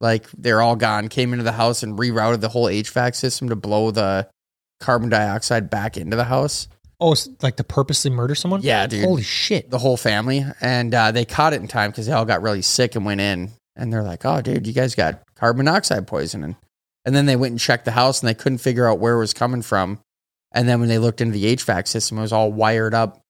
like 0.00 0.26
they're 0.36 0.60
all 0.60 0.76
gone. 0.76 1.08
Came 1.08 1.32
into 1.32 1.44
the 1.44 1.52
house 1.52 1.82
and 1.82 1.98
rerouted 1.98 2.40
the 2.40 2.48
whole 2.48 2.66
HVAC 2.66 3.14
system 3.14 3.48
to 3.50 3.56
blow 3.56 3.90
the 3.90 4.28
carbon 4.80 5.08
dioxide 5.08 5.70
back 5.70 5.96
into 5.96 6.16
the 6.16 6.24
house. 6.24 6.68
Oh, 7.00 7.14
like 7.42 7.56
to 7.56 7.64
purposely 7.64 8.10
murder 8.10 8.34
someone? 8.34 8.62
Yeah, 8.62 8.86
dude. 8.86 9.04
Holy 9.04 9.22
shit. 9.22 9.70
The 9.70 9.78
whole 9.78 9.96
family. 9.96 10.44
And 10.60 10.92
uh, 10.92 11.12
they 11.12 11.24
caught 11.24 11.52
it 11.52 11.60
in 11.60 11.68
time 11.68 11.90
because 11.90 12.06
they 12.06 12.12
all 12.12 12.24
got 12.24 12.42
really 12.42 12.62
sick 12.62 12.96
and 12.96 13.04
went 13.04 13.20
in. 13.20 13.50
And 13.76 13.92
they're 13.92 14.02
like, 14.02 14.24
oh, 14.24 14.40
dude, 14.40 14.66
you 14.66 14.72
guys 14.72 14.96
got 14.96 15.22
carbon 15.36 15.64
monoxide 15.64 16.08
poisoning. 16.08 16.56
And 17.04 17.14
then 17.14 17.26
they 17.26 17.36
went 17.36 17.52
and 17.52 17.60
checked 17.60 17.84
the 17.84 17.92
house 17.92 18.20
and 18.20 18.28
they 18.28 18.34
couldn't 18.34 18.58
figure 18.58 18.86
out 18.86 18.98
where 18.98 19.14
it 19.14 19.20
was 19.20 19.32
coming 19.32 19.62
from. 19.62 20.00
And 20.52 20.68
then 20.68 20.80
when 20.80 20.88
they 20.88 20.98
looked 20.98 21.20
into 21.20 21.32
the 21.32 21.56
HVAC 21.56 21.86
system, 21.86 22.18
it 22.18 22.22
was 22.22 22.32
all 22.32 22.50
wired 22.50 22.94
up. 22.94 23.20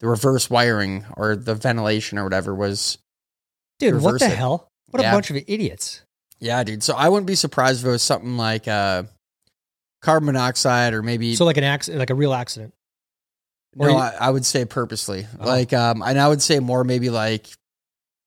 The 0.00 0.08
reverse 0.08 0.48
wiring 0.48 1.04
or 1.14 1.36
the 1.36 1.54
ventilation 1.54 2.16
or 2.16 2.24
whatever 2.24 2.54
was. 2.54 2.96
Dude, 3.78 4.00
what 4.00 4.18
the 4.18 4.28
hell? 4.28 4.68
What 4.88 5.02
yeah. 5.02 5.10
a 5.10 5.14
bunch 5.14 5.30
of 5.30 5.36
idiots. 5.36 6.02
Yeah, 6.38 6.64
dude. 6.64 6.82
So 6.82 6.94
I 6.94 7.10
wouldn't 7.10 7.26
be 7.26 7.34
surprised 7.34 7.82
if 7.82 7.86
it 7.86 7.90
was 7.90 8.02
something 8.02 8.38
like 8.38 8.66
uh, 8.66 9.02
carbon 10.00 10.26
monoxide 10.26 10.94
or 10.94 11.02
maybe. 11.02 11.34
So 11.36 11.44
like 11.44 11.58
an 11.58 11.64
accident, 11.64 11.98
like 11.98 12.08
a 12.08 12.14
real 12.14 12.32
accident. 12.32 12.72
No, 13.74 13.88
you, 13.88 13.96
I, 13.96 14.14
I, 14.20 14.30
would 14.30 14.44
say 14.44 14.64
purposely. 14.64 15.26
Oh. 15.38 15.46
Like, 15.46 15.72
um, 15.72 16.02
and 16.02 16.18
I 16.18 16.26
would 16.26 16.42
say 16.42 16.58
more 16.58 16.82
maybe 16.82 17.08
like 17.08 17.46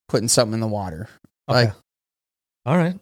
putting 0.07 0.29
something 0.29 0.53
in 0.53 0.59
the 0.61 0.67
water. 0.67 1.09
Okay. 1.49 1.65
Like, 1.65 1.73
all 2.65 2.77
right. 2.77 2.97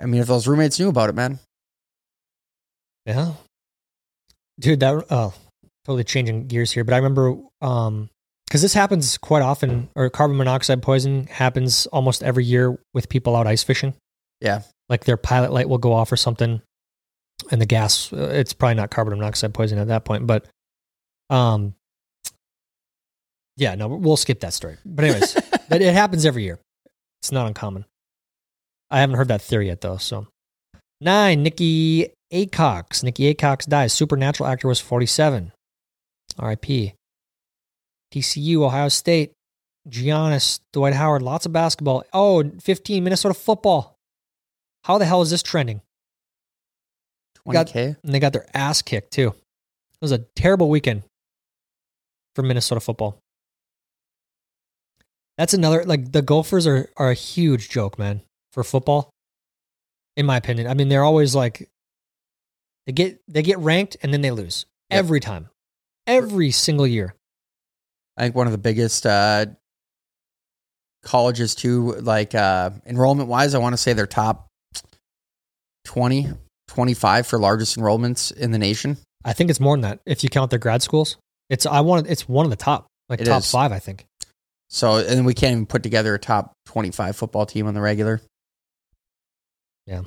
I 0.00 0.06
mean, 0.06 0.20
if 0.20 0.26
those 0.26 0.46
roommates 0.46 0.78
knew 0.78 0.88
about 0.88 1.10
it, 1.10 1.14
man. 1.14 1.38
Yeah. 3.04 3.34
Dude, 4.58 4.80
that 4.80 5.04
oh, 5.10 5.34
totally 5.84 6.04
changing 6.04 6.46
gears 6.46 6.72
here, 6.72 6.84
but 6.84 6.94
I 6.94 6.98
remember 6.98 7.36
um 7.60 8.08
because 8.46 8.62
this 8.62 8.74
happens 8.74 9.18
quite 9.18 9.42
often, 9.42 9.88
or 9.96 10.08
carbon 10.08 10.36
monoxide 10.36 10.80
poisoning 10.80 11.26
happens 11.26 11.86
almost 11.86 12.22
every 12.22 12.44
year 12.44 12.78
with 12.94 13.08
people 13.08 13.34
out 13.34 13.46
ice 13.46 13.64
fishing. 13.64 13.94
Yeah. 14.40 14.62
Like 14.88 15.04
their 15.04 15.16
pilot 15.16 15.52
light 15.52 15.68
will 15.68 15.78
go 15.78 15.92
off 15.92 16.12
or 16.12 16.16
something, 16.16 16.62
and 17.50 17.60
the 17.60 17.66
gas, 17.66 18.12
uh, 18.12 18.30
it's 18.32 18.52
probably 18.52 18.76
not 18.76 18.90
carbon 18.90 19.18
monoxide 19.18 19.52
poisoning 19.52 19.82
at 19.82 19.88
that 19.88 20.04
point, 20.04 20.26
but 20.26 20.46
um, 21.30 21.74
yeah, 23.56 23.74
no, 23.74 23.88
we'll 23.88 24.16
skip 24.16 24.40
that 24.40 24.52
story. 24.52 24.76
But 24.84 25.04
anyways, 25.06 25.34
but 25.68 25.82
it 25.82 25.94
happens 25.94 26.26
every 26.26 26.44
year. 26.44 26.58
It's 27.20 27.32
not 27.32 27.46
uncommon. 27.46 27.84
I 28.90 29.00
haven't 29.00 29.16
heard 29.16 29.28
that 29.28 29.42
theory 29.42 29.68
yet 29.68 29.80
though. 29.80 29.96
So 29.96 30.26
nine, 31.00 31.42
Nicki 31.42 32.10
Aycox. 32.32 33.02
Nicki 33.02 33.32
Aycox 33.34 33.66
dies. 33.66 33.92
Supernatural 33.92 34.48
actor 34.48 34.68
was 34.68 34.80
47. 34.80 35.52
R.I.P. 36.38 36.94
TCU, 38.12 38.62
Ohio 38.62 38.88
State, 38.88 39.32
Giannis, 39.88 40.60
Dwight 40.72 40.94
Howard, 40.94 41.22
lots 41.22 41.46
of 41.46 41.52
basketball. 41.52 42.04
Oh, 42.12 42.44
15, 42.60 43.02
Minnesota 43.02 43.34
football. 43.34 43.96
How 44.84 44.98
the 44.98 45.06
hell 45.06 45.22
is 45.22 45.30
this 45.30 45.42
trending? 45.42 45.80
20K? 47.46 47.52
Got, 47.52 47.74
and 47.74 47.96
they 48.14 48.20
got 48.20 48.32
their 48.32 48.46
ass 48.54 48.82
kicked 48.82 49.12
too. 49.12 49.28
It 49.28 50.02
was 50.02 50.12
a 50.12 50.18
terrible 50.36 50.68
weekend 50.68 51.02
for 52.36 52.42
Minnesota 52.42 52.80
football. 52.80 53.18
That's 55.38 55.54
another 55.54 55.84
like 55.84 56.12
the 56.12 56.22
Gophers 56.22 56.66
are 56.66 56.88
are 56.96 57.10
a 57.10 57.14
huge 57.14 57.68
joke, 57.68 57.98
man, 57.98 58.20
for 58.52 58.62
football. 58.62 59.10
In 60.16 60.24
my 60.26 60.36
opinion, 60.36 60.66
I 60.68 60.74
mean 60.74 60.88
they're 60.88 61.04
always 61.04 61.34
like 61.34 61.68
they 62.86 62.92
get 62.92 63.20
they 63.26 63.42
get 63.42 63.58
ranked 63.58 63.96
and 64.02 64.12
then 64.12 64.20
they 64.20 64.30
lose 64.30 64.66
Yep. 64.90 64.98
every 65.00 65.20
time, 65.20 65.48
every 66.06 66.52
single 66.52 66.86
year. 66.86 67.14
I 68.16 68.22
think 68.22 68.34
one 68.36 68.46
of 68.46 68.52
the 68.52 68.58
biggest 68.58 69.04
uh, 69.04 69.46
colleges 71.02 71.54
too, 71.56 71.92
like 71.94 72.34
uh, 72.34 72.70
enrollment 72.86 73.28
wise, 73.28 73.54
I 73.54 73.58
want 73.58 73.72
to 73.72 73.76
say 73.78 73.92
they're 73.94 74.06
top 74.06 74.46
20, 75.86 76.28
25 76.68 77.26
for 77.26 77.38
largest 77.38 77.76
enrollments 77.76 78.34
in 78.34 78.52
the 78.52 78.58
nation. 78.58 78.96
I 79.24 79.32
think 79.32 79.50
it's 79.50 79.58
more 79.60 79.74
than 79.76 79.82
that 79.82 80.00
if 80.06 80.22
you 80.22 80.30
count 80.30 80.50
their 80.50 80.58
grad 80.60 80.82
schools. 80.82 81.16
It's 81.50 81.66
I 81.66 81.80
want 81.80 82.06
it's 82.08 82.28
one 82.28 82.44
of 82.46 82.50
the 82.50 82.56
top 82.56 82.86
like 83.08 83.20
It 83.20 83.24
top 83.26 83.40
is. 83.40 83.50
five. 83.50 83.72
I 83.72 83.78
think. 83.78 84.06
So, 84.68 84.96
and 84.96 85.24
we 85.24 85.32
can't 85.34 85.52
even 85.52 85.66
put 85.66 85.84
together 85.84 86.12
a 86.14 86.18
top 86.18 86.52
25 86.66 87.14
football 87.14 87.46
team 87.46 87.68
on 87.68 87.74
the 87.74 87.80
regular. 87.80 88.20
Yeah. 89.86 90.02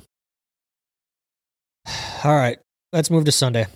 All 2.24 2.36
right, 2.36 2.58
let's 2.92 3.10
move 3.10 3.24
to 3.24 3.32
Sunday. 3.32 3.66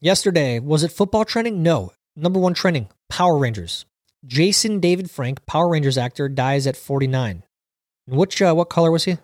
Yesterday, 0.00 0.58
was 0.58 0.82
it 0.82 0.90
football 0.90 1.24
trending? 1.24 1.62
No. 1.62 1.92
Number 2.16 2.40
one 2.40 2.54
trending 2.54 2.88
Power 3.10 3.38
Rangers. 3.38 3.84
Jason 4.24 4.80
David 4.80 5.10
Frank, 5.10 5.44
Power 5.46 5.68
Rangers 5.68 5.98
actor, 5.98 6.28
dies 6.28 6.66
at 6.66 6.76
49. 6.76 7.42
Which, 8.08 8.40
uh, 8.42 8.54
what 8.54 8.70
color 8.70 8.90
was 8.90 9.04
he? 9.04 9.18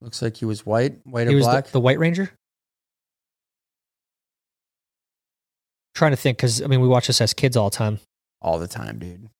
Looks 0.00 0.22
like 0.22 0.36
he 0.36 0.44
was 0.44 0.64
white, 0.64 0.98
white 1.04 1.28
he 1.28 1.34
or 1.34 1.40
black. 1.40 1.66
The, 1.66 1.72
the 1.72 1.80
White 1.80 1.98
Ranger? 1.98 2.30
Trying 5.96 6.12
to 6.12 6.16
think, 6.16 6.36
because, 6.36 6.60
I 6.60 6.66
mean, 6.66 6.82
we 6.82 6.88
watch 6.88 7.06
this 7.06 7.22
as 7.22 7.32
kids 7.32 7.56
all 7.56 7.70
the 7.70 7.76
time. 7.76 8.00
all 8.42 8.58
the 8.58 8.68
time, 8.68 8.98
dude. 8.98 9.30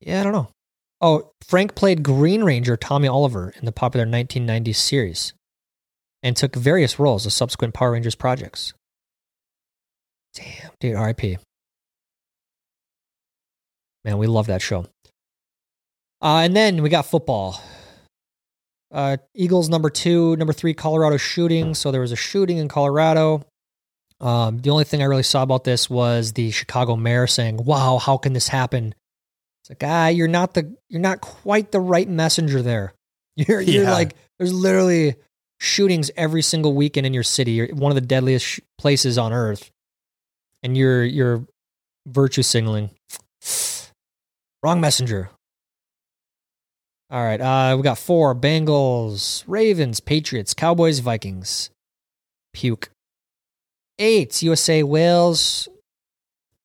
Yeah, 0.00 0.20
I 0.20 0.22
don't 0.22 0.32
know. 0.32 0.48
Oh, 1.00 1.32
Frank 1.44 1.74
played 1.74 2.04
Green 2.04 2.44
Ranger 2.44 2.76
Tommy 2.76 3.08
Oliver 3.08 3.52
in 3.58 3.64
the 3.64 3.72
popular 3.72 4.06
1990s 4.06 4.76
series 4.76 5.32
and 6.22 6.36
took 6.36 6.54
various 6.54 7.00
roles 7.00 7.24
in 7.24 7.32
subsequent 7.32 7.74
Power 7.74 7.90
Rangers 7.90 8.14
projects. 8.14 8.72
Damn, 10.34 10.70
dude, 10.78 10.96
RIP. 10.96 11.40
Man, 14.04 14.18
we 14.18 14.28
love 14.28 14.46
that 14.46 14.62
show. 14.62 14.86
Uh, 16.22 16.42
and 16.44 16.54
then 16.54 16.84
we 16.84 16.88
got 16.88 17.04
football. 17.04 17.60
Uh, 18.92 19.16
Eagles 19.34 19.68
number 19.68 19.90
two, 19.90 20.36
number 20.36 20.52
three, 20.52 20.72
Colorado 20.72 21.16
shooting. 21.16 21.74
So 21.74 21.90
there 21.90 22.00
was 22.00 22.12
a 22.12 22.16
shooting 22.16 22.58
in 22.58 22.68
Colorado. 22.68 23.44
Um, 24.20 24.58
the 24.58 24.70
only 24.70 24.84
thing 24.84 25.00
I 25.00 25.06
really 25.06 25.22
saw 25.22 25.42
about 25.42 25.64
this 25.64 25.88
was 25.88 26.32
the 26.32 26.50
Chicago 26.50 26.96
mayor 26.96 27.26
saying, 27.26 27.58
"Wow, 27.64 27.98
how 27.98 28.16
can 28.16 28.32
this 28.32 28.48
happen?" 28.48 28.94
It's 29.62 29.70
like, 29.70 29.82
ah, 29.88 30.08
you're 30.08 30.28
not 30.28 30.54
the, 30.54 30.74
you're 30.88 31.00
not 31.00 31.20
quite 31.20 31.70
the 31.72 31.80
right 31.80 32.08
messenger 32.08 32.62
there. 32.62 32.94
You're, 33.36 33.60
you're 33.60 33.84
Yeah. 33.84 33.92
like, 33.92 34.16
there's 34.38 34.52
literally 34.52 35.14
shootings 35.60 36.10
every 36.16 36.42
single 36.42 36.74
weekend 36.74 37.06
in 37.06 37.14
your 37.14 37.22
city. 37.22 37.52
You're 37.52 37.68
one 37.74 37.92
of 37.92 37.94
the 37.94 38.00
deadliest 38.00 38.44
sh- 38.44 38.60
places 38.78 39.16
on 39.18 39.32
earth, 39.32 39.70
and 40.64 40.76
you're 40.76 41.04
you're 41.04 41.44
virtue 42.08 42.42
signaling. 42.42 42.90
Wrong 44.64 44.80
messenger. 44.80 45.30
All 47.10 47.22
right, 47.22 47.40
uh, 47.40 47.76
we 47.76 47.82
got 47.84 47.96
four: 47.98 48.34
Bengals, 48.34 49.44
Ravens, 49.46 50.00
Patriots, 50.00 50.52
Cowboys, 50.52 50.98
Vikings. 50.98 51.70
Puke. 52.52 52.90
Eight: 53.98 54.42
USA, 54.42 54.82
Wales. 54.82 55.68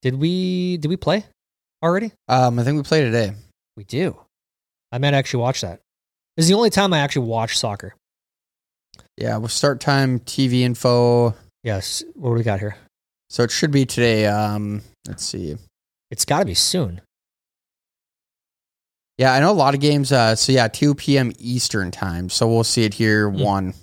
Did 0.02 0.16
we 0.16 0.78
did 0.78 0.90
we 0.90 0.98
play 0.98 1.26
already? 1.82 2.12
Um, 2.28 2.60
I 2.60 2.64
think 2.64 2.78
we 2.78 2.84
play 2.84 3.02
today. 3.02 3.34
We 3.78 3.84
do. 3.84 4.18
I 4.92 4.98
might 4.98 5.14
actually 5.14 5.42
watch 5.42 5.62
that. 5.62 5.80
This 6.36 6.46
is 6.46 6.50
the 6.50 6.56
only 6.56 6.70
time 6.70 6.94
I 6.94 7.00
actually 7.00 7.28
watch 7.28 7.58
soccer. 7.58 7.96
Yeah, 9.18 9.38
we'll 9.38 9.48
start 9.48 9.80
time, 9.80 10.20
TV 10.20 10.62
info. 10.62 11.36
Yes. 11.64 12.04
What 12.16 12.30
do 12.30 12.36
we 12.36 12.44
got 12.44 12.60
here? 12.60 12.76
So 13.30 13.44
it 13.44 13.52
should 13.52 13.72
be 13.72 13.86
today. 13.86 14.28
Um, 14.28 14.82
let's 15.08 15.24
see. 15.24 15.56
It's 16.12 16.26
got 16.26 16.40
to 16.40 16.46
be 16.46 16.54
soon. 16.54 17.02
Yeah, 19.18 19.34
I 19.34 19.40
know 19.40 19.52
a 19.52 19.54
lot 19.54 19.74
of 19.74 19.80
games. 19.80 20.12
Uh, 20.12 20.36
so 20.36 20.52
yeah, 20.52 20.68
2 20.68 20.96
p.m. 20.96 21.32
Eastern 21.40 21.92
time. 21.92 22.30
So 22.30 22.48
we'll 22.48 22.64
see 22.64 22.84
it 22.84 22.96
here. 22.96 23.30
Hmm. 23.30 23.40
One. 23.40 23.74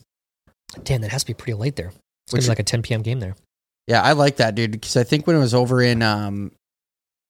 Damn, 0.84 1.00
that 1.00 1.10
has 1.10 1.22
to 1.22 1.26
be 1.28 1.34
pretty 1.34 1.54
late 1.54 1.76
there. 1.76 1.92
It's 2.30 2.34
Which- 2.34 2.40
gonna 2.42 2.46
be 2.46 2.50
like 2.50 2.58
a 2.60 2.64
10 2.64 2.82
p.m. 2.82 3.02
game 3.02 3.20
there. 3.20 3.34
Yeah, 3.86 4.02
I 4.02 4.12
like 4.12 4.36
that, 4.36 4.54
dude. 4.54 4.70
Because 4.72 4.96
I 4.96 5.02
think 5.04 5.26
when 5.26 5.34
it 5.36 5.40
was 5.40 5.52
over 5.54 5.82
in, 5.82 6.00
um, 6.02 6.52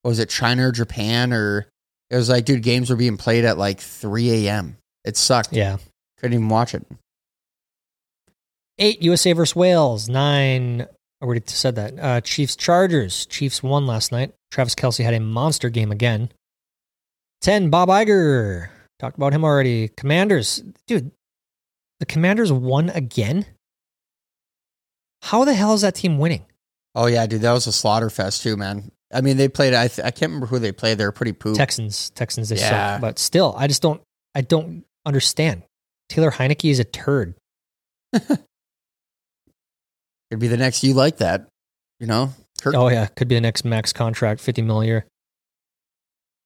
what 0.02 0.10
was 0.10 0.18
it 0.18 0.28
China 0.28 0.68
or 0.68 0.72
Japan 0.72 1.32
or 1.32 1.66
it 2.10 2.16
was 2.16 2.28
like, 2.28 2.44
dude, 2.44 2.62
games 2.62 2.90
were 2.90 2.96
being 2.96 3.16
played 3.16 3.44
at 3.44 3.56
like 3.56 3.80
3 3.80 4.46
a.m. 4.46 4.76
It 5.04 5.16
sucked. 5.16 5.52
Yeah. 5.52 5.78
Couldn't 6.18 6.34
even 6.34 6.48
watch 6.48 6.74
it. 6.74 6.84
Eight 8.78 9.02
USA 9.02 9.32
versus 9.32 9.54
Wales. 9.56 10.08
Nine. 10.08 10.82
I 11.22 11.24
already 11.24 11.42
said 11.46 11.76
that. 11.76 11.98
Uh, 11.98 12.20
Chiefs 12.20 12.56
Chargers. 12.56 13.26
Chiefs 13.26 13.62
won 13.62 13.86
last 13.86 14.10
night. 14.10 14.32
Travis 14.50 14.74
Kelce 14.74 15.04
had 15.04 15.14
a 15.14 15.20
monster 15.20 15.68
game 15.68 15.92
again. 15.92 16.30
Ten. 17.40 17.70
Bob 17.70 17.88
Iger. 17.88 18.68
Talked 18.98 19.16
about 19.16 19.32
him 19.32 19.44
already. 19.44 19.88
Commanders. 19.88 20.62
Dude, 20.86 21.10
the 22.00 22.06
Commanders 22.06 22.52
won 22.52 22.90
again. 22.90 23.46
How 25.22 25.44
the 25.44 25.54
hell 25.54 25.74
is 25.74 25.82
that 25.82 25.94
team 25.94 26.18
winning? 26.18 26.44
Oh 26.94 27.06
yeah, 27.06 27.26
dude, 27.26 27.42
that 27.42 27.52
was 27.52 27.66
a 27.66 27.72
slaughter 27.72 28.10
fest 28.10 28.42
too, 28.42 28.56
man. 28.56 28.90
I 29.12 29.20
mean, 29.20 29.36
they 29.36 29.48
played. 29.48 29.74
I 29.74 29.88
th- 29.88 30.04
I 30.04 30.10
can't 30.10 30.30
remember 30.30 30.46
who 30.46 30.58
they 30.58 30.72
played. 30.72 30.98
They're 30.98 31.12
pretty 31.12 31.32
poop. 31.32 31.56
Texans. 31.56 32.10
Texans. 32.10 32.48
They 32.48 32.56
Yeah. 32.56 32.94
suck. 32.94 33.00
But 33.00 33.18
still, 33.18 33.54
I 33.56 33.66
just 33.66 33.82
don't. 33.82 34.00
I 34.34 34.40
don't 34.40 34.84
understand. 35.04 35.62
Taylor 36.08 36.30
Heinicke 36.30 36.70
is 36.70 36.78
a 36.78 36.84
turd. 36.84 37.34
It'd 38.12 38.38
be 40.38 40.48
the 40.48 40.56
next 40.56 40.82
you 40.84 40.94
like 40.94 41.16
that, 41.18 41.46
you 41.98 42.06
know. 42.06 42.32
Kirk- 42.60 42.74
Oh 42.74 42.88
yeah, 42.88 43.06
could 43.06 43.26
be 43.28 43.34
the 43.34 43.40
next 43.40 43.64
max 43.64 43.92
contract, 43.92 44.40
fifty 44.40 44.62
mil 44.62 44.80
a 44.82 44.86
year. 44.86 45.06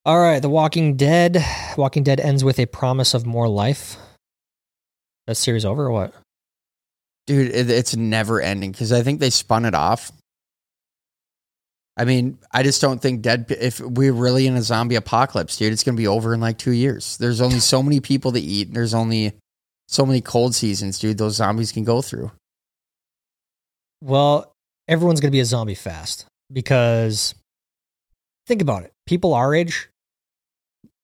All 0.05 0.19
right, 0.19 0.39
The 0.39 0.49
Walking 0.49 0.97
Dead. 0.97 1.43
Walking 1.77 2.03
Dead 2.03 2.19
ends 2.19 2.43
with 2.43 2.59
a 2.59 2.65
promise 2.67 3.13
of 3.13 3.25
more 3.25 3.47
life. 3.47 3.97
That 5.27 5.35
series 5.35 5.65
over 5.65 5.85
or 5.85 5.91
what? 5.91 6.13
Dude, 7.27 7.53
it, 7.53 7.69
it's 7.69 7.95
never 7.95 8.41
ending 8.41 8.71
because 8.71 8.91
I 8.91 9.03
think 9.03 9.19
they 9.19 9.29
spun 9.29 9.65
it 9.65 9.75
off. 9.75 10.11
I 11.97 12.03
mean, 12.03 12.39
I 12.51 12.63
just 12.63 12.81
don't 12.81 13.01
think 13.01 13.21
dead. 13.21 13.45
If 13.49 13.79
we're 13.79 14.11
really 14.11 14.47
in 14.47 14.55
a 14.55 14.61
zombie 14.61 14.95
apocalypse, 14.95 15.55
dude, 15.55 15.71
it's 15.71 15.83
gonna 15.83 15.97
be 15.97 16.07
over 16.07 16.33
in 16.33 16.41
like 16.41 16.57
two 16.57 16.71
years. 16.71 17.17
There's 17.17 17.41
only 17.41 17.59
so 17.59 17.81
many 17.81 18.01
people 18.01 18.33
to 18.33 18.39
eat. 18.39 18.73
There's 18.73 18.93
only 18.93 19.33
so 19.87 20.05
many 20.05 20.21
cold 20.21 20.55
seasons, 20.55 20.99
dude. 20.99 21.17
Those 21.17 21.35
zombies 21.35 21.71
can 21.71 21.83
go 21.83 22.01
through. 22.01 22.31
Well, 24.01 24.51
everyone's 24.87 25.19
going 25.19 25.29
to 25.29 25.35
be 25.35 25.39
a 25.39 25.45
zombie 25.45 25.75
fast 25.75 26.25
because 26.51 27.35
think 28.47 28.61
about 28.61 28.83
it. 28.83 28.91
People 29.05 29.33
our 29.33 29.53
age, 29.53 29.89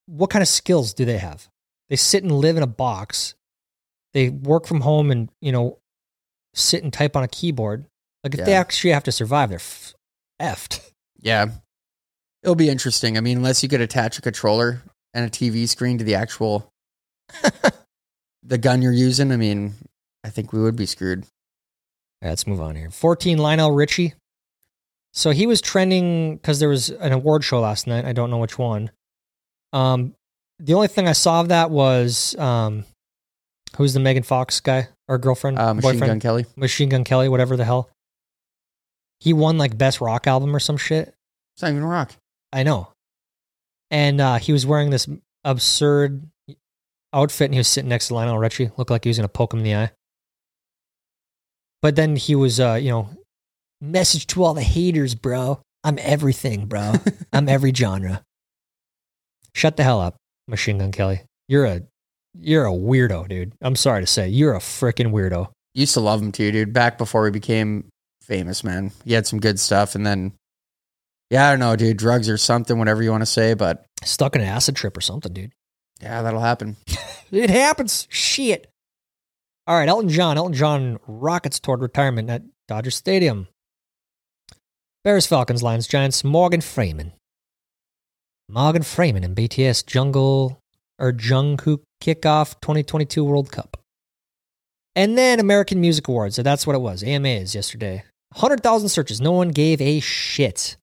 what 0.08 0.30
kind 0.30 0.42
of 0.42 0.48
skills 0.48 0.94
do 0.94 1.06
they 1.06 1.18
have? 1.18 1.48
They 1.90 1.96
sit 1.96 2.24
and 2.24 2.32
live 2.32 2.58
in 2.58 2.64
a 2.64 2.68
box. 2.68 3.36
They 4.14 4.30
work 4.30 4.68
from 4.68 4.82
home 4.82 5.12
and, 5.12 5.30
you 5.42 5.52
know, 5.52 5.78
sit 6.54 6.84
and 6.84 6.92
type 6.92 7.16
on 7.16 7.24
a 7.24 7.28
keyboard. 7.28 7.86
Like 8.24 8.36
if 8.36 8.46
they 8.46 8.54
actually 8.54 8.92
have 8.92 9.04
to 9.06 9.12
survive, 9.12 9.50
they're 9.50 9.58
f- 9.58 9.94
effed. 10.42 10.80
Yeah, 11.20 11.48
it'll 12.44 12.56
be 12.56 12.70
interesting. 12.70 13.18
I 13.18 13.22
mean, 13.22 13.38
unless 13.38 13.64
you 13.64 13.70
could 13.70 13.82
attach 13.82 14.18
a 14.18 14.22
controller 14.22 14.82
and 15.14 15.26
a 15.26 15.30
TV 15.30 15.68
screen 15.68 15.98
to 15.98 16.04
the 16.04 16.16
actual 16.16 16.72
the 18.44 18.58
gun 18.58 18.82
you're 18.82 18.92
using, 18.92 19.32
I 19.32 19.38
mean, 19.38 19.74
I 20.24 20.30
think 20.30 20.54
we 20.54 20.62
would 20.62 20.76
be 20.76 20.86
screwed. 20.86 21.26
Right, 22.22 22.30
let's 22.30 22.46
move 22.46 22.62
on 22.62 22.76
here. 22.76 22.92
14, 22.92 23.38
Lionel 23.38 23.72
Richie. 23.72 24.14
So 25.14 25.32
he 25.32 25.48
was 25.48 25.62
trending 25.62 26.38
because 26.38 26.60
there 26.60 26.70
was 26.70 26.90
an 26.90 27.12
award 27.12 27.44
show 27.44 27.60
last 27.60 27.88
night. 27.88 28.06
I 28.06 28.14
don't 28.14 28.30
know 28.30 28.38
which 28.38 28.58
one. 28.58 28.92
Um, 29.74 30.14
the 30.60 30.74
only 30.74 30.88
thing 30.88 31.08
I 31.08 31.14
saw 31.14 31.42
of 31.42 31.50
that 31.50 31.72
was 31.72 32.36
um, 32.38 32.86
who's 33.78 33.94
the 33.94 34.00
Megan 34.00 34.24
Fox 34.24 34.60
guy 34.60 34.88
or 35.08 35.18
girlfriend, 35.18 35.58
Uh, 35.60 35.74
Machine 35.74 35.92
boyfriend, 35.94 36.10
Gun 36.12 36.20
Kelly. 36.20 36.46
Machine 36.56 36.90
Gun 36.90 37.04
Kelly, 37.04 37.30
whatever 37.30 37.56
the 37.58 37.66
hell. 37.66 37.90
He 39.20 39.34
won 39.34 39.58
like 39.58 39.78
best 39.78 40.02
rock 40.02 40.28
album 40.28 40.56
or 40.56 40.60
some 40.60 40.78
shit. 40.78 41.14
It's 41.56 41.62
not 41.62 41.72
even 41.72 41.84
rock. 41.84 42.12
I 42.52 42.64
know. 42.64 42.92
And 43.92 44.20
uh, 44.22 44.38
he 44.38 44.52
was 44.54 44.66
wearing 44.66 44.90
this 44.90 45.08
absurd 45.44 46.28
outfit 47.14 47.46
and 47.46 47.54
he 47.54 47.60
was 47.60 47.68
sitting 47.68 47.90
next 47.90 48.08
to 48.08 48.16
Lionel 48.16 48.40
Richie. 48.40 48.72
Looked 48.78 48.90
like 48.92 49.04
he 49.04 49.10
was 49.10 49.18
going 49.18 49.28
to 49.28 49.32
poke 49.32 49.54
him 49.54 49.60
in 49.60 49.66
the 49.66 49.76
eye. 49.76 49.92
But 51.82 51.96
then 51.96 52.16
he 52.16 52.36
was, 52.36 52.60
uh, 52.60 52.76
you 52.82 52.90
know, 52.90 53.10
message 53.80 54.28
to 54.28 54.44
all 54.44 54.54
the 54.54 54.62
haters, 54.64 55.16
bro. 55.16 55.62
I'm 55.84 55.98
everything, 56.00 56.68
bro. 56.68 56.94
I'm 57.34 57.50
every 57.50 57.74
genre. 57.74 58.24
Shut 59.54 59.78
the 59.78 59.84
hell 59.84 60.00
up, 60.00 60.16
Machine 60.48 60.78
Gun 60.78 60.92
Kelly. 60.92 61.24
You're 61.48 61.66
a 61.66 61.82
you're 62.40 62.66
a 62.66 62.72
weirdo, 62.72 63.28
dude. 63.28 63.54
I'm 63.62 63.76
sorry 63.76 64.02
to 64.02 64.08
say, 64.08 64.30
you're 64.30 64.54
a 64.56 64.60
freaking 64.60 65.12
weirdo. 65.12 65.50
Used 65.74 65.94
to 65.96 66.00
love 66.00 66.22
him 66.22 66.32
too, 66.32 66.52
dude. 66.52 66.74
Back 66.74 66.98
before 66.98 67.26
he 67.26 67.32
became 67.32 67.90
famous, 68.22 68.64
man. 68.64 68.92
He 69.06 69.14
had 69.14 69.26
some 69.28 69.40
good 69.40 69.60
stuff, 69.60 69.96
and 69.96 70.06
then 70.06 70.34
Yeah, 71.30 71.48
I 71.48 71.52
don't 71.52 71.60
know, 71.60 71.76
dude. 71.76 71.98
Drugs 71.98 72.28
or 72.30 72.38
something, 72.38 72.78
whatever 72.78 73.02
you 73.04 73.12
want 73.12 73.22
to 73.22 73.26
say, 73.26 73.54
but 73.54 73.86
Stuck 74.04 74.36
in 74.36 74.42
an 74.42 74.48
acid 74.48 74.76
trip 74.76 74.98
or 74.98 75.02
something, 75.02 75.32
dude. 75.34 75.52
yeah, 76.02 76.22
that'll 76.22 76.40
happen. 76.42 76.78
It 77.32 77.50
happens. 77.50 78.08
Shit. 78.10 78.68
All 79.66 79.78
right, 79.80 79.88
Elton 79.88 80.10
John. 80.10 80.38
Elton 80.38 80.54
John 80.54 81.00
rockets 81.08 81.62
toward 81.62 81.80
retirement 81.82 82.30
at 82.30 82.42
Dodger 82.68 82.92
Stadium. 82.92 83.48
Bears, 85.06 85.28
Falcons, 85.28 85.64
Lions, 85.64 85.88
Giants. 85.88 86.26
Morgan 86.26 86.60
Freeman. 86.60 87.14
Morgan 88.50 88.84
Freeman 88.84 89.24
and 89.24 89.34
BTS 89.34 89.86
Jungle 89.86 90.60
or 91.02 91.12
Jungkook 91.12 91.80
kickoff 92.02 92.54
2022 92.62 93.26
World 93.26 93.52
Cup. 93.52 93.78
And 94.96 95.18
then 95.18 95.40
American 95.40 95.82
Music 95.82 96.08
Awards. 96.08 96.36
So 96.36 96.44
that's 96.44 96.68
what 96.68 96.76
it 96.76 96.82
was. 96.82 97.04
AMAs 97.04 97.56
yesterday. 97.56 98.04
100,000 98.34 98.90
searches. 98.90 99.20
No 99.20 99.32
one 99.32 99.50
gave 99.50 99.82
a 99.82 100.00
shit. 100.00 100.78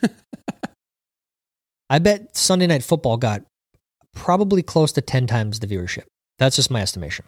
I 1.90 1.98
bet 1.98 2.36
Sunday 2.36 2.66
Night 2.66 2.84
Football 2.84 3.16
got 3.16 3.42
probably 4.14 4.62
close 4.62 4.92
to 4.92 5.00
10 5.00 5.26
times 5.26 5.60
the 5.60 5.66
viewership. 5.66 6.04
That's 6.38 6.56
just 6.56 6.70
my 6.70 6.82
estimation. 6.82 7.24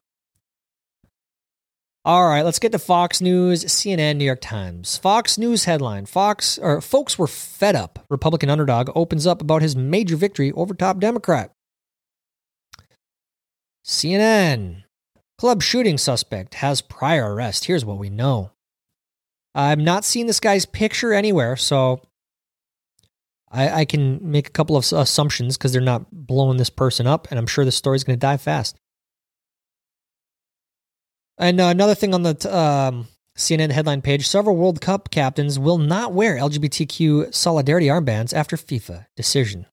All 2.07 2.29
right, 2.29 2.43
let's 2.43 2.59
get 2.59 2.73
to 2.73 2.79
Fox 2.79 3.23
News, 3.23 3.65
CNN, 3.65 4.17
New 4.17 4.27
York 4.27 4.43
Times. 4.43 4.99
Fox 4.99 5.39
News 5.39 5.65
headline: 5.65 6.05
Fox 6.05 6.59
or 6.59 6.83
folks 6.83 7.19
were 7.19 7.27
fed 7.27 7.75
up. 7.75 8.05
Republican 8.11 8.51
underdog 8.51 8.91
opens 8.95 9.27
up 9.27 9.41
about 9.41 9.63
his 9.63 9.75
major 9.75 10.15
victory 10.15 10.53
over 10.53 10.75
top 10.75 10.99
Democrat. 10.99 11.54
CNN: 13.85 14.85
Club 15.39 15.63
shooting 15.63 15.99
suspect 15.99 16.55
has 16.55 16.81
prior 16.81 17.35
arrest. 17.35 17.67
Here's 17.67 17.85
what 17.85 17.99
we 17.99 18.11
know. 18.11 18.51
I'm 19.55 19.85
not 19.85 20.05
seeing 20.05 20.27
this 20.27 20.41
guy's 20.41 20.67
picture 20.67 21.13
anywhere, 21.13 21.57
so 21.57 22.01
I, 23.51 23.81
I 23.81 23.85
can 23.85 24.19
make 24.31 24.49
a 24.49 24.53
couple 24.53 24.77
of 24.77 24.91
assumptions 24.93 25.57
because 25.57 25.73
they're 25.73 25.81
not 25.81 26.07
blowing 26.11 26.57
this 26.57 26.71
person 26.71 27.07
up, 27.07 27.29
and 27.31 27.39
I'm 27.39 27.47
sure 27.47 27.65
this 27.65 27.77
story's 27.77 28.03
going 28.03 28.19
to 28.19 28.27
die 28.27 28.37
fast. 28.37 28.77
And 31.39 31.61
uh, 31.61 31.67
another 31.67 31.95
thing 31.95 32.15
on 32.15 32.23
the 32.23 32.35
t- 32.35 32.49
um, 32.49 33.09
CNN 33.37 33.71
headline 33.71 34.03
page 34.03 34.27
several 34.27 34.57
World 34.57 34.81
Cup 34.81 35.11
captains 35.11 35.59
will 35.59 35.79
not 35.79 36.13
wear 36.13 36.37
LGBTQ 36.37 37.35
solidarity 37.35 37.87
armbands 37.87 38.33
after 38.33 38.57
FIFA 38.57 39.07
decision. 39.17 39.67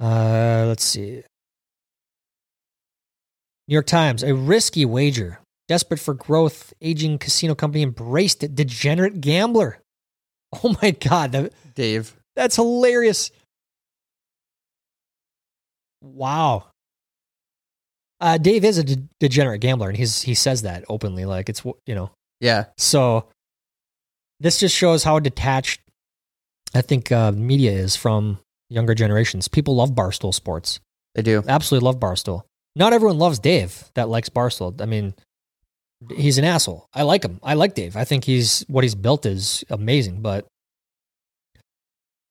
Uh, 0.00 0.64
let's 0.66 0.84
see. 0.84 1.22
New 3.68 3.72
York 3.72 3.86
Times, 3.86 4.22
a 4.22 4.34
risky 4.34 4.84
wager. 4.84 5.40
Desperate 5.68 5.98
for 5.98 6.14
growth, 6.14 6.72
aging 6.80 7.18
casino 7.18 7.54
company 7.54 7.82
embraced 7.82 8.44
it. 8.44 8.54
Degenerate 8.54 9.20
gambler. 9.20 9.78
Oh 10.62 10.74
my 10.80 10.92
God. 10.92 11.32
That, 11.32 11.52
Dave. 11.74 12.16
that's 12.36 12.54
hilarious. 12.56 13.32
Wow. 16.00 16.66
Uh, 18.20 18.38
Dave 18.38 18.64
is 18.64 18.78
a 18.78 18.84
de- 18.84 19.02
degenerate 19.20 19.60
gambler, 19.60 19.88
and 19.88 19.98
he's 19.98 20.22
he 20.22 20.34
says 20.34 20.62
that 20.62 20.84
openly, 20.88 21.24
like 21.24 21.48
it's 21.48 21.64
you 21.64 21.94
know. 21.94 22.10
Yeah. 22.40 22.66
So 22.78 23.26
this 24.40 24.58
just 24.60 24.74
shows 24.74 25.02
how 25.02 25.18
detached 25.18 25.80
I 26.74 26.80
think 26.80 27.10
uh, 27.10 27.32
media 27.32 27.72
is 27.72 27.96
from 27.96 28.38
younger 28.68 28.94
generations. 28.94 29.48
People 29.48 29.76
love 29.76 29.90
Barstool 29.92 30.34
Sports, 30.34 30.80
They 31.14 31.22
do. 31.22 31.42
absolutely 31.48 31.86
love 31.86 32.00
Barstool. 32.00 32.42
Not 32.74 32.92
everyone 32.92 33.18
loves 33.18 33.38
Dave 33.38 33.84
that 33.94 34.08
likes 34.08 34.28
Barstool. 34.28 34.80
I 34.82 34.86
mean, 34.86 35.14
he's 36.14 36.36
an 36.38 36.44
asshole. 36.44 36.86
I 36.92 37.02
like 37.02 37.24
him. 37.24 37.40
I 37.42 37.54
like 37.54 37.74
Dave. 37.74 37.96
I 37.96 38.04
think 38.04 38.24
he's 38.24 38.64
what 38.68 38.84
he's 38.84 38.94
built 38.94 39.24
is 39.24 39.64
amazing, 39.70 40.20
but 40.20 40.46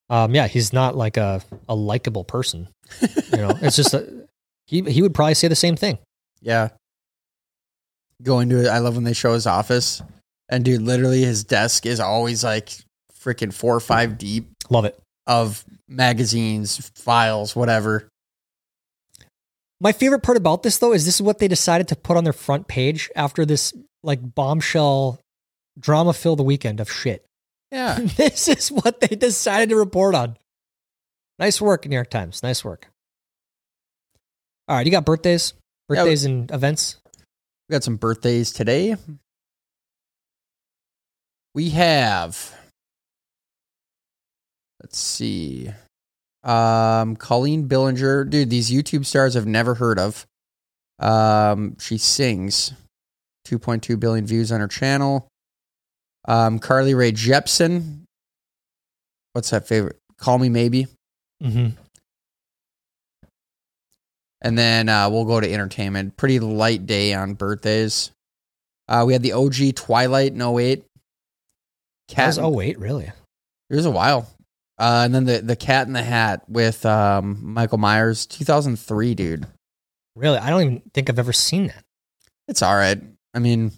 um, 0.10 0.36
yeah, 0.36 0.48
he's 0.48 0.72
not 0.72 0.96
like 0.96 1.18
a 1.18 1.42
a 1.68 1.74
likable 1.76 2.24
person. 2.24 2.68
You 3.02 3.38
know, 3.38 3.52
it's 3.62 3.76
just 3.76 3.94
a, 3.96 4.28
he 4.68 4.82
he 4.82 5.02
would 5.02 5.16
probably 5.16 5.34
say 5.34 5.48
the 5.48 5.56
same 5.56 5.76
thing. 5.76 5.98
Yeah. 6.42 6.70
Going 8.22 8.50
to 8.50 8.62
it. 8.64 8.68
I 8.68 8.78
love 8.80 8.96
when 8.96 9.04
they 9.04 9.14
show 9.14 9.34
his 9.34 9.48
office. 9.48 10.02
And 10.48 10.64
dude, 10.64 10.84
literally 10.84 11.24
his 11.24 11.44
desk 11.44 11.86
is 11.88 12.00
always 12.00 12.44
like 12.44 12.70
freaking 13.20 13.52
four 13.52 13.76
or 13.76 13.80
five 13.80 14.18
deep 14.20 14.52
Love 14.70 14.86
it. 14.86 14.98
Of 15.28 15.66
magazines, 15.88 16.92
files, 16.96 17.56
whatever. 17.56 18.08
My 19.82 19.92
favorite 19.92 20.24
part 20.24 20.38
about 20.38 20.64
this 20.64 20.78
though 20.78 20.94
is 20.94 21.06
this 21.06 21.16
is 21.16 21.22
what 21.22 21.40
they 21.40 21.48
decided 21.48 21.88
to 21.90 21.96
put 21.96 22.18
on 22.18 22.24
their 22.24 22.34
front 22.34 22.68
page 22.68 23.10
after 23.16 23.46
this 23.46 23.74
like 24.04 24.20
bombshell 24.36 25.20
drama 25.78 26.14
filled 26.14 26.40
the 26.40 26.44
weekend 26.44 26.80
of 26.80 26.92
shit. 26.92 27.26
Yeah. 27.72 28.00
this 28.18 28.48
is 28.48 28.72
what 28.72 29.02
they 29.02 29.16
decided 29.16 29.70
to 29.70 29.76
report 29.76 30.16
on. 30.16 30.38
Nice 31.38 31.60
work, 31.60 31.86
New 31.86 31.96
York 31.96 32.10
Times. 32.10 32.42
Nice 32.42 32.64
work. 32.64 32.88
All 34.68 34.78
right, 34.78 34.86
you 34.86 34.92
got 34.92 35.06
birthdays, 35.06 35.54
Yeah, 35.90 35.98
birthdays 35.98 36.26
and 36.26 36.50
events. 36.50 36.98
We 37.68 37.74
got 37.74 37.84
some 37.84 37.98
birthdays 37.98 38.54
today. 38.54 38.96
We 41.54 41.70
have 41.72 42.54
let's 44.86 45.00
see. 45.00 45.72
Um 46.44 47.16
Colleen 47.16 47.68
Ballinger. 47.68 48.24
Dude, 48.24 48.52
these 48.52 48.70
YouTube 48.70 49.04
stars 49.04 49.36
I've 49.36 49.48
never 49.48 49.74
heard 49.74 49.98
of. 49.98 50.28
Um 51.00 51.76
she 51.80 51.98
sings. 51.98 52.72
2.2 53.48 54.00
billion 54.00 54.28
views 54.28 54.52
on 54.52 54.60
her 54.60 54.68
channel. 54.68 55.28
Um 56.28 56.60
Carly 56.60 56.94
Rae 56.94 57.12
Jepsen. 57.12 58.02
What's 59.34 59.50
that 59.50 59.68
favorite? 59.68 59.98
Call 60.20 60.38
Me 60.38 60.50
Maybe. 60.50 60.88
Mm-hmm. 61.44 61.70
And 64.42 64.58
then 64.58 64.88
uh, 64.88 65.10
we'll 65.10 65.26
go 65.26 65.40
to 65.40 65.52
entertainment. 65.52 66.16
Pretty 66.16 66.40
light 66.40 66.86
day 66.86 67.16
on 67.16 67.34
birthdays. 67.34 68.12
Uh, 68.88 69.04
we 69.08 69.14
had 69.14 69.24
the 69.24 69.34
OG 69.34 69.76
Twilight 69.76 70.34
in 70.34 70.42
08. 70.42 70.86
That 72.16 72.28
was 72.28 72.36
Cat, 72.38 72.44
oh 72.44 72.50
wait, 72.50 72.78
really? 72.78 73.12
it 73.70 73.76
was 73.76 73.88
a 73.88 73.92
while. 73.92 74.30
Uh, 74.78 75.04
and 75.06 75.16
then 75.16 75.26
the, 75.26 75.42
the 75.42 75.56
Cat 75.56 75.88
in 75.88 75.94
the 75.94 76.04
Hat 76.04 76.44
with 76.50 76.86
um, 76.86 77.40
Michael 77.42 77.78
Myers, 77.78 78.26
2003, 78.26 79.16
dude. 79.16 79.48
Really? 80.16 80.38
I 80.38 80.50
don't 80.50 80.62
even 80.62 80.82
think 80.94 81.10
I've 81.10 81.20
ever 81.20 81.34
seen 81.34 81.68
that. 81.68 81.84
It's 82.48 82.62
all 82.62 82.76
right. 82.76 83.02
I 83.34 83.40
mean, 83.40 83.72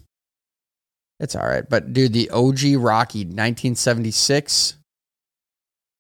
it's 1.19 1.35
all 1.35 1.47
right. 1.47 1.67
But 1.67 1.93
dude, 1.93 2.13
the 2.13 2.29
OG 2.29 2.75
Rocky, 2.77 3.19
1976. 3.19 4.75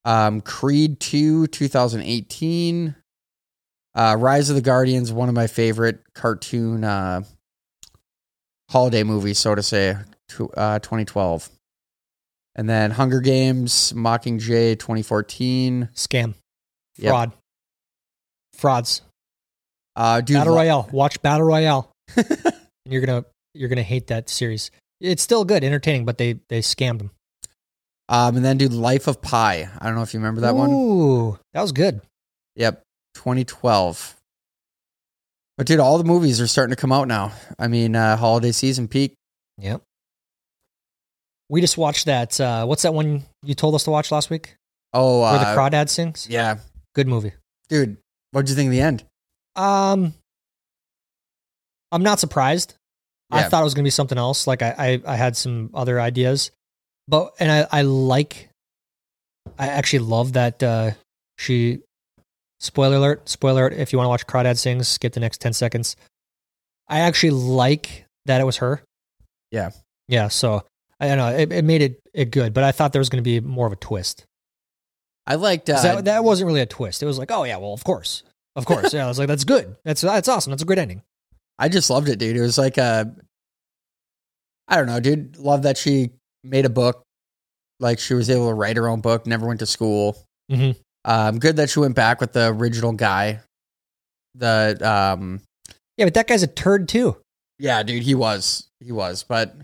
Um, 0.05 0.41
Creed 0.41 0.99
2, 0.99 1.47
2018. 1.47 2.95
Uh, 3.93 4.15
Rise 4.17 4.49
of 4.49 4.55
the 4.55 4.61
Guardians, 4.61 5.11
one 5.11 5.27
of 5.27 5.35
my 5.35 5.47
favorite 5.47 5.99
cartoon 6.13 6.83
uh, 6.83 7.21
holiday 8.69 9.03
movies, 9.03 9.39
so 9.39 9.55
to 9.55 9.63
say, 9.63 9.95
to, 10.29 10.49
uh, 10.51 10.79
2012. 10.79 11.49
And 12.57 12.67
then 12.67 12.89
Hunger 12.91 13.21
Games, 13.21 13.93
Mockingjay, 13.93 14.79
2014. 14.79 15.89
Scam, 15.93 16.33
Yep. 16.97 17.09
fraud, 17.11 17.31
frauds. 18.53 19.01
Uh, 19.95 20.21
dude, 20.21 20.37
Battle 20.37 20.55
Royale. 20.55 20.89
Watch 20.91 21.21
Battle 21.21 21.45
Royale. 21.45 21.91
and 22.15 22.25
you're 22.85 23.05
gonna 23.05 23.25
you're 23.53 23.69
gonna 23.69 23.83
hate 23.83 24.07
that 24.07 24.29
series. 24.29 24.71
It's 24.99 25.21
still 25.21 25.45
good, 25.45 25.63
entertaining, 25.63 26.05
but 26.05 26.17
they 26.17 26.39
they 26.49 26.61
scammed 26.61 26.97
them. 26.99 27.11
um, 28.09 28.35
and 28.37 28.43
then 28.45 28.57
dude, 28.57 28.73
Life 28.73 29.07
of 29.07 29.21
Pi. 29.21 29.69
I 29.79 29.85
don't 29.85 29.95
know 29.95 30.01
if 30.01 30.13
you 30.13 30.19
remember 30.19 30.41
that 30.41 30.55
one. 30.55 30.71
Ooh, 30.71 31.39
that 31.53 31.61
was 31.61 31.71
good. 31.71 32.01
Yep, 32.55 32.81
2012. 33.15 34.15
But 35.57 35.67
dude, 35.67 35.79
all 35.79 35.97
the 35.99 36.03
movies 36.03 36.39
are 36.41 36.47
starting 36.47 36.75
to 36.75 36.79
come 36.81 36.91
out 36.91 37.07
now. 37.07 37.31
I 37.59 37.67
mean, 37.67 37.95
uh, 37.95 38.15
holiday 38.17 38.51
season 38.51 38.87
peak. 38.87 39.13
Yep. 39.59 39.81
We 41.49 41.61
just 41.61 41.77
watched 41.77 42.05
that. 42.05 42.39
Uh, 42.39 42.65
what's 42.65 42.81
that 42.83 42.93
one 42.93 43.23
you 43.43 43.55
told 43.55 43.75
us 43.75 43.83
to 43.85 43.91
watch 43.91 44.11
last 44.11 44.29
week? 44.29 44.55
Oh, 44.93 45.21
Where 45.21 45.39
the 45.39 45.47
uh, 45.47 45.55
crawdad 45.57 45.89
sings. 45.89 46.27
yeah, 46.29 46.57
Good 46.95 47.07
movie. 47.07 47.33
dude. 47.69 47.97
What'd 48.31 48.49
you 48.49 48.55
think 48.55 48.67
of 48.67 48.71
the 48.71 48.81
end? 48.81 49.03
Um, 49.55 50.13
I'm 51.91 52.03
not 52.03 52.19
surprised. 52.19 52.75
I 53.31 53.43
thought 53.43 53.61
it 53.61 53.63
was 53.65 53.73
gonna 53.73 53.83
be 53.83 53.89
something 53.89 54.17
else. 54.17 54.47
Like 54.47 54.61
I, 54.61 54.75
I, 54.77 55.13
I 55.13 55.15
had 55.15 55.35
some 55.35 55.69
other 55.73 55.99
ideas, 55.99 56.51
but 57.07 57.33
and 57.39 57.51
I, 57.51 57.67
I 57.71 57.81
like. 57.81 58.49
I 59.59 59.67
actually 59.67 59.99
love 59.99 60.33
that 60.33 60.61
uh, 60.63 60.91
she. 61.37 61.79
Spoiler 62.59 62.97
alert! 62.97 63.27
Spoiler 63.29 63.67
alert! 63.67 63.73
If 63.73 63.91
you 63.93 63.97
want 63.99 64.05
to 64.05 64.09
watch 64.09 64.27
Crawdad 64.27 64.57
sings, 64.57 64.87
skip 64.87 65.13
the 65.13 65.19
next 65.19 65.39
ten 65.41 65.53
seconds. 65.53 65.95
I 66.87 66.99
actually 67.01 67.31
like 67.31 68.05
that 68.25 68.39
it 68.41 68.45
was 68.45 68.57
her. 68.57 68.81
Yeah. 69.51 69.71
Yeah. 70.07 70.29
So 70.29 70.63
I 70.99 71.07
don't 71.07 71.17
know. 71.17 71.27
It, 71.29 71.51
it 71.51 71.63
made 71.65 71.81
it, 71.81 71.99
it 72.13 72.31
good, 72.31 72.53
but 72.53 72.63
I 72.63 72.71
thought 72.71 72.91
there 72.93 72.99
was 72.99 73.09
going 73.09 73.23
to 73.23 73.27
be 73.27 73.39
more 73.39 73.67
of 73.67 73.73
a 73.73 73.77
twist. 73.77 74.25
I 75.27 75.35
liked 75.35 75.69
Uh, 75.69 75.81
that, 75.81 76.05
that 76.05 76.23
wasn't 76.23 76.47
really 76.47 76.61
a 76.61 76.65
twist. 76.65 77.03
It 77.03 77.05
was 77.05 77.17
like, 77.19 77.31
oh 77.31 77.43
yeah, 77.43 77.57
well, 77.57 77.73
of 77.73 77.83
course, 77.83 78.23
of 78.55 78.65
course. 78.65 78.93
yeah, 78.93 79.05
I 79.05 79.07
was 79.07 79.19
like, 79.19 79.27
that's 79.27 79.43
good. 79.43 79.75
That's 79.85 80.01
that's 80.01 80.27
awesome. 80.27 80.51
That's 80.51 80.63
a 80.63 80.65
great 80.65 80.79
ending. 80.79 81.01
I 81.59 81.69
just 81.69 81.89
loved 81.89 82.07
it, 82.09 82.17
dude. 82.19 82.35
It 82.37 82.41
was 82.41 82.57
like 82.57 82.77
a. 82.77 83.13
I 84.67 84.75
don't 84.77 84.87
know, 84.87 84.99
dude. 84.99 85.37
Love 85.37 85.63
that 85.63 85.77
she 85.77 86.11
made 86.43 86.65
a 86.65 86.69
book 86.69 87.03
Like 87.79 87.99
she 87.99 88.13
was 88.13 88.29
able 88.29 88.47
to 88.49 88.53
write 88.53 88.77
her 88.77 88.87
own 88.87 89.01
book, 89.01 89.25
never 89.27 89.45
went 89.47 89.59
to 89.59 89.65
school. 89.65 90.17
Mhm. 90.51 90.75
Um, 91.05 91.39
good 91.39 91.57
that 91.57 91.69
she 91.69 91.79
went 91.79 91.95
back 91.95 92.19
with 92.19 92.33
the 92.33 92.47
original 92.47 92.91
guy. 92.91 93.39
The 94.35 94.77
um, 94.81 95.41
Yeah, 95.97 96.05
but 96.05 96.13
that 96.15 96.27
guy's 96.27 96.43
a 96.43 96.47
turd 96.47 96.89
too. 96.89 97.17
yeah, 97.59 97.81
dude, 97.83 98.03
he 98.03 98.13
was, 98.15 98.67
he 98.79 98.91
was, 98.91 99.23
but 99.23 99.55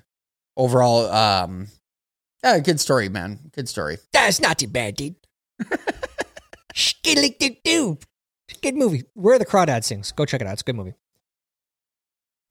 overall, 0.58 1.10
um, 1.12 1.68
yeah, 2.44 2.60
good 2.60 2.80
story, 2.80 3.10
man, 3.10 3.39
good 3.54 3.70
story. 3.70 3.98
That's 4.12 4.39
not 4.39 4.60
too 4.60 4.68
bad, 4.68 4.96
dude. 4.96 5.16
Good 8.62 8.76
movie. 8.76 9.04
Where 9.13 9.39
the 9.39 9.46
Crawdad 9.46 9.84
sings. 9.84 10.12
Go 10.12 10.26
check 10.26 10.42
it 10.42 10.48
out. 10.48 10.54
It's 10.54 10.62
a 10.62 10.66
good 10.66 10.76
movie. 10.76 10.94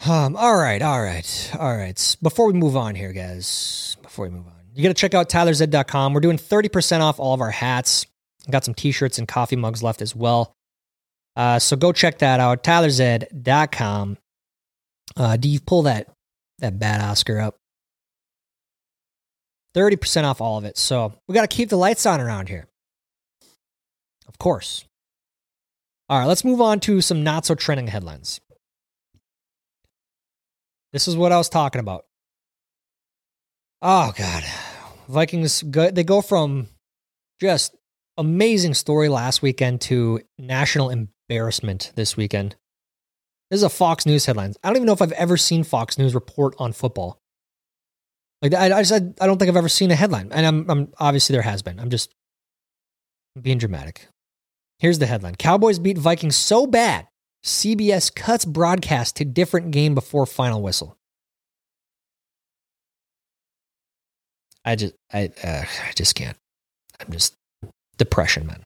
Um, 0.09 0.37
all 0.37 0.57
right, 0.57 0.83
all 0.83 1.01
right, 1.01 1.51
all 1.59 1.77
right. 1.77 2.17
Before 2.23 2.47
we 2.47 2.55
move 2.55 2.77
on 2.77 2.95
here, 2.95 3.13
guys, 3.13 3.97
before 4.03 4.27
we 4.27 4.31
move 4.31 4.47
on, 4.47 4.55
you 4.75 4.83
got 4.83 4.89
to 4.89 4.95
check 4.95 5.15
out 5.15 5.29
tylerzed.com. 5.29 6.13
We're 6.13 6.21
doing 6.21 6.39
30% 6.39 7.01
off 7.01 7.21
all 7.21 7.35
of 7.35 7.41
our 7.41 7.51
hats. 7.51 8.07
Got 8.51 8.65
some 8.65 8.75
t 8.75 8.91
shirts 8.91 9.19
and 9.19 9.29
coffee 9.29 9.55
mugs 9.55 9.83
left 9.83 10.03
as 10.03 10.17
well. 10.17 10.57
Uh, 11.37 11.59
so 11.59 11.77
go 11.77 11.93
check 11.93 12.19
that 12.19 12.41
out. 12.41 12.65
tylerzed.com. 12.65 14.19
Uh, 15.17 15.37
do 15.37 15.49
you 15.49 15.61
pull 15.61 15.83
that, 15.83 16.09
that 16.59 16.79
bad 16.79 17.01
Oscar 17.01 17.39
up? 17.39 17.59
30% 19.75 20.25
off 20.25 20.41
all 20.41 20.59
of 20.59 20.65
it. 20.65 20.77
So 20.77 21.15
we 21.27 21.35
got 21.35 21.49
to 21.49 21.57
keep 21.57 21.69
the 21.69 21.77
lights 21.77 22.07
on 22.07 22.21
around 22.21 22.49
here. 22.49 22.67
Of 24.29 24.39
course. 24.39 24.85
All 26.09 26.19
right, 26.19 26.27
let's 26.27 26.45
move 26.45 26.61
on 26.61 26.81
to 26.81 27.01
some 27.01 27.23
not 27.23 27.47
so 27.47 27.55
trending 27.55 27.87
headlines. 27.87 28.41
This 30.93 31.09
is 31.09 31.17
what 31.17 31.33
I 31.33 31.39
was 31.39 31.49
talking 31.49 31.81
about. 31.81 32.05
Oh, 33.81 34.13
God. 34.17 34.45
Vikings, 35.09 35.65
they 35.67 36.05
go 36.05 36.21
from 36.21 36.69
just 37.41 37.75
amazing 38.19 38.75
story 38.75 39.09
last 39.09 39.41
weekend 39.41 39.81
to 39.83 40.21
national 40.39 40.91
embarrassment 40.91 41.93
this 41.97 42.17
weekend. 42.17 42.57
This 43.51 43.59
is 43.59 43.65
a 43.65 43.71
Fox 43.71 44.05
News 44.05 44.27
headline. 44.27 44.55
I 44.63 44.69
don't 44.69 44.77
even 44.77 44.87
know 44.87 44.93
if 44.93 45.03
I've 45.03 45.13
ever 45.13 45.39
seen 45.39 45.65
Fox 45.65 45.97
News 45.97 46.15
report 46.15 46.55
on 46.59 46.73
football. 46.73 47.22
Like 48.43 48.55
I, 48.55 48.79
I 48.79 48.83
just 48.83 48.93
I 48.93 49.27
don't 49.27 49.39
think 49.39 49.49
I've 49.49 49.57
ever 49.57 49.69
seen 49.69 49.93
a 49.93 49.95
headline, 49.95 50.29
and 50.33 50.45
I'm, 50.45 50.71
I'm 50.71 50.93
obviously 50.99 51.33
there 51.33 51.43
has 51.43 51.63
been. 51.63 51.79
I'm 51.79 51.91
just 51.91 52.13
being 53.41 53.59
dramatic. 53.59 54.09
Here's 54.81 54.99
the 54.99 55.07
headline: 55.07 55.37
Cowboys 55.37 55.79
beat 55.79 55.97
Vikings 55.97 56.35
so 56.35 56.67
bad, 56.67 57.07
CBS 57.45 58.13
cuts 58.13 58.45
broadcast 58.45 59.17
to 59.17 59.25
different 59.25 59.71
game 59.71 59.95
before 59.95 60.27
final 60.27 60.61
whistle. 60.61 60.97
I 64.65 64.75
just 64.75 64.95
I 65.13 65.31
uh, 65.43 65.65
I 65.89 65.93
just 65.95 66.17
can't. 66.17 66.37
I'm 66.99 67.13
just 67.13 67.37
depression, 67.97 68.47
man. 68.47 68.65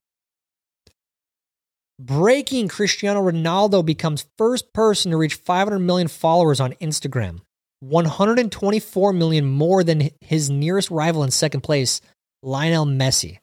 Breaking 1.98 2.68
Cristiano 2.68 3.22
Ronaldo 3.22 3.84
becomes 3.84 4.26
first 4.36 4.72
person 4.74 5.10
to 5.10 5.16
reach 5.16 5.34
500 5.34 5.78
million 5.78 6.08
followers 6.08 6.60
on 6.60 6.72
Instagram. 6.74 7.40
124 7.88 9.12
million 9.12 9.44
more 9.46 9.82
than 9.84 10.10
his 10.20 10.50
nearest 10.50 10.90
rival 10.90 11.22
in 11.24 11.30
second 11.30 11.60
place, 11.62 12.00
Lionel 12.42 12.86
Messi. 12.86 13.38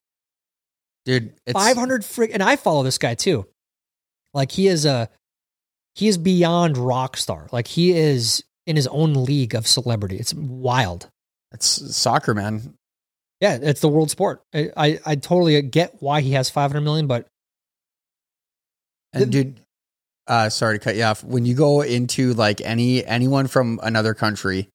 Dude, 1.05 1.33
it's 1.45 1.53
500 1.53 2.05
frick 2.05 2.31
and 2.33 2.41
I 2.41 2.55
follow 2.55 2.83
this 2.83 2.97
guy 2.97 3.15
too. 3.15 3.45
Like 4.33 4.51
he 4.51 4.67
is 4.67 4.85
a 4.85 5.09
he 5.95 6.07
is 6.07 6.17
beyond 6.17 6.77
rock 6.77 7.17
star. 7.17 7.47
Like 7.51 7.67
he 7.67 7.91
is 7.91 8.43
in 8.65 8.75
his 8.75 8.87
own 8.87 9.13
league 9.25 9.53
of 9.55 9.67
celebrity. 9.67 10.17
It's 10.17 10.33
wild. 10.33 11.09
It's 11.53 11.95
soccer, 11.95 12.33
man. 12.33 12.73
Yeah, 13.41 13.59
it's 13.61 13.81
the 13.81 13.89
world 13.89 14.09
sport. 14.09 14.41
I 14.53 14.71
I, 14.77 14.99
I 15.05 15.15
totally 15.15 15.61
get 15.61 15.95
why 16.01 16.21
he 16.21 16.31
has 16.31 16.49
500 16.49 16.79
million, 16.81 17.07
but 17.07 17.27
And 19.11 19.23
The- 19.23 19.27
dude, 19.27 19.59
uh, 20.27 20.49
sorry 20.49 20.79
to 20.79 20.83
cut 20.83 20.95
you 20.95 21.03
off. 21.03 21.23
When 21.23 21.45
you 21.45 21.53
go 21.55 21.81
into 21.81 22.33
like 22.33 22.61
any 22.61 23.05
anyone 23.05 23.47
from 23.47 23.79
another 23.83 24.13
country, 24.13 24.69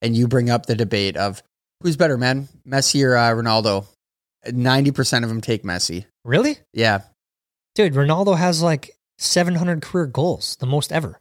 and 0.00 0.16
you 0.16 0.28
bring 0.28 0.50
up 0.50 0.66
the 0.66 0.74
debate 0.74 1.16
of 1.16 1.42
who's 1.82 1.96
better, 1.96 2.16
man, 2.16 2.48
Messi 2.66 3.04
or 3.04 3.16
uh, 3.16 3.30
Ronaldo, 3.30 3.86
ninety 4.50 4.90
percent 4.90 5.24
of 5.24 5.28
them 5.28 5.40
take 5.40 5.62
Messi. 5.64 6.06
really? 6.24 6.58
Yeah, 6.72 7.02
Dude, 7.74 7.94
Ronaldo 7.94 8.36
has 8.36 8.62
like 8.62 8.90
700 9.18 9.80
career 9.82 10.06
goals, 10.06 10.56
the 10.60 10.66
most 10.66 10.92
ever. 10.92 11.18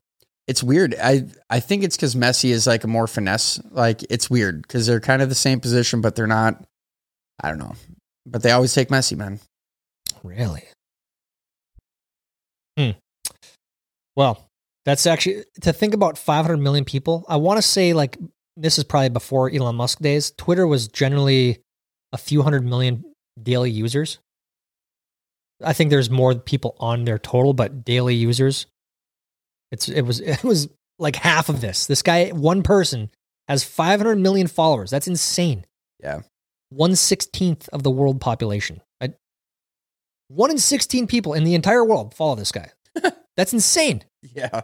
it's 0.48 0.62
weird. 0.64 0.96
I 1.02 1.28
I 1.50 1.60
think 1.62 1.84
it's 1.84 1.96
because 1.96 2.14
Messi 2.16 2.50
is 2.50 2.68
like 2.68 2.84
a 2.84 2.88
more 2.88 3.08
finesse. 3.08 3.60
Like 3.72 4.04
it's 4.10 4.30
weird 4.30 4.62
because 4.64 4.86
they're 4.88 5.00
kind 5.00 5.22
of 5.22 5.30
the 5.30 5.36
same 5.36 5.60
position, 5.60 6.02
but 6.02 6.16
they're 6.16 6.28
not. 6.28 6.64
I 7.44 7.50
don't 7.50 7.60
know, 7.60 7.76
but 8.26 8.44
they 8.44 8.52
always 8.52 8.74
take 8.74 8.90
Messi, 8.90 9.18
man. 9.18 9.40
Really? 10.24 10.64
Hmm. 12.78 12.92
Well, 14.16 14.50
that's 14.86 15.06
actually 15.06 15.46
to 15.62 15.74
think 15.74 15.94
about 15.94 16.18
500 16.18 16.58
million 16.58 16.86
people. 16.86 17.26
I 17.30 17.38
want 17.38 17.58
to 17.58 17.62
say 17.62 17.94
like 17.94 18.18
this 18.58 18.78
is 18.78 18.84
probably 18.84 19.10
before 19.10 19.50
Elon 19.50 19.76
Musk 19.76 20.00
days. 20.00 20.32
Twitter 20.32 20.68
was 20.68 20.88
generally 20.88 21.62
a 22.12 22.18
few 22.18 22.42
hundred 22.42 22.66
million 22.66 23.04
daily 23.42 23.72
users. 23.72 24.20
I 25.64 25.74
think 25.74 25.90
there's 25.90 26.10
more 26.10 26.36
people 26.36 26.76
on 26.80 27.06
their 27.06 27.20
total, 27.20 27.54
but 27.54 27.86
daily 27.86 28.16
users, 28.16 28.66
it's 29.72 29.88
it 29.88 30.02
was 30.02 30.20
it 30.20 30.44
was 30.44 30.70
like 31.00 31.16
half 31.16 31.50
of 31.50 31.62
this. 31.62 31.86
This 31.88 32.02
guy, 32.02 32.30
one 32.30 32.64
person, 32.64 33.10
has 33.48 33.64
500 33.64 34.18
million 34.18 34.48
followers. 34.48 34.92
That's 34.92 35.08
insane. 35.08 35.66
Yeah. 36.00 36.22
One 36.70 36.96
sixteenth 36.96 37.70
of 37.70 37.84
the 37.84 37.92
world 37.92 38.22
population. 38.22 38.82
I, 39.02 39.14
one 40.30 40.52
in 40.52 40.58
16 40.58 41.08
people 41.08 41.34
in 41.34 41.44
the 41.44 41.56
entire 41.56 41.84
world 41.84 42.16
follow 42.16 42.36
this 42.36 42.52
guy. 42.52 42.72
That's 43.38 43.54
insane. 43.54 44.04
Yeah. 44.36 44.62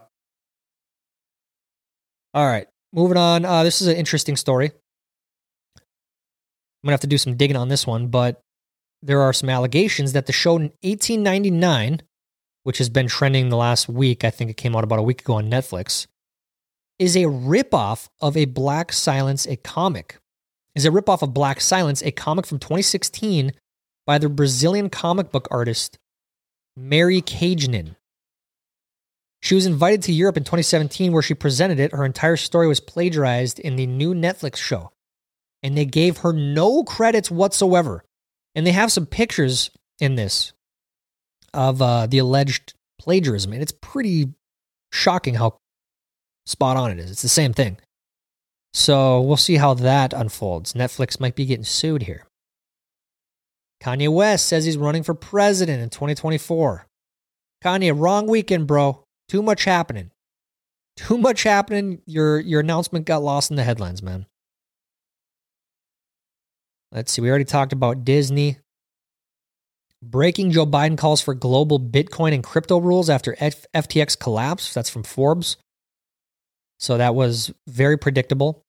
All 2.34 2.46
right, 2.46 2.68
moving 2.94 3.18
on. 3.18 3.46
Uh, 3.46 3.64
this 3.64 3.82
is 3.82 3.88
an 3.88 3.96
interesting 3.96 4.36
story. 4.36 4.68
I'm 5.78 5.82
gonna 6.84 6.94
have 6.94 7.00
to 7.02 7.08
do 7.08 7.18
some 7.18 7.36
digging 7.36 7.58
on 7.58 7.70
this 7.70 7.88
one, 7.88 8.08
but 8.08 8.42
there 9.02 9.22
are 9.22 9.34
some 9.34 9.50
allegations 9.50 10.14
that 10.14 10.26
the 10.26 10.34
show 10.34 10.56
in 10.58 10.72
1899, 10.82 12.02
which 12.64 12.78
has 12.78 12.90
been 12.90 13.08
trending 13.08 13.50
the 13.50 13.58
last 13.58 13.90
week, 13.90 14.24
I 14.24 14.30
think 14.30 14.52
it 14.52 14.58
came 14.58 14.76
out 14.76 14.84
about 14.84 15.00
a 15.00 15.04
week 15.04 15.22
ago 15.22 15.34
on 15.34 15.50
Netflix, 15.50 16.06
is 17.00 17.16
a 17.16 17.24
ripoff 17.24 18.10
of 18.22 18.38
a 18.38 18.46
Black 18.46 18.92
Silence, 18.92 19.46
a 19.48 19.56
comic. 19.56 20.18
Is 20.76 20.86
a 20.86 20.92
ripoff 20.92 21.24
of 21.24 21.34
Black 21.34 21.60
Silence, 21.60 22.04
a 22.04 22.12
comic 22.12 22.46
from 22.46 22.60
2016 22.60 23.52
by 24.06 24.20
the 24.20 24.30
Brazilian 24.30 24.92
comic 24.92 25.32
book 25.32 25.48
artist 25.50 25.98
Mary 26.76 27.20
Cagnin. 27.22 27.96
She 29.41 29.56
was 29.56 29.65
invited 29.65 30.02
to 30.04 30.12
Europe 30.12 30.38
in 30.38 30.43
2017 30.43 31.12
where 31.12 31.21
she 31.21 31.34
presented 31.34 31.80
it. 31.80 31.93
Her 31.93 32.06
entire 32.06 32.38
story 32.38 32.67
was 32.67 32.80
plagiarized 32.80 33.60
in 33.60 33.76
the 33.76 33.86
new 33.86 34.13
Netflix 34.13 34.58
show. 34.58 34.91
And 35.63 35.78
they 35.78 35.86
gave 35.86 36.19
her 36.19 36.34
no 36.34 36.84
credits 36.84 37.32
whatsoever. 37.32 38.04
And 38.56 38.65
they 38.65 38.71
have 38.71 38.91
some 38.91 39.06
pictures 39.06 39.71
in 40.00 40.15
this 40.15 40.54
of 41.54 41.82
uh, 41.82 42.08
the 42.08 42.17
alleged 42.19 42.73
plagiarism. 43.00 43.54
And 43.54 43.62
it's 43.62 43.73
pretty 43.82 44.34
shocking 44.91 45.36
how 45.36 45.58
spot 46.45 46.78
on 46.78 46.91
it 46.91 47.00
is. 47.00 47.12
It's 47.12 47.21
the 47.21 47.30
same 47.30 47.54
thing. 47.54 47.78
So 48.73 49.21
we'll 49.21 49.38
see 49.38 49.56
how 49.56 49.73
that 49.76 50.13
unfolds. 50.13 50.73
Netflix 50.73 51.19
might 51.19 51.36
be 51.36 51.45
getting 51.45 51.65
sued 51.65 52.04
here. 52.04 52.28
Kanye 53.82 54.12
West 54.12 54.47
says 54.47 54.65
he's 54.65 54.78
running 54.78 55.04
for 55.04 55.13
president 55.13 55.81
in 55.81 55.90
2024. 55.90 56.88
Kanye, 57.63 58.00
wrong 58.00 58.27
weekend, 58.27 58.67
bro. 58.67 59.04
Too 59.28 59.42
much 59.42 59.65
happening. 59.65 60.12
Too 60.96 61.17
much 61.17 61.44
happening. 61.44 62.02
Your 62.06 62.40
your 62.40 62.62
announcement 62.62 63.06
got 63.06 63.21
lost 63.21 63.52
in 63.52 63.58
the 63.58 63.63
headlines, 63.63 64.02
man. 64.02 64.25
Let's 66.92 67.12
see. 67.12 67.21
We 67.21 67.30
already 67.30 67.46
talked 67.46 67.73
about 67.73 68.06
Disney. 68.06 68.58
Breaking 70.02 70.52
Joe 70.52 70.65
Biden 70.65 70.98
calls 70.98 71.21
for 71.21 71.34
global 71.34 71.80
Bitcoin 71.80 72.34
and 72.34 72.44
crypto 72.44 72.80
rules 72.80 73.10
after 73.10 73.36
F- 73.40 73.65
FTX 73.75 74.17
collapse. 74.17 74.73
That's 74.73 74.90
from 74.90 75.04
Forbes. 75.04 75.58
So 76.80 76.98
that 76.98 77.15
was 77.15 77.52
very 77.67 77.98
predictable. 77.98 78.62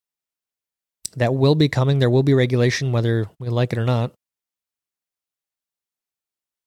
That 1.17 1.35
will 1.35 1.55
be 1.55 1.69
coming. 1.69 1.99
There 1.99 2.11
will 2.11 2.23
be 2.23 2.35
regulation, 2.35 2.93
whether 2.93 3.27
we 3.39 3.49
like 3.49 3.73
it 3.73 3.79
or 3.79 3.85
not. 3.85 4.13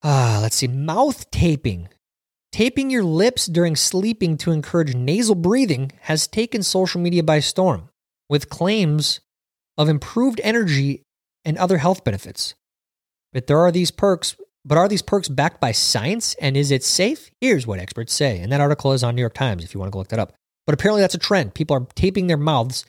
Ah, 0.03 0.39
let's 0.41 0.55
see. 0.55 0.67
Mouth 0.67 1.29
taping. 1.31 1.89
Taping 2.51 2.89
your 2.89 3.03
lips 3.03 3.45
during 3.45 3.75
sleeping 3.77 4.37
to 4.37 4.51
encourage 4.51 4.93
nasal 4.93 5.35
breathing 5.35 5.91
has 6.01 6.27
taken 6.27 6.63
social 6.63 6.99
media 6.99 7.23
by 7.23 7.39
storm, 7.39 7.89
with 8.29 8.49
claims 8.49 9.21
of 9.77 9.87
improved 9.87 10.41
energy 10.43 11.03
and 11.45 11.57
other 11.57 11.77
health 11.77 12.03
benefits. 12.03 12.53
But 13.31 13.47
there 13.47 13.59
are 13.59 13.71
these 13.71 13.89
perks, 13.89 14.35
but 14.65 14.77
are 14.77 14.89
these 14.89 15.01
perks 15.01 15.29
backed 15.29 15.61
by 15.61 15.71
science 15.71 16.35
and 16.41 16.57
is 16.57 16.71
it 16.71 16.83
safe? 16.83 17.31
Here's 17.39 17.65
what 17.65 17.79
experts 17.79 18.13
say. 18.13 18.39
And 18.39 18.51
that 18.51 18.61
article 18.61 18.91
is 18.91 19.03
on 19.03 19.15
New 19.15 19.21
York 19.21 19.33
Times 19.33 19.63
if 19.63 19.73
you 19.73 19.79
want 19.79 19.89
to 19.89 19.93
go 19.93 19.99
look 19.99 20.09
that 20.09 20.19
up. 20.19 20.33
But 20.67 20.73
apparently 20.73 21.01
that's 21.01 21.15
a 21.15 21.19
trend. 21.19 21.53
People 21.53 21.77
are 21.77 21.87
taping 21.95 22.27
their 22.27 22.37
mouths, 22.37 22.85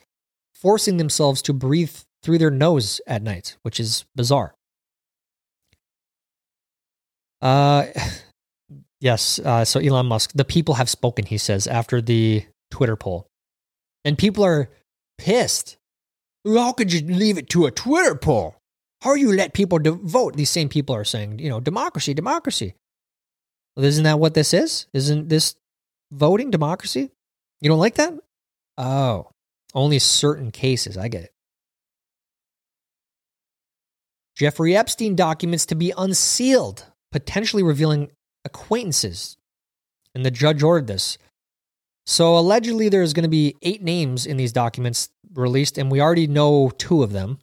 forcing 0.53 0.97
themselves 0.97 1.41
to 1.43 1.53
breathe 1.53 1.95
through 2.21 2.37
their 2.37 2.51
nose 2.51 2.99
at 3.07 3.23
night, 3.23 3.55
which 3.63 3.79
is 3.79 4.03
bizarre. 4.13 4.53
Uh, 7.41 7.85
yes. 9.03 9.37
Uh, 9.39 9.65
so 9.65 9.79
Elon 9.79 10.07
Musk, 10.07 10.31
the 10.33 10.45
people 10.45 10.75
have 10.75 10.89
spoken, 10.89 11.25
he 11.25 11.37
says, 11.37 11.67
after 11.67 12.01
the 12.01 12.45
Twitter 12.71 12.95
poll. 12.95 13.27
And 14.05 14.17
people 14.17 14.43
are 14.43 14.69
pissed. 15.17 15.77
How 16.45 16.73
could 16.73 16.91
you 16.91 17.01
leave 17.01 17.37
it 17.37 17.49
to 17.49 17.65
a 17.65 17.71
Twitter 17.71 18.15
poll? 18.15 18.55
How 19.01 19.13
you 19.15 19.33
let 19.33 19.53
people 19.53 19.79
de- 19.79 19.91
vote? 19.91 20.35
These 20.35 20.49
same 20.49 20.69
people 20.69 20.95
are 20.95 21.03
saying, 21.03 21.39
you 21.39 21.49
know, 21.49 21.59
democracy, 21.59 22.13
democracy. 22.13 22.73
Well, 23.75 23.85
isn't 23.85 24.03
that 24.05 24.19
what 24.19 24.33
this 24.33 24.53
is? 24.53 24.87
Isn't 24.93 25.29
this 25.29 25.55
voting 26.11 26.51
democracy? 26.51 27.11
You 27.61 27.69
don't 27.69 27.79
like 27.79 27.95
that? 27.95 28.13
Oh, 28.77 29.29
only 29.73 29.99
certain 29.99 30.51
cases. 30.51 30.97
I 30.97 31.07
get 31.07 31.23
it. 31.23 31.33
Jeffrey 34.37 34.75
Epstein 34.75 35.15
documents 35.15 35.65
to 35.67 35.75
be 35.75 35.93
unsealed, 35.97 36.85
potentially 37.11 37.63
revealing 37.63 38.11
acquaintances. 38.45 39.37
And 40.15 40.25
the 40.25 40.31
judge 40.31 40.61
ordered 40.61 40.87
this. 40.87 41.17
So 42.05 42.37
allegedly, 42.37 42.89
there's 42.89 43.13
going 43.13 43.23
to 43.23 43.29
be 43.29 43.55
eight 43.61 43.81
names 43.81 44.25
in 44.25 44.37
these 44.37 44.51
documents 44.51 45.09
released, 45.33 45.77
and 45.77 45.89
we 45.89 46.01
already 46.01 46.27
know 46.27 46.69
two 46.77 47.01
of 47.01 47.11
them. 47.11 47.39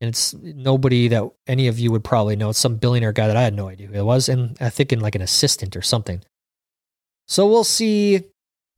And 0.00 0.08
it's 0.08 0.32
nobody 0.32 1.08
that 1.08 1.30
any 1.46 1.68
of 1.68 1.78
you 1.78 1.90
would 1.90 2.04
probably 2.04 2.36
know. 2.36 2.48
It's 2.48 2.58
some 2.58 2.76
billionaire 2.76 3.12
guy 3.12 3.26
that 3.26 3.36
I 3.36 3.42
had 3.42 3.54
no 3.54 3.68
idea 3.68 3.88
who 3.88 3.94
it 3.94 4.04
was, 4.04 4.30
and 4.30 4.56
I 4.60 4.70
think 4.70 4.92
in 4.92 5.00
like 5.00 5.14
an 5.14 5.20
assistant 5.20 5.76
or 5.76 5.82
something. 5.82 6.22
So 7.28 7.46
we'll 7.46 7.64
see 7.64 8.22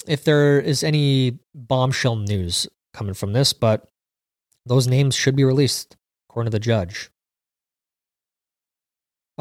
if 0.07 0.25
there 0.25 0.59
is 0.59 0.83
any 0.83 1.39
bombshell 1.55 2.17
news 2.17 2.67
coming 2.93 3.15
from 3.15 3.35
this, 3.35 3.53
but 3.53 3.89
those 4.67 4.89
names 4.89 5.15
should 5.15 5.37
be 5.37 5.45
released, 5.45 5.97
according 6.29 6.51
to 6.51 6.57
the 6.57 6.61
judge. 6.61 7.12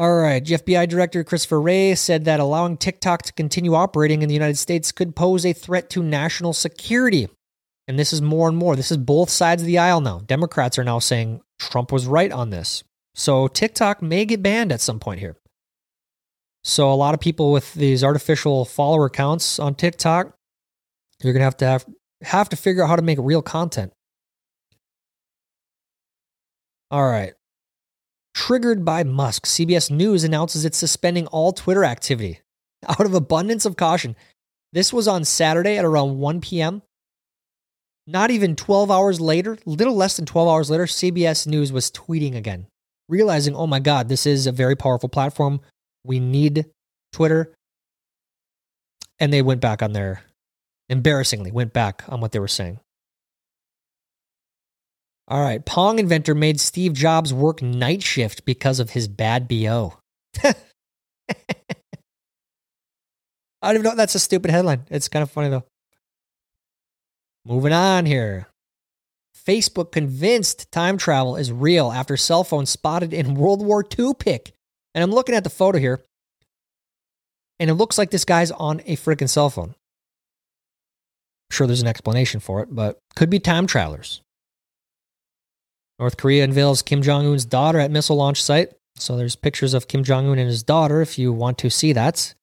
All 0.02 0.16
right. 0.16 0.44
FBI 0.44 0.88
Director 0.88 1.22
Christopher 1.22 1.60
Wray 1.60 1.94
said 1.94 2.24
that 2.24 2.40
allowing 2.40 2.76
TikTok 2.76 3.22
to 3.22 3.32
continue 3.32 3.76
operating 3.76 4.22
in 4.22 4.28
the 4.28 4.34
United 4.34 4.58
States 4.58 4.90
could 4.90 5.14
pose 5.14 5.46
a 5.46 5.52
threat 5.52 5.90
to 5.90 6.02
national 6.02 6.54
security. 6.54 7.28
And 7.86 8.00
this 8.00 8.12
is 8.12 8.20
more 8.20 8.48
and 8.48 8.56
more. 8.56 8.74
This 8.74 8.90
is 8.90 8.96
both 8.96 9.30
sides 9.30 9.62
of 9.62 9.66
the 9.66 9.78
aisle 9.78 10.00
now. 10.00 10.18
Democrats 10.26 10.76
are 10.76 10.82
now 10.82 10.98
saying 10.98 11.40
Trump 11.60 11.92
was 11.92 12.08
right 12.08 12.32
on 12.32 12.50
this. 12.50 12.82
So 13.14 13.46
TikTok 13.46 14.02
may 14.02 14.24
get 14.24 14.42
banned 14.42 14.72
at 14.72 14.80
some 14.80 14.98
point 14.98 15.20
here. 15.20 15.36
So 16.64 16.92
a 16.92 16.96
lot 16.96 17.14
of 17.14 17.20
people 17.20 17.52
with 17.52 17.72
these 17.74 18.02
artificial 18.02 18.64
follower 18.64 19.08
counts 19.08 19.60
on 19.60 19.76
TikTok, 19.76 20.34
you're 21.22 21.32
gonna 21.32 21.44
have 21.44 21.58
to 21.58 21.66
have 21.66 21.86
have 22.22 22.48
to 22.48 22.56
figure 22.56 22.82
out 22.82 22.88
how 22.88 22.96
to 22.96 23.02
make 23.02 23.18
real 23.20 23.40
content. 23.40 23.92
All 26.90 27.06
right. 27.06 27.34
Triggered 28.34 28.84
by 28.84 29.04
Musk, 29.04 29.46
CBS 29.46 29.90
News 29.90 30.24
announces 30.24 30.64
it's 30.64 30.78
suspending 30.78 31.26
all 31.28 31.52
Twitter 31.52 31.84
activity 31.84 32.40
out 32.88 33.04
of 33.04 33.14
abundance 33.14 33.66
of 33.66 33.76
caution. 33.76 34.16
This 34.72 34.92
was 34.92 35.06
on 35.06 35.24
Saturday 35.24 35.76
at 35.76 35.84
around 35.84 36.18
1 36.18 36.40
p.m. 36.40 36.82
Not 38.06 38.30
even 38.30 38.56
12 38.56 38.90
hours 38.90 39.20
later, 39.20 39.58
little 39.64 39.94
less 39.94 40.16
than 40.16 40.26
12 40.26 40.48
hours 40.48 40.70
later, 40.70 40.86
CBS 40.86 41.46
News 41.46 41.72
was 41.72 41.90
tweeting 41.90 42.34
again, 42.34 42.66
realizing, 43.08 43.54
oh 43.54 43.66
my 43.66 43.80
God, 43.80 44.08
this 44.08 44.26
is 44.26 44.46
a 44.46 44.52
very 44.52 44.74
powerful 44.74 45.08
platform. 45.08 45.60
We 46.04 46.18
need 46.18 46.66
Twitter. 47.12 47.54
And 49.20 49.32
they 49.32 49.42
went 49.42 49.60
back 49.60 49.82
on 49.82 49.92
their, 49.92 50.22
embarrassingly, 50.88 51.52
went 51.52 51.72
back 51.72 52.02
on 52.08 52.20
what 52.20 52.32
they 52.32 52.40
were 52.40 52.48
saying. 52.48 52.80
All 55.28 55.40
right. 55.40 55.64
Pong 55.64 55.98
inventor 55.98 56.34
made 56.34 56.60
Steve 56.60 56.92
Jobs 56.92 57.32
work 57.32 57.62
night 57.62 58.02
shift 58.02 58.44
because 58.44 58.80
of 58.80 58.90
his 58.90 59.08
bad 59.08 59.48
BO. 59.48 59.98
I 60.44 60.54
don't 63.62 63.74
even 63.74 63.84
know. 63.84 63.96
That's 63.96 64.14
a 64.14 64.20
stupid 64.20 64.50
headline. 64.50 64.84
It's 64.90 65.08
kind 65.08 65.22
of 65.22 65.30
funny 65.30 65.48
though. 65.48 65.64
Moving 67.44 67.72
on 67.72 68.06
here. 68.06 68.48
Facebook 69.46 69.90
convinced 69.92 70.70
time 70.70 70.96
travel 70.96 71.36
is 71.36 71.50
real 71.50 71.90
after 71.90 72.16
cell 72.16 72.44
phone 72.44 72.66
spotted 72.66 73.12
in 73.12 73.34
World 73.34 73.64
War 73.64 73.84
II 73.98 74.14
pic. 74.18 74.52
And 74.94 75.02
I'm 75.02 75.10
looking 75.10 75.34
at 75.34 75.44
the 75.44 75.50
photo 75.50 75.78
here. 75.78 76.02
And 77.58 77.70
it 77.70 77.74
looks 77.74 77.98
like 77.98 78.10
this 78.10 78.24
guy's 78.24 78.50
on 78.50 78.80
a 78.86 78.96
freaking 78.96 79.28
cell 79.28 79.50
phone. 79.50 79.70
I'm 79.70 81.54
sure 81.54 81.66
there's 81.66 81.82
an 81.82 81.88
explanation 81.88 82.40
for 82.40 82.60
it, 82.62 82.68
but 82.70 82.98
could 83.14 83.30
be 83.30 83.38
time 83.38 83.66
travelers. 83.66 84.20
North 86.02 86.16
Korea 86.16 86.42
unveils 86.42 86.82
Kim 86.82 87.00
Jong 87.00 87.28
un's 87.28 87.44
daughter 87.44 87.78
at 87.78 87.92
missile 87.92 88.16
launch 88.16 88.42
site. 88.42 88.70
So 88.96 89.16
there's 89.16 89.36
pictures 89.36 89.72
of 89.72 89.86
Kim 89.86 90.02
Jong 90.02 90.28
un 90.28 90.36
and 90.36 90.48
his 90.48 90.64
daughter 90.64 91.00
if 91.00 91.16
you 91.16 91.32
want 91.32 91.58
to 91.58 91.70
see 91.70 91.92
that. 91.92 92.34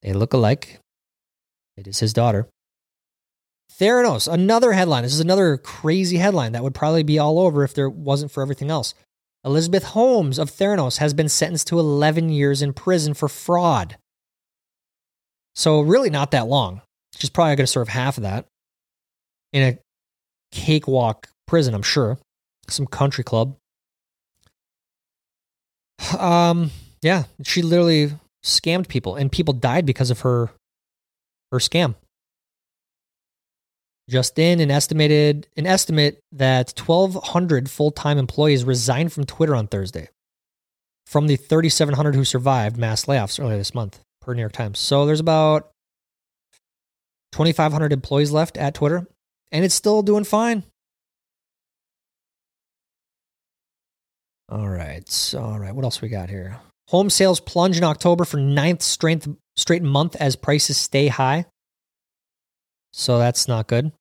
They 0.00 0.14
look 0.14 0.32
alike. 0.32 0.80
It 1.76 1.86
is 1.86 1.98
his 1.98 2.14
daughter. 2.14 2.48
Theranos, 3.78 4.32
another 4.32 4.72
headline. 4.72 5.02
This 5.02 5.12
is 5.12 5.20
another 5.20 5.58
crazy 5.58 6.16
headline 6.16 6.52
that 6.52 6.62
would 6.62 6.74
probably 6.74 7.02
be 7.02 7.18
all 7.18 7.38
over 7.38 7.64
if 7.64 7.74
there 7.74 7.90
wasn't 7.90 8.32
for 8.32 8.40
everything 8.40 8.70
else. 8.70 8.94
Elizabeth 9.44 9.84
Holmes 9.84 10.38
of 10.38 10.50
Theranos 10.50 10.96
has 10.96 11.12
been 11.12 11.28
sentenced 11.28 11.68
to 11.68 11.78
11 11.78 12.30
years 12.30 12.62
in 12.62 12.72
prison 12.72 13.12
for 13.12 13.28
fraud. 13.28 13.98
So, 15.54 15.82
really, 15.82 16.08
not 16.08 16.30
that 16.30 16.46
long. 16.46 16.80
She's 17.14 17.28
probably 17.28 17.56
going 17.56 17.66
to 17.66 17.70
serve 17.70 17.88
half 17.88 18.16
of 18.16 18.22
that 18.22 18.46
in 19.52 19.62
a 19.62 19.78
cakewalk 20.50 21.28
prison, 21.46 21.74
I'm 21.74 21.82
sure. 21.82 22.16
Some 22.70 22.86
country 22.86 23.24
club. 23.24 23.56
Um, 26.18 26.70
yeah, 27.02 27.24
she 27.42 27.62
literally 27.62 28.12
scammed 28.44 28.88
people, 28.88 29.16
and 29.16 29.30
people 29.30 29.54
died 29.54 29.86
because 29.86 30.10
of 30.10 30.20
her 30.20 30.50
her 31.52 31.58
scam. 31.58 31.94
Just 34.08 34.38
in, 34.38 34.60
an 34.60 34.70
estimated 34.70 35.48
an 35.56 35.66
estimate 35.66 36.20
that 36.32 36.72
1,200 36.78 37.68
full 37.68 37.90
time 37.90 38.18
employees 38.18 38.64
resigned 38.64 39.12
from 39.12 39.24
Twitter 39.24 39.56
on 39.56 39.66
Thursday, 39.66 40.08
from 41.06 41.26
the 41.26 41.36
3,700 41.36 42.14
who 42.14 42.24
survived 42.24 42.76
mass 42.76 43.06
layoffs 43.06 43.40
earlier 43.40 43.58
this 43.58 43.74
month, 43.74 44.00
per 44.20 44.34
New 44.34 44.42
York 44.42 44.52
Times. 44.52 44.78
So 44.78 45.06
there's 45.06 45.20
about 45.20 45.70
2,500 47.32 47.92
employees 47.92 48.30
left 48.30 48.56
at 48.56 48.74
Twitter, 48.74 49.08
and 49.50 49.64
it's 49.64 49.74
still 49.74 50.02
doing 50.02 50.24
fine. 50.24 50.62
All 54.48 54.68
right, 54.68 55.34
all 55.36 55.58
right. 55.58 55.74
What 55.74 55.84
else 55.84 56.00
we 56.00 56.08
got 56.08 56.30
here? 56.30 56.60
Home 56.88 57.10
sales 57.10 57.40
plunge 57.40 57.76
in 57.76 57.84
October 57.84 58.24
for 58.24 58.36
ninth 58.36 58.80
straight 58.80 59.26
straight 59.56 59.82
month 59.82 60.14
as 60.16 60.36
prices 60.36 60.76
stay 60.76 61.08
high. 61.08 61.46
So 62.92 63.18
that's 63.18 63.48
not 63.48 63.66
good. 63.66 63.92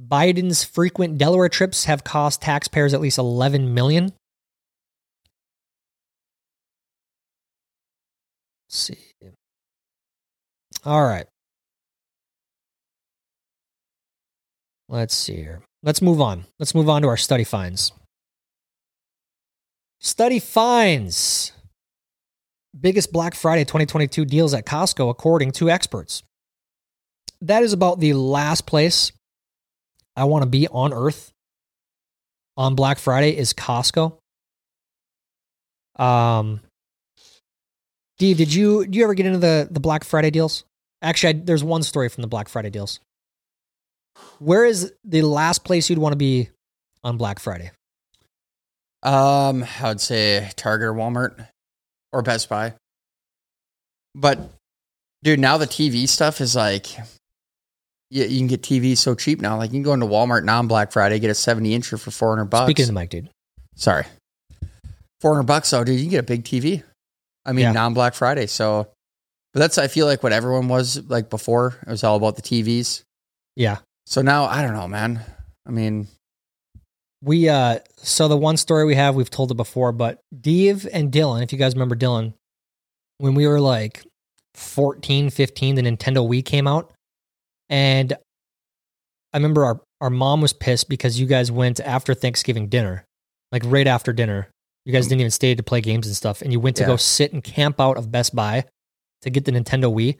Biden's 0.00 0.64
frequent 0.64 1.16
Delaware 1.16 1.48
trips 1.48 1.84
have 1.86 2.04
cost 2.04 2.42
taxpayers 2.42 2.92
at 2.92 3.00
least 3.00 3.18
11 3.18 3.72
million. 3.72 4.12
Let's 8.68 8.78
see. 8.78 8.98
All 10.84 11.04
right. 11.04 11.26
Let's 14.88 15.14
see 15.14 15.36
here. 15.36 15.62
Let's 15.82 16.00
move 16.00 16.20
on. 16.20 16.44
Let's 16.58 16.74
move 16.74 16.88
on 16.88 17.02
to 17.02 17.08
our 17.08 17.16
study 17.16 17.44
finds. 17.44 17.92
Study 20.00 20.38
finds 20.38 21.52
biggest 22.78 23.12
Black 23.12 23.34
Friday 23.34 23.64
2022 23.64 24.24
deals 24.24 24.54
at 24.54 24.64
Costco, 24.64 25.10
according 25.10 25.52
to 25.52 25.70
experts. 25.70 26.22
That 27.40 27.62
is 27.62 27.72
about 27.72 28.00
the 28.00 28.14
last 28.14 28.66
place 28.66 29.12
I 30.16 30.24
want 30.24 30.42
to 30.42 30.48
be 30.48 30.68
on 30.68 30.92
earth 30.92 31.32
on 32.56 32.74
Black 32.74 32.98
Friday 32.98 33.36
is 33.36 33.52
Costco. 33.52 34.18
Um, 35.96 36.60
Steve, 38.18 38.36
did 38.36 38.54
you 38.54 38.84
did 38.84 38.94
you 38.94 39.04
ever 39.04 39.14
get 39.14 39.26
into 39.26 39.38
the 39.38 39.68
the 39.70 39.80
Black 39.80 40.04
Friday 40.04 40.30
deals? 40.30 40.64
Actually, 41.00 41.34
I, 41.34 41.42
there's 41.44 41.64
one 41.64 41.82
story 41.82 42.08
from 42.08 42.22
the 42.22 42.28
Black 42.28 42.48
Friday 42.48 42.70
deals. 42.70 43.00
Where 44.38 44.64
is 44.64 44.92
the 45.04 45.22
last 45.22 45.64
place 45.64 45.88
you'd 45.88 45.98
want 45.98 46.12
to 46.12 46.16
be 46.18 46.48
on 47.04 47.16
Black 47.16 47.38
Friday? 47.38 47.70
Um, 49.02 49.64
I 49.80 49.88
would 49.88 50.00
say 50.00 50.50
Target 50.56 50.88
or 50.88 50.94
Walmart 50.94 51.46
or 52.12 52.22
Best 52.22 52.48
Buy. 52.48 52.74
But 54.14 54.38
dude, 55.22 55.40
now 55.40 55.58
the 55.58 55.66
TV 55.66 56.08
stuff 56.08 56.40
is 56.40 56.54
like 56.54 56.96
you, 58.10 58.24
you 58.24 58.38
can 58.38 58.46
get 58.46 58.62
TV 58.62 58.96
so 58.96 59.14
cheap 59.14 59.40
now. 59.40 59.56
Like 59.56 59.70
you 59.70 59.76
can 59.76 59.82
go 59.82 59.92
into 59.94 60.06
Walmart 60.06 60.44
non 60.44 60.68
Black 60.68 60.92
Friday, 60.92 61.18
get 61.18 61.30
a 61.30 61.34
70 61.34 61.76
incher 61.76 61.98
for 61.98 62.10
400 62.10 62.44
bucks. 62.46 62.66
Speaking 62.66 62.84
of 62.84 62.86
the 62.88 62.92
mic, 62.92 63.10
dude. 63.10 63.28
Sorry. 63.74 64.04
400 65.20 65.44
bucks 65.44 65.70
though, 65.70 65.82
dude, 65.84 65.96
you 65.96 66.02
can 66.04 66.10
get 66.10 66.20
a 66.20 66.24
big 66.24 66.44
TV. 66.44 66.82
I 67.44 67.52
mean, 67.52 67.62
Yeah. 67.64 67.72
non 67.72 67.94
Black 67.94 68.14
Friday. 68.14 68.46
So, 68.46 68.88
but 69.52 69.60
that's, 69.60 69.78
I 69.78 69.88
feel 69.88 70.06
like 70.06 70.22
what 70.22 70.32
everyone 70.32 70.68
was 70.68 71.02
like 71.08 71.28
before. 71.30 71.76
It 71.86 71.90
was 71.90 72.04
all 72.04 72.16
about 72.16 72.36
the 72.36 72.42
TVs. 72.42 73.02
Yeah. 73.56 73.78
So 74.06 74.22
now 74.22 74.44
I 74.44 74.62
don't 74.62 74.74
know, 74.74 74.88
man. 74.88 75.20
I 75.66 75.70
mean, 75.70 76.08
We 77.22 77.48
uh 77.48 77.78
so 77.98 78.28
the 78.28 78.36
one 78.36 78.56
story 78.56 78.84
we 78.84 78.96
have, 78.96 79.14
we've 79.14 79.30
told 79.30 79.50
it 79.50 79.54
before, 79.56 79.92
but 79.92 80.18
Dave 80.38 80.86
and 80.92 81.12
Dylan, 81.12 81.42
if 81.42 81.52
you 81.52 81.58
guys 81.58 81.74
remember 81.74 81.96
Dylan, 81.96 82.34
when 83.18 83.34
we 83.34 83.46
were 83.46 83.60
like 83.60 84.04
14, 84.54 85.30
15, 85.30 85.74
the 85.76 85.82
Nintendo 85.82 86.28
Wii 86.28 86.44
came 86.44 86.66
out. 86.66 86.92
And 87.70 88.12
I 89.32 89.36
remember 89.38 89.64
our, 89.64 89.80
our 90.00 90.10
mom 90.10 90.40
was 90.42 90.52
pissed 90.52 90.88
because 90.88 91.18
you 91.18 91.26
guys 91.26 91.50
went 91.50 91.80
after 91.80 92.12
Thanksgiving 92.12 92.68
dinner, 92.68 93.04
like 93.50 93.62
right 93.64 93.86
after 93.86 94.12
dinner. 94.12 94.48
You 94.84 94.92
guys 94.92 95.06
didn't 95.06 95.20
even 95.20 95.30
stay 95.30 95.54
to 95.54 95.62
play 95.62 95.80
games 95.80 96.08
and 96.08 96.16
stuff. 96.16 96.42
And 96.42 96.52
you 96.52 96.58
went 96.58 96.76
to 96.76 96.82
Yeah. 96.82 96.88
go 96.88 96.96
sit 96.96 97.32
and 97.32 97.42
camp 97.42 97.80
out 97.80 97.96
of 97.96 98.10
Best 98.10 98.34
Buy 98.34 98.64
to 99.22 99.30
get 99.30 99.44
the 99.44 99.52
Nintendo 99.52 99.84
Wii. 99.94 100.18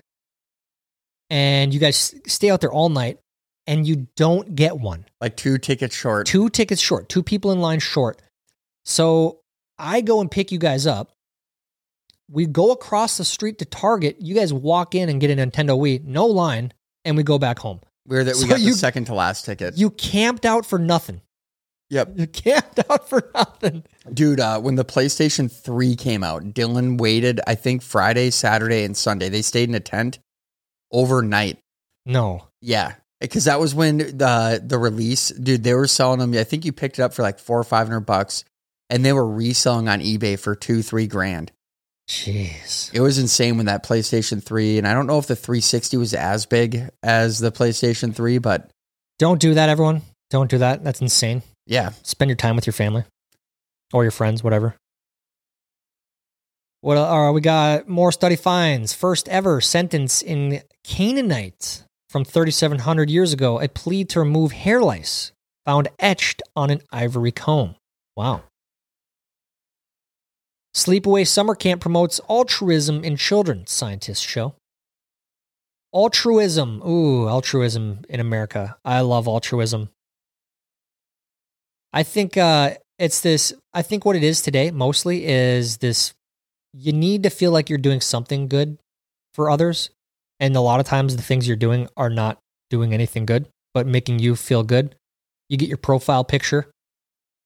And 1.29 1.75
you 1.75 1.81
guys 1.81 2.15
stay 2.29 2.49
out 2.49 2.61
there 2.61 2.73
all 2.73 2.89
night 2.89 3.19
and 3.67 3.87
you 3.87 4.09
don't 4.17 4.55
get 4.55 4.79
one 4.79 5.05
like 5.21 5.37
two 5.37 5.59
tickets 5.59 5.95
short. 5.95 6.27
two 6.27 6.49
tickets 6.49 6.81
short, 6.81 7.09
two 7.09 7.23
people 7.23 7.53
in 7.53 7.61
line 7.61 7.79
short. 7.81 8.21
So 8.85 9.41
I 9.79 10.01
go 10.01 10.21
and 10.21 10.31
pick 10.31 10.51
you 10.53 10.59
guys 10.59 10.87
up. 10.87 11.13
We 12.31 12.47
go 12.47 12.71
across 12.73 13.19
the 13.19 13.25
street 13.25 13.59
to 13.59 13.65
Target. 13.65 14.17
You 14.21 14.35
guys 14.35 14.53
walk 14.53 14.95
in 14.95 15.09
and 15.09 15.21
get 15.21 15.31
a 15.31 15.35
Nintendo 15.37 15.79
Wii, 15.79 16.05
no 16.05 16.27
line, 16.27 16.73
and 17.05 17.17
we 17.17 17.23
go 17.23 17.39
back 17.39 17.59
home. 17.59 17.81
We're 18.07 18.25
that 18.25 18.35
we 18.37 18.43
So 18.43 18.47
got 18.49 18.61
you- 18.61 18.73
second 18.73 19.05
to 19.07 19.15
last 19.15 19.45
ticket. 19.45 19.77
You 19.77 19.91
camped 19.91 20.47
out 20.47 20.65
for 20.67 20.79
nothing. 20.79 21.21
yep. 21.91 22.11
You 22.17 22.27
camped 22.27 22.81
out 22.91 23.09
for 23.09 23.31
nothing. 23.35 23.85
Dude, 24.13 24.41
uh, 24.41 24.61
when 24.61 24.77
the 24.77 24.85
PlayStation 24.85 25.53
3 25.53 25.95
came 25.95 26.25
out, 26.25 26.43
Dylan 26.55 26.99
waited, 26.99 27.41
I 27.47 27.55
think 27.55 27.83
Friday, 27.83 28.31
Saturday, 28.31 28.83
and 28.85 28.97
Sunday. 28.97 29.29
They 29.29 29.43
stayed 29.43 29.69
in 29.69 29.75
a 29.75 29.81
tent 29.81 30.19
overnight. 30.91 31.59
No. 32.07 32.47
Yeah. 32.61 32.95
Because 33.23 33.45
that 33.45 33.59
was 33.59 33.75
when 33.75 33.99
the 33.99 34.63
the 34.63 34.77
release, 34.77 35.31
dude, 35.31 35.65
they 35.65 35.73
were 35.73 35.87
selling 35.87 36.19
them. 36.19 36.35
I 36.35 36.45
think 36.45 36.67
you 36.67 36.73
picked 36.73 36.99
it 36.99 37.03
up 37.03 37.15
for 37.15 37.23
like 37.23 37.39
four 37.39 37.59
or 37.59 37.65
five 37.65 37.87
hundred 37.87 38.01
bucks, 38.01 38.45
and 38.91 39.05
they 39.05 39.15
were 39.15 39.27
reselling 39.27 39.89
on 39.89 40.01
eBay 40.01 40.39
for 40.39 40.55
two, 40.55 40.83
three 40.83 41.07
grand. 41.07 41.53
Jeez. 42.09 42.93
It 42.93 43.01
was 43.01 43.19
insane 43.19 43.57
when 43.57 43.67
that 43.67 43.87
PlayStation 43.87 44.43
3, 44.43 44.77
and 44.79 44.89
I 44.89 44.93
don't 44.93 45.07
know 45.07 45.19
if 45.19 45.29
the 45.29 45.37
360 45.37 45.97
was 45.97 46.15
as 46.15 46.47
big 46.47 46.91
as 47.03 47.39
the 47.39 47.53
PlayStation 47.53 48.15
3, 48.15 48.39
but 48.39 48.71
Don't 49.21 49.41
do 49.41 49.55
that, 49.55 49.69
everyone. 49.69 50.03
Don't 50.29 50.51
do 50.51 50.59
that. 50.59 50.83
That's 50.83 51.01
insane. 51.01 51.43
yeah. 51.65 51.93
Spend 52.03 52.29
your 52.29 52.37
time 52.37 52.57
with 52.57 52.67
your 52.67 52.73
family 52.73 53.05
or 53.93 54.03
your 54.03 54.11
friends, 54.11 54.43
whatever. 54.43 54.75
What 56.81 56.97
uh, 56.97 57.31
we 57.33 57.41
got? 57.41 57.89
More 57.89 58.11
study 58.11 58.35
finds. 58.37 58.93
First 58.93 59.29
ever 59.29 59.61
sentence 59.61 60.21
in 60.23 60.63
Canaanite 60.83 61.85
from 62.13 62.25
3,700 62.25 63.09
years 63.09 63.33
ago. 63.33 63.59
A 63.59 63.69
plea 63.69 64.05
to 64.05 64.21
remove 64.21 64.53
hair 64.53 64.83
lice 64.83 65.33
found 65.65 65.89
etched 65.99 66.43
on 66.55 66.71
an 66.71 66.83
ivory 66.93 67.33
comb. 67.33 67.75
Wow. 68.17 68.43
Sleepaway 70.75 71.27
Summer 71.27 71.55
Camp 71.55 71.81
promotes 71.81 72.21
altruism 72.29 73.03
in 73.03 73.17
children, 73.17 73.67
scientists 73.67 74.21
show. 74.21 74.55
Altruism. 75.95 76.83
Ooh, 76.87 77.29
altruism 77.29 78.01
in 78.09 78.21
America. 78.21 78.77
I 78.85 79.01
love 79.01 79.27
altruism. 79.27 79.91
I 81.93 82.03
think 82.03 82.37
uh, 82.37 82.75
it's 82.99 83.21
this. 83.21 83.53
I 83.75 83.83
think 83.83 84.05
what 84.05 84.17
it 84.17 84.25
is 84.25 84.41
today 84.41 84.71
mostly 84.71 85.27
is 85.27 85.79
this. 85.79 86.15
You 86.73 86.95
need 86.95 87.23
to 87.25 87.31
feel 87.31 87.51
like 87.51 87.69
you're 87.69 87.79
doing 87.79 88.01
something 88.01 88.49
good 88.49 88.79
for 89.35 89.51
others, 89.51 89.91
and 90.43 90.57
a 90.57 90.61
lot 90.61 90.81
of 90.81 90.87
times 90.87 91.17
the 91.17 91.23
things 91.23 91.47
you're 91.47 91.57
doing 91.57 91.89
are 91.97 92.11
not 92.11 92.39
doing 92.69 92.93
anything 92.93 93.25
good, 93.25 93.49
but 93.73 93.87
making 93.87 94.19
you 94.19 94.35
feel 94.35 94.65
good. 94.65 94.97
You 95.49 95.57
get 95.57 95.69
your 95.69 95.79
profile 95.79 96.25
picture, 96.25 96.69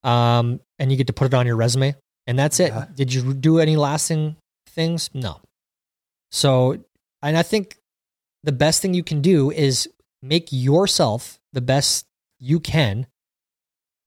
um, 0.03 0.61
and 0.79 0.91
you 0.91 0.97
get 0.97 1.09
to 1.09 1.13
put 1.13 1.27
it 1.27 1.35
on 1.35 1.47
your 1.47 1.57
resume, 1.57 1.95
and 2.27 2.39
that's 2.39 2.59
it. 2.59 2.73
Yeah. 2.73 2.87
Did 2.95 3.13
you 3.13 3.35
do 3.35 3.59
any 3.59 3.77
lasting 3.77 4.37
things? 4.69 5.11
No. 5.13 5.41
So, 6.31 6.79
and 7.23 7.37
I 7.37 7.43
think 7.43 7.77
the 8.43 8.53
best 8.53 8.81
thing 8.81 8.95
you 8.95 9.05
can 9.05 9.21
do 9.21 9.51
is 9.51 9.89
make 10.23 10.49
yourself 10.51 11.39
the 11.53 11.61
best 11.61 12.07
you 12.39 12.61
can 12.61 13.07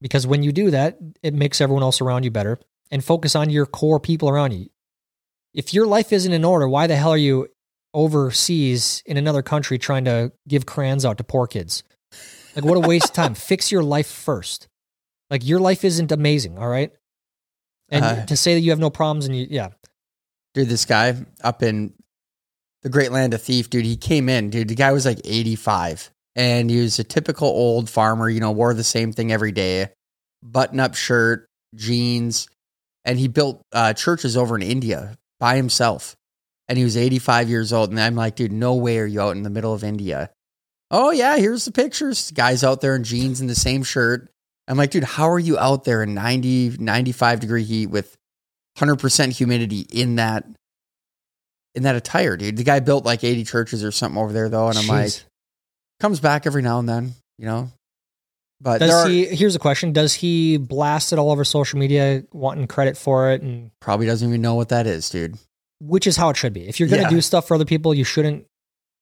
because 0.01 0.25
when 0.25 0.41
you 0.41 0.51
do 0.51 0.71
that, 0.71 0.97
it 1.21 1.33
makes 1.33 1.61
everyone 1.61 1.83
else 1.83 2.01
around 2.01 2.23
you 2.23 2.31
better 2.31 2.57
and 2.89 3.03
focus 3.03 3.35
on 3.35 3.49
your 3.49 3.65
core 3.65 3.99
people 3.99 4.29
around 4.29 4.53
you. 4.53 4.69
If 5.53 5.73
your 5.73 5.85
life 5.85 6.11
isn't 6.11 6.31
in 6.31 6.45
order, 6.45 6.67
why 6.67 6.87
the 6.87 6.95
hell 6.95 7.11
are 7.11 7.17
you 7.17 7.49
overseas 7.93 9.03
in 9.05 9.17
another 9.17 9.41
country 9.41 9.77
trying 9.77 10.05
to 10.05 10.31
give 10.47 10.65
crayons 10.65 11.05
out 11.05 11.17
to 11.17 11.23
poor 11.23 11.47
kids? 11.47 11.83
Like, 12.55 12.65
what 12.65 12.77
a 12.77 12.87
waste 12.87 13.09
of 13.09 13.13
time. 13.13 13.33
Fix 13.35 13.71
your 13.71 13.83
life 13.83 14.07
first. 14.07 14.67
Like, 15.29 15.45
your 15.45 15.59
life 15.59 15.83
isn't 15.83 16.11
amazing, 16.11 16.57
all 16.57 16.67
right? 16.67 16.91
And 17.89 18.03
Uh, 18.03 18.25
to 18.25 18.35
say 18.35 18.53
that 18.55 18.61
you 18.61 18.71
have 18.71 18.79
no 18.79 18.89
problems 18.89 19.25
and 19.25 19.35
you, 19.35 19.47
yeah, 19.49 19.69
Dude, 20.55 20.67
this 20.67 20.85
guy 20.85 21.15
up 21.43 21.61
in 21.61 21.93
the 22.81 22.89
Great 22.89 23.11
Land 23.11 23.33
of 23.33 23.41
Thief, 23.41 23.69
dude, 23.69 23.85
he 23.85 23.95
came 23.95 24.29
in, 24.29 24.49
dude. 24.49 24.67
The 24.67 24.75
guy 24.75 24.91
was 24.91 25.05
like 25.05 25.19
85 25.23 26.09
and 26.35 26.69
he 26.69 26.81
was 26.81 26.97
a 26.97 27.03
typical 27.03 27.47
old 27.47 27.89
farmer, 27.89 28.29
you 28.29 28.39
know, 28.39 28.51
wore 28.51 28.73
the 28.73 28.83
same 28.83 29.11
thing 29.13 29.31
every 29.31 29.51
day 29.51 29.89
button 30.41 30.79
up 30.79 30.95
shirt, 30.95 31.45
jeans. 31.75 32.47
And 33.05 33.17
he 33.19 33.27
built 33.27 33.61
uh, 33.73 33.93
churches 33.93 34.35
over 34.37 34.55
in 34.55 34.61
India 34.61 35.17
by 35.39 35.55
himself. 35.55 36.15
And 36.69 36.77
he 36.77 36.85
was 36.85 36.95
85 36.95 37.49
years 37.49 37.73
old. 37.73 37.89
And 37.89 37.99
I'm 37.99 38.15
like, 38.15 38.35
dude, 38.35 38.53
no 38.53 38.75
way 38.75 38.99
are 38.99 39.05
you 39.05 39.19
out 39.19 39.35
in 39.35 39.43
the 39.43 39.49
middle 39.49 39.73
of 39.73 39.83
India. 39.83 40.29
Oh, 40.91 41.11
yeah, 41.11 41.37
here's 41.37 41.65
the 41.65 41.71
pictures. 41.71 42.31
Guys 42.31 42.63
out 42.63 42.79
there 42.79 42.95
in 42.95 43.03
jeans 43.03 43.41
and 43.41 43.49
the 43.49 43.55
same 43.55 43.83
shirt. 43.83 44.29
I'm 44.67 44.77
like, 44.77 44.91
dude, 44.91 45.03
how 45.03 45.29
are 45.29 45.39
you 45.39 45.57
out 45.57 45.83
there 45.83 46.01
in 46.03 46.13
90, 46.13 46.77
95 46.79 47.39
degree 47.41 47.63
heat 47.63 47.87
with 47.87 48.15
100% 48.77 49.31
humidity 49.35 49.81
in 49.91 50.15
that 50.15 50.45
in 51.75 51.83
that 51.83 51.95
attire, 51.95 52.35
dude. 52.35 52.57
The 52.57 52.63
guy 52.63 52.79
built 52.79 53.05
like 53.05 53.23
80 53.23 53.43
churches 53.43 53.83
or 53.83 53.91
something 53.91 54.19
over 54.19 54.33
there 54.33 54.49
though 54.49 54.69
and 54.69 54.77
I'm 54.77 54.87
like 54.87 55.11
comes 55.99 56.19
back 56.19 56.45
every 56.45 56.61
now 56.61 56.79
and 56.79 56.89
then, 56.89 57.13
you 57.37 57.45
know. 57.45 57.71
But 58.61 58.79
Does 58.79 58.91
are, 58.91 59.07
he? 59.07 59.25
Here's 59.25 59.55
a 59.55 59.59
question: 59.59 59.93
Does 59.93 60.13
he 60.13 60.57
blast 60.57 61.13
it 61.13 61.19
all 61.19 61.31
over 61.31 61.45
social 61.45 61.79
media, 61.79 62.23
wanting 62.33 62.67
credit 62.67 62.97
for 62.97 63.31
it, 63.31 63.41
and 63.41 63.71
probably 63.79 64.05
doesn't 64.05 64.27
even 64.27 64.41
know 64.41 64.55
what 64.55 64.69
that 64.69 64.85
is, 64.85 65.09
dude. 65.09 65.37
Which 65.79 66.05
is 66.07 66.17
how 66.17 66.29
it 66.29 66.37
should 66.37 66.53
be? 66.53 66.67
If 66.67 66.79
you're 66.79 66.89
gonna 66.89 67.03
Yeah. 67.03 67.09
do 67.09 67.21
stuff 67.21 67.47
for 67.47 67.55
other 67.55 67.65
people, 67.65 67.93
you 67.93 68.03
shouldn't. 68.03 68.45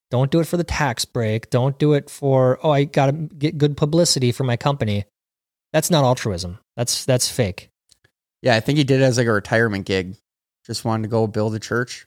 Don't 0.10 0.32
do 0.32 0.40
it 0.40 0.46
for 0.48 0.58
the 0.58 0.64
tax 0.64 1.04
break. 1.06 1.50
Don't 1.50 1.78
do 1.78 1.94
it 1.94 2.10
for 2.10 2.60
oh, 2.64 2.72
I 2.72 2.86
gotta 2.86 3.12
get 3.12 3.58
good 3.58 3.76
publicity 3.76 4.32
for 4.32 4.44
my 4.44 4.56
company. 4.58 5.06
That's 5.74 5.90
not 5.92 6.04
altruism. 6.06 6.60
That's 6.78 7.04
that's 7.06 7.30
fake. 7.30 7.70
Yeah, 8.42 8.56
I 8.56 8.60
think 8.62 8.78
he 8.78 8.84
did 8.84 9.02
it 9.02 9.04
as 9.04 9.18
like 9.18 9.28
a 9.28 9.32
retirement 9.34 9.86
gig. 9.86 10.16
Just 10.66 10.86
wanted 10.86 11.04
to 11.04 11.10
go 11.10 11.28
build 11.28 11.56
a 11.56 11.60
church. 11.60 12.06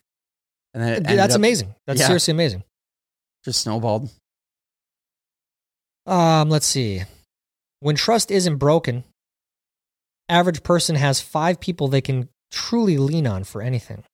And 0.73 0.83
then 0.83 1.03
that's 1.17 1.35
up- 1.35 1.39
amazing. 1.39 1.75
That's 1.87 2.01
Yeah. 2.01 2.07
seriously 2.07 2.33
amazing. 2.33 2.63
Just 3.45 3.61
snowballed. 3.63 4.09
Um, 6.07 6.49
let's 6.49 6.67
see. 6.67 7.03
When 7.81 7.97
trust 7.97 8.31
isn't 8.31 8.57
broken, 8.57 9.05
average 10.29 10.63
person 10.63 10.97
has 10.97 11.21
five 11.21 11.61
people 11.61 11.89
they 11.89 12.01
can 12.01 12.29
truly 12.51 12.99
lean 12.99 13.27
on 13.27 13.45
for 13.45 13.63
anything. 13.63 14.05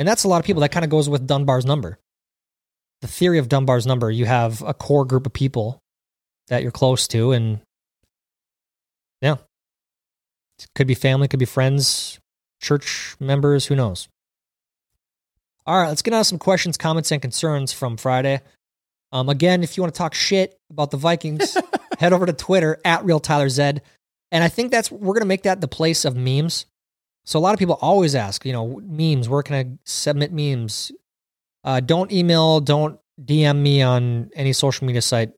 And 0.00 0.08
that's 0.08 0.24
a 0.24 0.28
lot 0.28 0.38
of 0.38 0.46
people. 0.46 0.62
That 0.62 0.72
kind 0.72 0.82
of 0.82 0.90
goes 0.90 1.10
with 1.10 1.26
Dunbar's 1.26 1.66
number. 1.66 1.98
The 3.02 3.06
theory 3.06 3.36
of 3.36 3.50
Dunbar's 3.50 3.86
number, 3.86 4.10
you 4.10 4.24
have 4.24 4.62
a 4.62 4.72
core 4.72 5.04
group 5.04 5.26
of 5.26 5.34
people 5.34 5.78
that 6.48 6.62
you're 6.62 6.72
close 6.72 7.06
to, 7.08 7.32
and 7.32 7.60
yeah. 9.20 9.36
It 10.58 10.68
could 10.74 10.86
be 10.86 10.94
family, 10.94 11.28
could 11.28 11.38
be 11.38 11.44
friends, 11.44 12.18
church 12.62 13.14
members, 13.20 13.66
who 13.66 13.76
knows. 13.76 14.08
All 15.66 15.78
right, 15.78 15.88
let's 15.88 16.00
get 16.00 16.14
on 16.14 16.24
some 16.24 16.38
questions, 16.38 16.78
comments, 16.78 17.12
and 17.12 17.20
concerns 17.20 17.74
from 17.74 17.98
Friday. 17.98 18.40
Um, 19.12 19.28
again, 19.28 19.62
if 19.62 19.76
you 19.76 19.82
want 19.82 19.94
to 19.94 19.98
talk 19.98 20.14
shit 20.14 20.56
about 20.70 20.90
the 20.90 20.96
Vikings, 20.96 21.58
head 21.98 22.14
over 22.14 22.24
to 22.24 22.32
Twitter 22.32 22.80
at 22.86 23.04
Real 23.04 23.20
Tyler 23.20 23.50
Zed. 23.50 23.82
And 24.32 24.42
I 24.42 24.48
think 24.48 24.70
that's 24.70 24.90
we're 24.90 25.12
gonna 25.12 25.26
make 25.26 25.42
that 25.42 25.60
the 25.60 25.68
place 25.68 26.06
of 26.06 26.16
memes. 26.16 26.64
So 27.24 27.38
a 27.38 27.40
lot 27.40 27.52
of 27.52 27.58
people 27.58 27.78
always 27.80 28.14
ask, 28.14 28.44
you 28.44 28.52
know, 28.52 28.80
memes. 28.82 29.28
Where 29.28 29.42
can 29.42 29.54
I 29.56 29.78
submit 29.84 30.32
memes? 30.32 30.92
Uh, 31.62 31.80
don't 31.80 32.10
email, 32.10 32.60
don't 32.60 32.98
DM 33.22 33.56
me 33.58 33.82
on 33.82 34.30
any 34.34 34.52
social 34.52 34.86
media 34.86 35.02
site. 35.02 35.32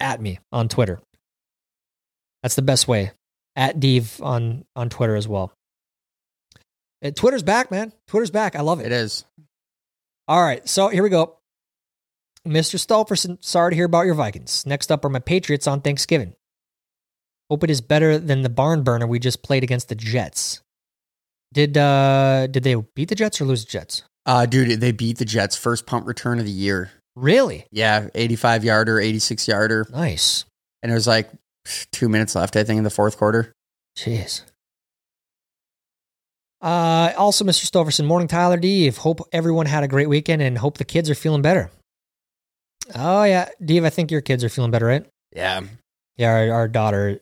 At 0.00 0.20
me 0.20 0.38
on 0.50 0.68
Twitter. 0.68 1.00
That's 2.42 2.54
the 2.54 2.62
best 2.62 2.88
way. 2.88 3.12
At 3.54 3.80
Dave 3.80 4.18
on 4.22 4.64
on 4.74 4.88
Twitter 4.88 5.14
as 5.14 5.28
well. 5.28 5.52
Uh, 7.04 7.10
Twitter's 7.10 7.42
back, 7.42 7.70
man. 7.70 7.92
Twitter's 8.08 8.30
back. 8.30 8.56
I 8.56 8.62
love 8.62 8.80
it. 8.80 8.86
It 8.86 8.92
is. 8.92 9.24
All 10.26 10.42
right, 10.42 10.66
so 10.68 10.88
here 10.88 11.02
we 11.02 11.08
go. 11.10 11.38
Mr. 12.46 12.78
Stolferson, 12.78 13.42
sorry 13.44 13.72
to 13.72 13.76
hear 13.76 13.84
about 13.84 14.06
your 14.06 14.14
Vikings. 14.14 14.64
Next 14.64 14.90
up 14.90 15.04
are 15.04 15.10
my 15.10 15.18
Patriots 15.18 15.66
on 15.66 15.80
Thanksgiving. 15.80 16.34
Hope 17.50 17.64
it 17.64 17.70
is 17.70 17.80
better 17.80 18.16
than 18.18 18.42
the 18.42 18.48
barn 18.48 18.82
burner 18.82 19.06
we 19.06 19.18
just 19.18 19.42
played 19.42 19.64
against 19.64 19.88
the 19.88 19.94
Jets. 19.94 20.62
Did 21.52 21.76
uh 21.76 22.46
did 22.46 22.62
they 22.62 22.74
beat 22.74 23.08
the 23.08 23.14
Jets 23.14 23.40
or 23.40 23.44
lose 23.44 23.64
the 23.64 23.70
Jets? 23.70 24.02
Uh 24.26 24.46
dude, 24.46 24.80
they 24.80 24.92
beat 24.92 25.18
the 25.18 25.24
Jets 25.24 25.56
first 25.56 25.86
punt 25.86 26.06
return 26.06 26.38
of 26.38 26.44
the 26.44 26.50
year. 26.50 26.90
Really? 27.16 27.66
Yeah, 27.70 28.08
85 28.14 28.64
yarder, 28.64 29.00
86 29.00 29.48
yarder. 29.48 29.86
Nice. 29.90 30.44
And 30.82 30.90
it 30.90 30.94
was 30.94 31.06
like 31.06 31.30
two 31.92 32.08
minutes 32.08 32.34
left, 32.34 32.56
I 32.56 32.64
think, 32.64 32.78
in 32.78 32.84
the 32.84 32.90
fourth 32.90 33.18
quarter. 33.18 33.52
Jeez. 33.98 34.42
Uh, 36.62 37.12
also, 37.16 37.44
Mr. 37.44 37.68
Stoverson, 37.68 38.06
morning, 38.06 38.28
Tyler 38.28 38.56
Dave. 38.56 38.98
Hope 38.98 39.20
everyone 39.32 39.66
had 39.66 39.82
a 39.82 39.88
great 39.88 40.08
weekend 40.08 40.42
and 40.42 40.58
hope 40.58 40.78
the 40.78 40.84
kids 40.84 41.08
are 41.10 41.14
feeling 41.14 41.42
better. 41.42 41.70
Oh, 42.94 43.24
yeah. 43.24 43.48
Dave, 43.64 43.84
I 43.84 43.90
think 43.90 44.10
your 44.10 44.20
kids 44.20 44.44
are 44.44 44.48
feeling 44.48 44.70
better, 44.70 44.86
right? 44.86 45.06
Yeah. 45.34 45.62
Yeah, 46.16 46.30
our, 46.30 46.50
our 46.50 46.68
daughter, 46.68 47.20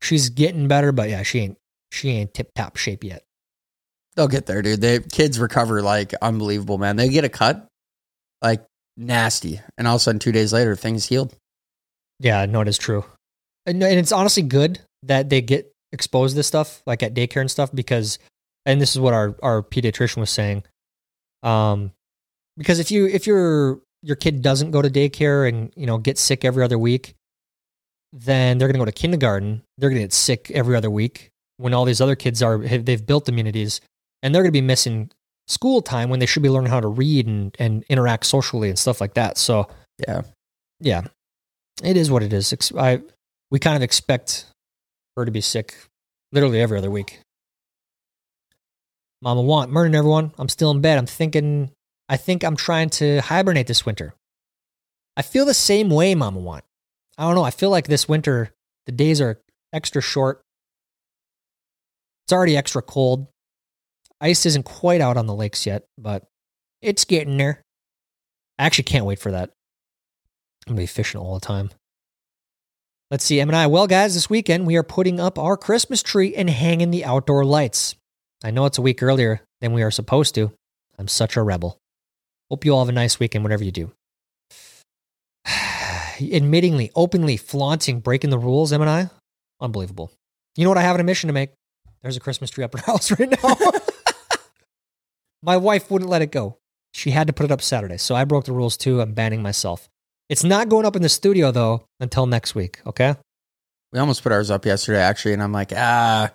she's 0.00 0.30
getting 0.30 0.68
better, 0.68 0.90
but 0.90 1.08
yeah, 1.08 1.22
she 1.22 1.40
ain't 1.40 1.58
she 1.92 2.08
ain't 2.10 2.34
tip 2.34 2.50
top 2.54 2.76
shape 2.76 3.04
yet. 3.04 3.22
They'll 4.14 4.28
get 4.28 4.46
there, 4.46 4.62
dude. 4.62 4.80
They 4.80 5.00
kids 5.00 5.38
recover 5.38 5.82
like 5.82 6.12
unbelievable, 6.20 6.78
man. 6.78 6.96
They 6.96 7.08
get 7.08 7.24
a 7.24 7.28
cut, 7.28 7.66
like 8.42 8.64
nasty, 8.96 9.60
and 9.78 9.88
all 9.88 9.96
of 9.96 10.00
a 10.00 10.02
sudden, 10.02 10.18
two 10.18 10.32
days 10.32 10.52
later, 10.52 10.76
things 10.76 11.06
healed. 11.06 11.34
Yeah, 12.20 12.44
no, 12.46 12.60
it 12.60 12.68
is 12.68 12.78
true, 12.78 13.04
and, 13.66 13.82
and 13.82 13.98
it's 13.98 14.12
honestly 14.12 14.42
good 14.42 14.80
that 15.02 15.30
they 15.30 15.40
get 15.40 15.72
exposed 15.92 16.32
to 16.32 16.36
this 16.36 16.46
stuff, 16.46 16.82
like 16.86 17.02
at 17.02 17.14
daycare 17.14 17.40
and 17.40 17.50
stuff, 17.50 17.70
because, 17.74 18.18
and 18.66 18.80
this 18.80 18.94
is 18.94 19.00
what 19.00 19.14
our 19.14 19.34
our 19.42 19.62
pediatrician 19.62 20.18
was 20.18 20.30
saying, 20.30 20.64
um, 21.42 21.92
because 22.56 22.78
if 22.78 22.90
you 22.90 23.06
if 23.06 23.26
your 23.26 23.80
your 24.02 24.16
kid 24.16 24.42
doesn't 24.42 24.72
go 24.72 24.82
to 24.82 24.90
daycare 24.90 25.48
and 25.48 25.72
you 25.76 25.86
know 25.86 25.98
get 25.98 26.18
sick 26.18 26.44
every 26.44 26.62
other 26.62 26.78
week, 26.78 27.14
then 28.12 28.58
they're 28.58 28.68
going 28.68 28.74
to 28.74 28.80
go 28.80 28.84
to 28.84 28.92
kindergarten. 28.92 29.62
They're 29.78 29.88
going 29.88 30.00
to 30.00 30.04
get 30.04 30.12
sick 30.12 30.50
every 30.50 30.76
other 30.76 30.90
week 30.90 31.30
when 31.56 31.72
all 31.72 31.84
these 31.84 32.00
other 32.00 32.16
kids 32.16 32.42
are 32.42 32.58
they've 32.58 33.06
built 33.06 33.28
immunities, 33.28 33.80
and 34.22 34.34
they're 34.34 34.42
going 34.42 34.52
to 34.52 34.52
be 34.52 34.60
missing 34.60 35.10
school 35.48 35.82
time 35.82 36.08
when 36.08 36.20
they 36.20 36.26
should 36.26 36.42
be 36.42 36.48
learning 36.48 36.70
how 36.70 36.80
to 36.80 36.88
read 36.88 37.26
and 37.26 37.54
and 37.58 37.84
interact 37.88 38.26
socially 38.26 38.68
and 38.68 38.78
stuff 38.78 39.00
like 39.00 39.14
that. 39.14 39.36
So 39.38 39.68
Yeah. 40.06 40.22
yeah, 40.80 41.02
it 41.82 41.96
is 41.96 42.10
what 42.10 42.22
it 42.22 42.32
is. 42.32 42.54
I 42.76 43.02
we 43.50 43.58
kind 43.58 43.76
of 43.76 43.82
expect 43.82 44.46
her 45.16 45.24
to 45.24 45.30
be 45.30 45.40
sick 45.40 45.74
literally 46.32 46.60
every 46.60 46.78
other 46.78 46.90
week. 46.90 47.20
Mama 49.20 49.42
want 49.42 49.70
morning 49.72 49.94
everyone. 49.94 50.32
I'm 50.38 50.48
still 50.48 50.70
in 50.70 50.80
bed. 50.80 50.98
I'm 50.98 51.06
thinking. 51.06 51.70
I 52.08 52.16
think 52.16 52.44
I'm 52.44 52.56
trying 52.56 52.90
to 52.90 53.20
hibernate 53.20 53.66
this 53.68 53.86
winter. 53.86 54.14
I 55.16 55.22
feel 55.22 55.44
the 55.44 55.54
same 55.54 55.88
way, 55.90 56.14
Mama 56.14 56.40
want. 56.40 56.64
I 57.16 57.24
don't 57.24 57.34
know. 57.34 57.44
I 57.44 57.50
feel 57.50 57.70
like 57.70 57.86
this 57.86 58.08
winter 58.08 58.50
the 58.86 58.92
days 58.92 59.20
are 59.20 59.40
extra 59.72 60.02
short. 60.02 60.42
It's 62.26 62.32
already 62.32 62.56
extra 62.56 62.82
cold. 62.82 63.28
Ice 64.22 64.46
isn't 64.46 64.62
quite 64.62 65.00
out 65.00 65.16
on 65.16 65.26
the 65.26 65.34
lakes 65.34 65.66
yet, 65.66 65.84
but 65.98 66.24
it's 66.80 67.04
getting 67.04 67.36
there. 67.38 67.60
I 68.56 68.64
actually 68.64 68.84
can't 68.84 69.04
wait 69.04 69.18
for 69.18 69.32
that. 69.32 69.50
I'm 70.66 70.74
gonna 70.74 70.82
be 70.82 70.86
fishing 70.86 71.20
all 71.20 71.34
the 71.34 71.44
time. 71.44 71.70
Let's 73.10 73.24
see, 73.24 73.40
M 73.40 73.48
and 73.48 73.56
I. 73.56 73.66
Well, 73.66 73.88
guys, 73.88 74.14
this 74.14 74.30
weekend 74.30 74.64
we 74.64 74.76
are 74.76 74.84
putting 74.84 75.18
up 75.18 75.40
our 75.40 75.56
Christmas 75.56 76.04
tree 76.04 76.36
and 76.36 76.48
hanging 76.48 76.92
the 76.92 77.04
outdoor 77.04 77.44
lights. 77.44 77.96
I 78.44 78.52
know 78.52 78.64
it's 78.64 78.78
a 78.78 78.82
week 78.82 79.02
earlier 79.02 79.42
than 79.60 79.72
we 79.72 79.82
are 79.82 79.90
supposed 79.90 80.36
to. 80.36 80.52
I'm 80.98 81.08
such 81.08 81.36
a 81.36 81.42
rebel. 81.42 81.78
Hope 82.48 82.64
you 82.64 82.72
all 82.72 82.84
have 82.84 82.88
a 82.88 82.92
nice 82.92 83.18
weekend, 83.18 83.44
whatever 83.44 83.64
you 83.64 83.72
do. 83.72 83.92
Admittingly, 85.46 86.90
openly 86.94 87.36
flaunting, 87.36 87.98
breaking 87.98 88.30
the 88.30 88.38
rules, 88.38 88.72
M 88.72 88.82
and 88.82 88.90
I. 88.90 89.10
Unbelievable. 89.60 90.12
You 90.56 90.62
know 90.62 90.70
what 90.70 90.78
I 90.78 90.82
have 90.82 90.94
an 90.94 91.00
admission 91.00 91.26
to 91.26 91.34
make? 91.34 91.50
There's 92.02 92.16
a 92.16 92.20
Christmas 92.20 92.50
tree 92.50 92.62
up 92.62 92.74
in 92.74 92.80
our 92.80 92.86
house 92.92 93.10
right 93.18 93.28
now. 93.42 93.56
My 95.42 95.56
wife 95.56 95.90
wouldn't 95.90 96.10
let 96.10 96.22
it 96.22 96.30
go. 96.30 96.58
She 96.94 97.10
had 97.10 97.26
to 97.26 97.32
put 97.32 97.44
it 97.44 97.50
up 97.50 97.62
Saturday. 97.62 97.96
So 97.96 98.14
I 98.14 98.24
broke 98.24 98.44
the 98.44 98.52
rules 98.52 98.76
too. 98.76 99.00
I'm 99.00 99.14
banning 99.14 99.42
myself. 99.42 99.88
It's 100.28 100.44
not 100.44 100.68
going 100.68 100.86
up 100.86 100.96
in 100.96 101.02
the 101.02 101.08
studio 101.08 101.50
though 101.50 101.84
until 102.00 102.26
next 102.26 102.54
week. 102.54 102.80
Okay. 102.86 103.14
We 103.92 103.98
almost 103.98 104.22
put 104.22 104.32
ours 104.32 104.50
up 104.50 104.64
yesterday, 104.64 105.00
actually, 105.00 105.34
and 105.34 105.42
I'm 105.42 105.52
like, 105.52 105.72
ah. 105.74 106.32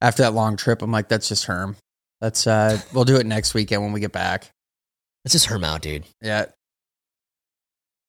After 0.00 0.22
that 0.22 0.34
long 0.34 0.56
trip, 0.56 0.82
I'm 0.82 0.92
like, 0.92 1.08
that's 1.08 1.28
just 1.28 1.44
Herm. 1.46 1.76
Let's 2.20 2.46
uh, 2.46 2.80
we'll 2.92 3.04
do 3.04 3.16
it 3.16 3.26
next 3.26 3.54
weekend 3.54 3.82
when 3.82 3.92
we 3.92 4.00
get 4.00 4.12
back. 4.12 4.50
Let's 5.24 5.32
just 5.32 5.46
herm 5.46 5.64
out, 5.64 5.82
dude. 5.82 6.04
Yeah, 6.22 6.46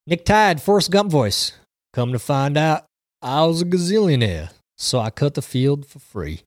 Nick 0.05 0.23
Tide, 0.23 0.61
Forrest 0.61 0.91
Gump 0.91 1.11
voice. 1.11 1.51
Come 1.93 2.13
to 2.13 2.19
find 2.19 2.57
out, 2.57 2.85
I 3.21 3.43
was 3.45 3.61
a 3.61 3.65
gazillionaire, 3.65 4.51
so 4.77 4.99
I 4.99 5.09
cut 5.09 5.33
the 5.33 5.41
field 5.41 5.85
for 5.85 5.99
free. 5.99 6.43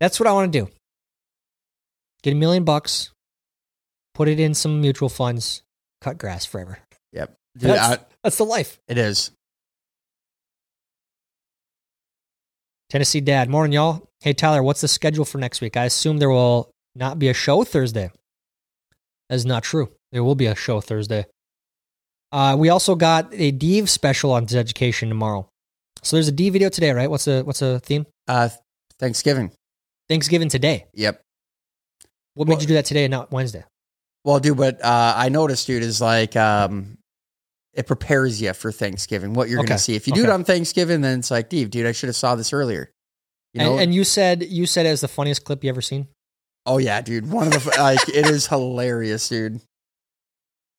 That's 0.00 0.20
what 0.20 0.26
I 0.26 0.32
want 0.32 0.52
to 0.52 0.60
do. 0.60 0.70
Get 2.22 2.32
a 2.32 2.36
million 2.36 2.64
bucks, 2.64 3.12
put 4.14 4.28
it 4.28 4.38
in 4.38 4.54
some 4.54 4.80
mutual 4.80 5.08
funds, 5.08 5.62
cut 6.00 6.18
grass 6.18 6.44
forever. 6.44 6.78
yep. 7.12 7.34
Dude, 7.58 7.70
That's, 7.70 8.00
I, 8.00 8.04
that's 8.22 8.36
the 8.36 8.44
life. 8.44 8.78
it 8.88 8.98
is. 8.98 9.30
Tennessee 12.90 13.20
Dad, 13.20 13.48
morning, 13.48 13.72
y'all. 13.72 14.08
Hey, 14.20 14.32
Tyler, 14.32 14.62
what's 14.62 14.80
the 14.80 14.88
schedule 14.88 15.24
for 15.24 15.38
next 15.38 15.60
week? 15.60 15.76
I 15.76 15.84
assume 15.84 16.18
there 16.18 16.28
will 16.30 16.70
not 16.94 17.18
be 17.18 17.28
a 17.28 17.34
show 17.34 17.64
Thursday. 17.64 18.10
That 19.28 19.36
is 19.36 19.46
not 19.46 19.62
true. 19.62 19.90
There 20.12 20.24
will 20.24 20.34
be 20.34 20.46
a 20.46 20.54
show 20.56 20.80
Thursday. 20.80 21.26
Uh, 22.32 22.56
we 22.58 22.68
also 22.68 22.94
got 22.96 23.28
a 23.32 23.50
Deve 23.52 23.88
special 23.88 24.32
on 24.32 24.44
education 24.52 25.08
tomorrow. 25.08 25.48
So 26.02 26.16
there's 26.16 26.28
a 26.28 26.32
D 26.32 26.50
video 26.50 26.68
today, 26.68 26.90
right? 26.92 27.08
What's 27.10 27.24
the 27.26 27.42
what's 27.44 27.60
the 27.60 27.80
theme? 27.80 28.06
Uh, 28.26 28.48
Thanksgiving. 28.98 29.52
Thanksgiving 30.08 30.48
today. 30.48 30.86
Yep. 30.94 31.20
What 32.40 32.48
made 32.48 32.54
Well- 32.54 32.62
you 32.62 32.68
do 32.68 32.74
that 32.74 32.86
today 32.86 33.04
and 33.04 33.10
not 33.10 33.30
Wednesday? 33.30 33.64
Well, 34.24 34.40
dude, 34.40 34.56
what 34.56 34.82
uh, 34.82 35.12
I 35.14 35.28
noticed, 35.28 35.66
dude, 35.66 35.82
is 35.82 36.00
like 36.00 36.36
um, 36.36 36.96
it 37.74 37.86
prepares 37.86 38.40
you 38.40 38.54
for 38.54 38.72
Thanksgiving. 38.72 39.34
What 39.34 39.50
you're 39.50 39.60
Okay, 39.60 39.68
gonna 39.68 39.78
see. 39.78 39.94
If 39.94 40.06
you 40.06 40.14
do 40.14 40.24
it 40.24 40.30
on 40.30 40.44
Thanksgiving, 40.44 41.02
then 41.02 41.18
it's 41.18 41.30
like, 41.30 41.50
Dave, 41.50 41.68
dude, 41.68 41.84
I 41.84 41.92
should 41.92 42.08
have 42.08 42.16
saw 42.16 42.36
this 42.36 42.54
earlier. 42.54 42.90
You 43.52 43.60
know? 43.60 43.72
and, 43.72 43.80
and 43.82 43.94
you 43.94 44.04
said 44.04 44.42
you 44.42 44.64
said 44.64 44.86
it 44.86 44.90
was 44.90 45.02
the 45.02 45.08
funniest 45.08 45.44
clip 45.44 45.62
you 45.64 45.68
ever 45.68 45.82
seen. 45.82 46.08
oh 46.64 46.78
yeah, 46.78 47.02
dude. 47.02 47.30
One 47.30 47.46
of 47.46 47.52
the 47.52 47.74
like, 47.78 48.08
it 48.08 48.26
is 48.30 48.46
hilarious, 48.46 49.28
dude. 49.28 49.56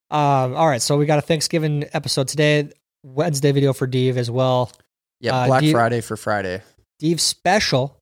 Um, 0.10 0.56
all 0.56 0.68
right, 0.68 0.82
so 0.82 0.98
we 0.98 1.06
got 1.06 1.20
a 1.20 1.22
Thanksgiving 1.22 1.86
episode 1.94 2.28
today. 2.28 2.72
Wednesday 3.04 3.52
video 3.52 3.72
for 3.74 3.86
Dave 3.88 4.18
as 4.18 4.32
well. 4.32 4.72
Yeah, 5.20 5.36
Uh, 5.36 5.46
Black 5.48 5.62
do 5.62 5.68
you- 5.68 5.74
Friday 5.74 6.02
for 6.02 6.18
Friday. 6.18 6.62
Deve's 7.00 7.24
special 7.24 7.98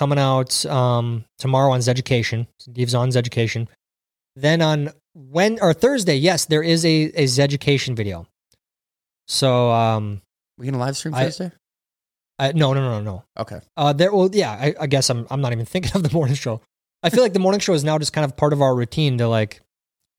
coming 0.00 0.18
out 0.18 0.64
um, 0.66 1.24
tomorrow 1.38 1.72
on 1.72 1.80
Education. 1.86 2.46
Deve's 2.72 2.94
on 2.94 3.14
Education. 3.14 3.68
Then 4.34 4.62
on 4.62 4.90
when 5.14 5.58
or 5.60 5.74
Thursday, 5.74 6.16
yes, 6.16 6.46
there 6.46 6.62
is 6.62 6.84
a 6.86 7.12
a 7.14 7.24
Education 7.42 7.94
video. 7.94 8.26
So 9.28 9.70
um, 9.70 10.22
We 10.58 10.64
gonna 10.66 10.78
live 10.78 10.96
stream 10.96 11.14
I- 11.14 11.24
Thursday? 11.24 11.52
I, 12.38 12.52
no, 12.52 12.72
no, 12.72 12.80
no, 12.80 13.00
no. 13.02 13.24
Okay. 13.38 13.60
Uh, 13.76 13.92
there. 13.92 14.10
Well, 14.14 14.30
yeah. 14.32 14.52
I, 14.52 14.74
I 14.80 14.86
guess 14.86 15.10
I'm 15.10 15.26
I'm 15.30 15.42
not 15.42 15.52
even 15.52 15.66
thinking 15.72 15.92
of 15.94 16.02
the 16.02 16.12
morning 16.12 16.34
show. 16.34 16.62
I 17.02 17.10
feel 17.10 17.22
like 17.22 17.34
the 17.34 17.38
morning 17.46 17.60
show 17.60 17.74
is 17.74 17.84
now 17.84 17.98
just 17.98 18.14
kind 18.14 18.24
of 18.24 18.34
part 18.36 18.52
of 18.54 18.62
our 18.62 18.74
routine 18.74 19.18
to 19.18 19.28
like 19.28 19.60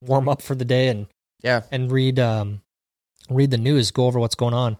warm 0.01 0.29
up 0.29 0.41
for 0.41 0.53
the 0.55 0.65
day 0.65 0.89
and 0.89 1.07
Yeah. 1.43 1.61
and 1.71 1.91
read 1.91 2.19
um 2.19 2.61
read 3.29 3.49
the 3.49 3.57
news, 3.57 3.89
go 3.91 4.05
over 4.05 4.19
what's 4.19 4.35
going 4.35 4.53
on. 4.53 4.77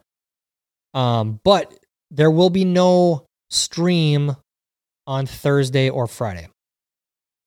Um, 0.94 1.40
but 1.44 1.74
there 2.12 2.30
will 2.30 2.50
be 2.52 2.66
no 2.66 3.26
stream 3.50 4.36
on 5.08 5.26
Thursday 5.26 5.90
or 5.90 6.08
Friday. 6.08 6.48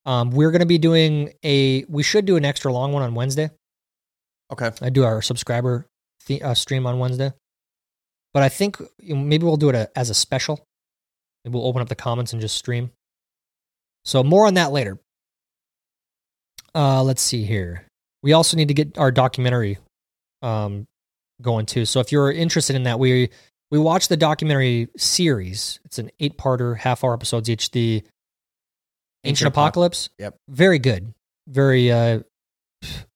Um, 0.07 0.31
we're 0.31 0.51
going 0.51 0.61
to 0.61 0.67
be 0.67 0.79
doing 0.79 1.33
a. 1.45 1.85
We 1.89 2.03
should 2.03 2.27
do 2.27 2.37
an 2.37 2.45
extra 2.45 2.73
long 2.73 2.93
one 2.93 3.03
on 3.03 3.15
Wednesday. 3.15 3.51
Okay. 4.53 4.71
I 4.83 4.91
do 4.91 5.05
our 5.05 5.23
subscriber 5.23 5.87
the, 6.27 6.43
uh, 6.43 6.55
stream 6.55 6.87
on 6.87 6.99
Wednesday, 6.99 7.33
but 8.33 8.43
I 8.43 8.49
think 8.49 8.79
maybe 9.01 9.45
we'll 9.45 9.57
do 9.57 9.71
it 9.71 9.75
a, 9.75 9.91
as 9.97 10.11
a 10.11 10.15
special. 10.15 10.65
Maybe 11.45 11.55
we'll 11.55 11.67
open 11.67 11.83
up 11.83 11.89
the 11.89 11.95
comments 11.95 12.33
and 12.33 12.41
just 12.41 12.57
stream. 12.57 12.91
So 14.05 14.23
more 14.23 14.47
on 14.47 14.55
that 14.55 14.73
later. 14.73 14.99
Uh, 16.75 17.03
let's 17.03 17.23
see 17.23 17.45
here. 17.45 17.87
We 18.23 18.33
also 18.33 18.57
need 18.57 18.69
to 18.69 18.75
get 18.75 18.99
our 18.99 19.11
documentary 19.11 19.79
um, 20.43 20.87
going 21.41 21.67
too. 21.67 21.85
So 21.85 22.01
if 22.01 22.13
you're 22.13 22.33
interested 22.33 22.77
in 22.77 22.85
that, 22.85 22.99
we 22.99 23.31
we 23.71 23.79
watched 23.79 24.09
the 24.09 24.17
documentary 24.17 24.89
series. 24.97 25.81
It's 25.85 25.99
an 25.99 26.11
eight 26.21 26.39
parter, 26.39 26.77
half 26.77 27.05
hour 27.05 27.15
episodes 27.15 27.49
each. 27.49 27.71
The 27.71 27.97
Ancient, 27.97 28.11
Ancient 29.25 29.49
Apoc- 29.49 29.53
Apocalypse. 29.53 30.09
Yep. 30.19 30.37
Very 30.49 30.79
good. 30.79 31.15
Very 31.49 31.91
uh, 31.91 32.21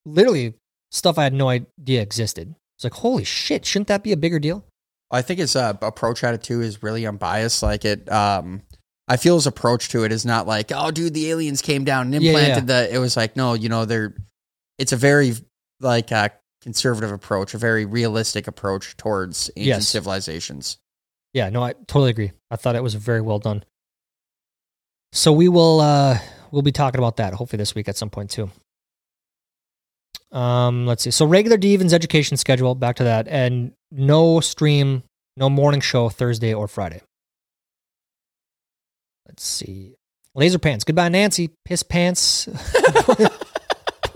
literally 0.04 0.54
stuff 0.90 1.18
I 1.18 1.24
had 1.24 1.34
no 1.34 1.48
idea 1.48 2.02
existed. 2.02 2.54
It's 2.76 2.84
like 2.84 2.94
holy 2.94 3.24
shit! 3.24 3.66
Shouldn't 3.66 3.88
that 3.88 4.02
be 4.02 4.12
a 4.12 4.16
bigger 4.16 4.38
deal? 4.38 4.64
I 5.10 5.22
think 5.22 5.40
his 5.40 5.56
uh, 5.56 5.74
approach 5.82 6.22
at 6.22 6.34
it 6.34 6.42
too 6.42 6.60
is 6.60 6.82
really 6.82 7.06
unbiased. 7.06 7.62
Like 7.62 7.84
it, 7.84 8.10
um, 8.12 8.62
I 9.08 9.16
feel 9.16 9.36
his 9.36 9.46
approach 9.46 9.88
to 9.90 10.04
it 10.04 10.12
is 10.12 10.26
not 10.26 10.46
like, 10.46 10.70
oh, 10.74 10.90
dude, 10.90 11.14
the 11.14 11.30
aliens 11.30 11.62
came 11.62 11.84
down 11.84 12.12
and 12.12 12.22
Yeah, 12.22 12.32
yeah, 12.32 12.38
implanted 12.38 12.66
the. 12.66 12.94
It 12.94 12.98
was 12.98 13.16
like, 13.16 13.36
no, 13.36 13.54
you 13.54 13.68
know, 13.68 13.84
they're. 13.84 14.14
It's 14.78 14.92
a 14.92 14.96
very 14.96 15.32
like 15.80 16.12
uh, 16.12 16.28
conservative 16.60 17.12
approach, 17.12 17.54
a 17.54 17.58
very 17.58 17.84
realistic 17.84 18.46
approach 18.46 18.96
towards 18.96 19.50
ancient 19.56 19.66
Yes. 19.66 19.88
civilizations. 19.88 20.78
Yeah, 21.34 21.50
no, 21.50 21.62
I 21.62 21.74
totally 21.86 22.10
agree. 22.10 22.32
I 22.50 22.56
thought 22.56 22.74
it 22.76 22.82
was 22.82 22.94
very 22.94 23.20
well 23.20 23.38
done. 23.38 23.64
So 25.12 25.32
we 25.32 25.48
will 25.48 25.80
uh 25.80 26.18
we'll 26.50 26.62
be 26.62 26.72
talking 26.72 26.98
about 26.98 27.16
that 27.16 27.34
hopefully 27.34 27.58
this 27.58 27.74
week 27.74 27.88
at 27.88 27.96
some 27.96 28.10
point 28.10 28.30
too. 28.30 28.50
Um, 30.32 30.86
let's 30.86 31.02
see. 31.02 31.10
So 31.10 31.24
regular 31.24 31.56
Devon's 31.56 31.94
education 31.94 32.36
schedule, 32.36 32.74
back 32.74 32.96
to 32.96 33.04
that, 33.04 33.28
and 33.28 33.72
no 33.90 34.40
stream, 34.40 35.02
no 35.38 35.48
morning 35.48 35.80
show 35.80 36.10
Thursday 36.10 36.52
or 36.52 36.68
Friday. 36.68 37.00
Let's 39.26 39.44
see. 39.44 39.94
Laser 40.34 40.58
pants. 40.58 40.84
Goodbye, 40.84 41.08
Nancy. 41.08 41.50
Piss 41.64 41.82
pants. 41.82 42.46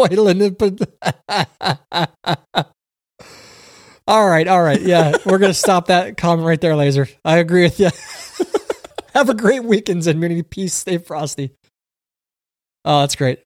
all 4.07 4.29
right, 4.29 4.49
all 4.49 4.63
right. 4.63 4.81
Yeah, 4.81 5.17
we're 5.25 5.39
gonna 5.39 5.55
stop 5.55 5.87
that 5.87 6.17
comment 6.17 6.47
right 6.47 6.61
there, 6.61 6.77
Laser. 6.77 7.09
I 7.25 7.39
agree 7.39 7.63
with 7.63 7.81
you. 7.81 7.91
Have 9.15 9.29
a 9.29 9.35
great 9.35 9.65
weekend, 9.65 10.03
Zenmunity. 10.03 10.49
Peace. 10.49 10.75
Stay 10.75 10.99
frosty. 10.99 11.53
Oh, 12.85 13.01
that's 13.01 13.17
great. 13.17 13.41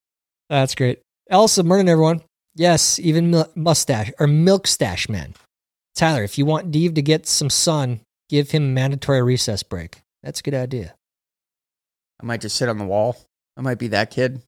That's 0.49 0.75
great. 0.75 1.01
Elsa, 1.29 1.65
morning, 1.65 1.89
everyone. 1.89 2.23
Yes, 2.55 2.99
even 2.99 3.45
mustache 3.55 4.13
or 4.19 4.27
milk 4.27 4.67
stash 4.67 5.09
man. 5.09 5.35
Tyler, 5.95 6.23
if 6.23 6.39
you 6.39 6.47
want 6.47 6.71
Dave 6.71 6.95
to 6.95 7.03
get 7.03 7.27
some 7.27 7.51
sun, 7.51 8.01
give 8.29 8.53
him 8.53 8.75
mandatory 8.75 9.23
recess 9.23 9.63
break. 9.63 10.01
That's 10.23 10.41
a 10.41 10.43
good 10.43 10.55
idea. 10.55 10.95
I 12.21 12.27
might 12.27 12.41
just 12.41 12.57
sit 12.57 12.69
on 12.69 12.79
the 12.79 12.85
wall. 12.85 13.17
I 13.57 13.61
might 13.61 13.79
be 13.79 13.89
that 13.89 14.11
kid. 14.11 14.43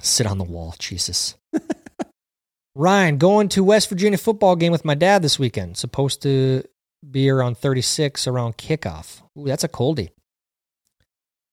Sit 0.00 0.26
on 0.26 0.38
the 0.38 0.44
wall, 0.44 0.74
Jesus. 0.78 1.36
Ryan, 2.74 3.16
going 3.16 3.48
to 3.50 3.64
West 3.64 3.88
Virginia 3.88 4.18
football 4.18 4.54
game 4.56 4.72
with 4.72 4.84
my 4.84 4.94
dad 4.94 5.22
this 5.22 5.38
weekend. 5.38 5.76
Supposed 5.76 6.20
to 6.22 6.62
be 7.10 7.30
around 7.30 7.56
36 7.56 8.26
around 8.26 8.58
kickoff. 8.58 9.22
Ooh, 9.38 9.46
that's 9.46 9.64
a 9.64 9.68
coldie. 9.68 10.10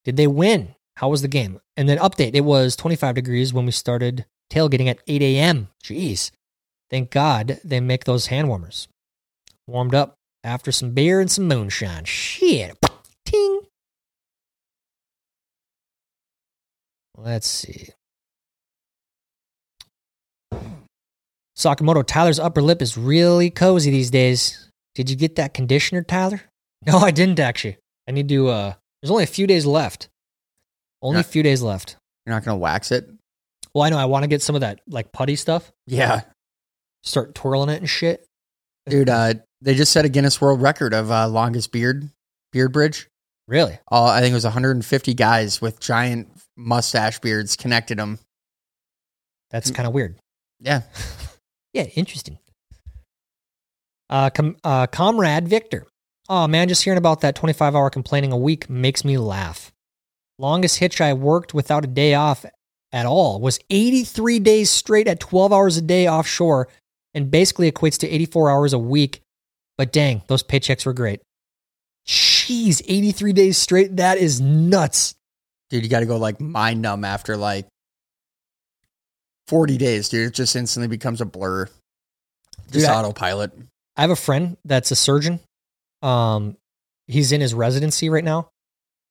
Did 0.04 0.18
they 0.18 0.28
win? 0.28 0.76
How 0.98 1.10
was 1.10 1.22
the 1.22 1.28
game? 1.28 1.60
And 1.78 1.88
then 1.88 1.98
update. 1.98 2.36
It 2.36 2.42
was 2.42 2.76
25 2.76 3.16
degrees 3.16 3.54
when 3.54 3.66
we 3.66 3.72
started 3.72 4.26
tailgating 4.52 4.88
at 4.88 5.00
8 5.08 5.22
a.m. 5.22 5.70
Jeez. 5.84 6.32
Thank 6.90 7.10
God 7.10 7.60
they 7.64 7.80
make 7.80 8.04
those 8.04 8.28
hand 8.28 8.50
warmers. 8.50 8.88
Warmed 9.66 9.96
up 9.96 10.16
after 10.44 10.72
some 10.72 10.92
beer 10.92 11.20
and 11.20 11.32
some 11.32 11.48
moonshine. 11.48 12.04
Shit. 12.04 12.78
Ting. 13.26 13.62
Let's 17.18 17.48
see. 17.48 17.90
Sakamoto, 21.58 22.06
Tyler's 22.06 22.40
upper 22.40 22.62
lip 22.62 22.82
is 22.82 22.98
really 22.98 23.50
cozy 23.50 23.92
these 23.92 24.10
days. 24.12 24.70
Did 24.96 25.10
you 25.10 25.16
get 25.16 25.36
that 25.36 25.54
conditioner, 25.54 26.04
Tyler? 26.04 26.42
No, 26.86 26.98
I 26.98 27.12
didn't 27.12 27.40
actually. 27.40 27.78
I 28.10 28.12
need 28.12 28.28
to, 28.28 28.50
uh, 28.50 28.74
there's 29.02 29.10
only 29.10 29.24
a 29.24 29.28
few 29.28 29.48
days 29.48 29.66
left. 29.66 30.10
Only 31.02 31.22
a 31.22 31.24
few 31.24 31.42
days 31.42 31.62
left. 31.62 31.96
You're 32.26 32.36
not 32.36 32.44
gonna 32.44 32.58
wax 32.58 32.92
it. 32.92 33.10
Well, 33.74 33.84
I 33.86 33.90
know 33.90 33.98
I 33.98 34.04
want 34.04 34.24
to 34.24 34.28
get 34.28 34.42
some 34.42 34.56
of 34.56 34.62
that 34.62 34.82
like 34.88 35.14
putty 35.14 35.38
stuff. 35.38 35.72
Yeah, 35.88 36.24
Start 37.04 37.36
twirling 37.36 37.70
it 37.70 37.80
and 37.80 37.90
shit. 37.90 38.26
dude. 38.86 39.08
Uh, 39.10 39.36
they 39.62 39.76
just 39.76 39.94
set 39.94 40.04
a 40.04 40.10
Guinness 40.10 40.42
World 40.42 40.62
Record 40.62 40.94
of 40.94 41.10
uh, 41.10 41.30
longest 41.30 41.72
beard 41.72 42.10
beard 42.52 42.74
bridge. 42.74 43.08
Really? 43.48 43.80
All 43.88 44.06
I 44.08 44.20
think 44.20 44.32
it 44.32 44.36
was 44.36 44.44
150 44.44 45.14
guys 45.14 45.62
with 45.62 45.80
giant 45.80 46.28
mustache 46.58 47.20
beards 47.20 47.56
connected 47.56 47.98
them. 47.98 48.20
That's 49.52 49.72
kind 49.72 49.88
of 49.88 49.94
weird. 49.94 50.18
Yeah, 50.60 50.82
Yeah, 51.74 51.84
interesting. 51.96 52.38
Uh, 54.10 54.30
com- 54.30 54.58
uh, 54.64 54.88
comrade 54.88 55.48
Victor. 55.48 55.86
Oh 56.30 56.48
man, 56.48 56.68
just 56.68 56.84
hearing 56.84 56.98
about 56.98 57.22
that 57.22 57.36
25 57.36 57.76
hour 57.76 57.90
complaining 57.90 58.32
a 58.32 58.38
week 58.38 58.70
makes 58.70 59.04
me 59.04 59.18
laugh. 59.18 59.72
Longest 60.40 60.78
hitch 60.80 61.02
I 61.02 61.14
worked 61.14 61.54
without 61.54 61.84
a 61.84 61.88
day 61.88 62.14
off 62.14 62.46
at 62.92 63.06
all 63.06 63.42
was 63.42 63.60
83 63.70 64.40
days 64.40 64.70
straight 64.70 65.08
at 65.08 65.20
12 65.20 65.52
hours 65.52 65.78
a 65.78 65.82
day 65.82 66.08
offshore 66.08 66.70
and 67.14 67.30
basically 67.32 67.72
equates 67.72 67.98
to 68.00 68.10
84 68.10 68.52
hours 68.52 68.74
a 68.74 68.80
week. 68.80 69.22
But 69.78 69.92
dang, 69.92 70.22
those 70.28 70.44
paychecks 70.44 70.86
were 70.86 70.94
great. 70.94 71.22
Jeez, 72.08 72.82
83 72.88 73.34
days 73.34 73.58
straight. 73.58 73.98
That 73.98 74.18
is 74.18 74.40
nuts. 74.40 75.16
dude, 75.70 75.84
you 75.84 75.90
got 75.90 76.02
to 76.02 76.06
go 76.06 76.18
like 76.18 76.40
mind 76.40 76.82
numb 76.82 77.04
after 77.04 77.36
like 77.38 77.68
40 79.48 79.78
days, 79.78 80.10
dude. 80.10 80.28
It 80.28 80.34
just 80.34 80.56
instantly 80.56 80.88
becomes 80.88 81.22
a 81.22 81.26
blur. 81.26 81.68
Just 82.72 82.88
Dude, 82.88 82.96
autopilot. 82.96 83.52
I 83.98 84.02
have 84.02 84.10
a 84.10 84.16
friend 84.16 84.58
that's 84.66 84.92
a 84.92 84.96
surgeon. 84.96 85.40
Um, 86.02 86.58
he's 87.08 87.32
in 87.32 87.42
his 87.42 87.54
residency 87.54 88.10
right 88.10 88.24
now, 88.24 88.50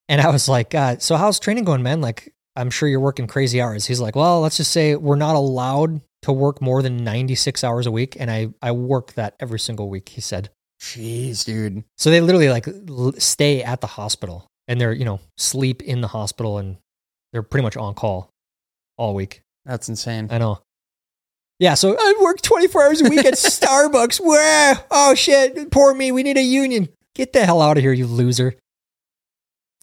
and 0.09 0.21
I 0.21 0.31
was 0.31 0.49
like, 0.49 0.75
uh, 0.75 0.99
"So 0.99 1.17
how's 1.17 1.39
training 1.39 1.65
going, 1.65 1.83
man? 1.83 2.01
Like, 2.01 2.33
I'm 2.57 2.71
sure 2.71 2.89
you're 2.89 3.01
working 3.01 3.27
crazy 3.27 3.61
hours." 3.61 3.87
He's 3.87 4.01
like, 4.01 4.17
"Well, 4.17 4.41
let's 4.41 4.57
just 4.57 4.73
say 4.73 4.97
we're 4.97 5.17
not 5.17 5.37
allowed 5.37 6.01
to 6.23 6.33
work 6.33 6.61
more 6.61 6.83
than 6.83 7.05
96 7.05 7.63
hours 7.65 7.87
a 7.87 7.93
week, 7.93 8.17
and 8.19 8.31
I 8.31 8.49
I 8.61 8.73
work 8.73 9.13
that 9.15 9.35
every 9.41 9.59
single 9.59 9.89
week." 9.89 10.11
He 10.11 10.21
said. 10.21 10.51
Jeez, 10.81 11.45
dude. 11.45 11.85
So 11.97 12.11
they 12.11 12.21
literally 12.21 12.49
like 12.49 12.67
l- 12.67 13.13
stay 13.17 13.63
at 13.63 13.81
the 13.81 13.87
hospital, 13.87 14.49
and 14.67 14.81
they're 14.81 14.93
you 14.93 15.05
know 15.05 15.21
sleep 15.37 15.81
in 15.83 16.01
the 16.01 16.09
hospital, 16.09 16.59
and 16.59 16.79
they're 17.33 17.45
pretty 17.45 17.63
much 17.63 17.77
on 17.77 17.95
call 17.95 18.31
all 18.97 19.15
week. 19.15 19.43
That's 19.65 19.89
insane. 19.89 20.29
I 20.31 20.39
know. 20.39 20.61
Yeah, 21.59 21.75
so 21.75 21.97
I 21.99 22.15
work 22.21 22.43
24 22.43 22.83
hours 22.83 23.01
a 23.01 23.09
week 23.09 23.25
at 23.25 23.35
Starbucks. 23.35 24.21
Where? 24.21 24.85
Oh 24.91 25.15
shit, 25.15 25.71
poor 25.71 25.95
me. 25.95 26.11
We 26.11 26.23
need 26.23 26.37
a 26.37 26.43
union. 26.43 26.89
Get 27.15 27.33
the 27.33 27.45
hell 27.45 27.63
out 27.63 27.77
of 27.77 27.83
here, 27.83 27.93
you 27.93 28.07
loser. 28.07 28.55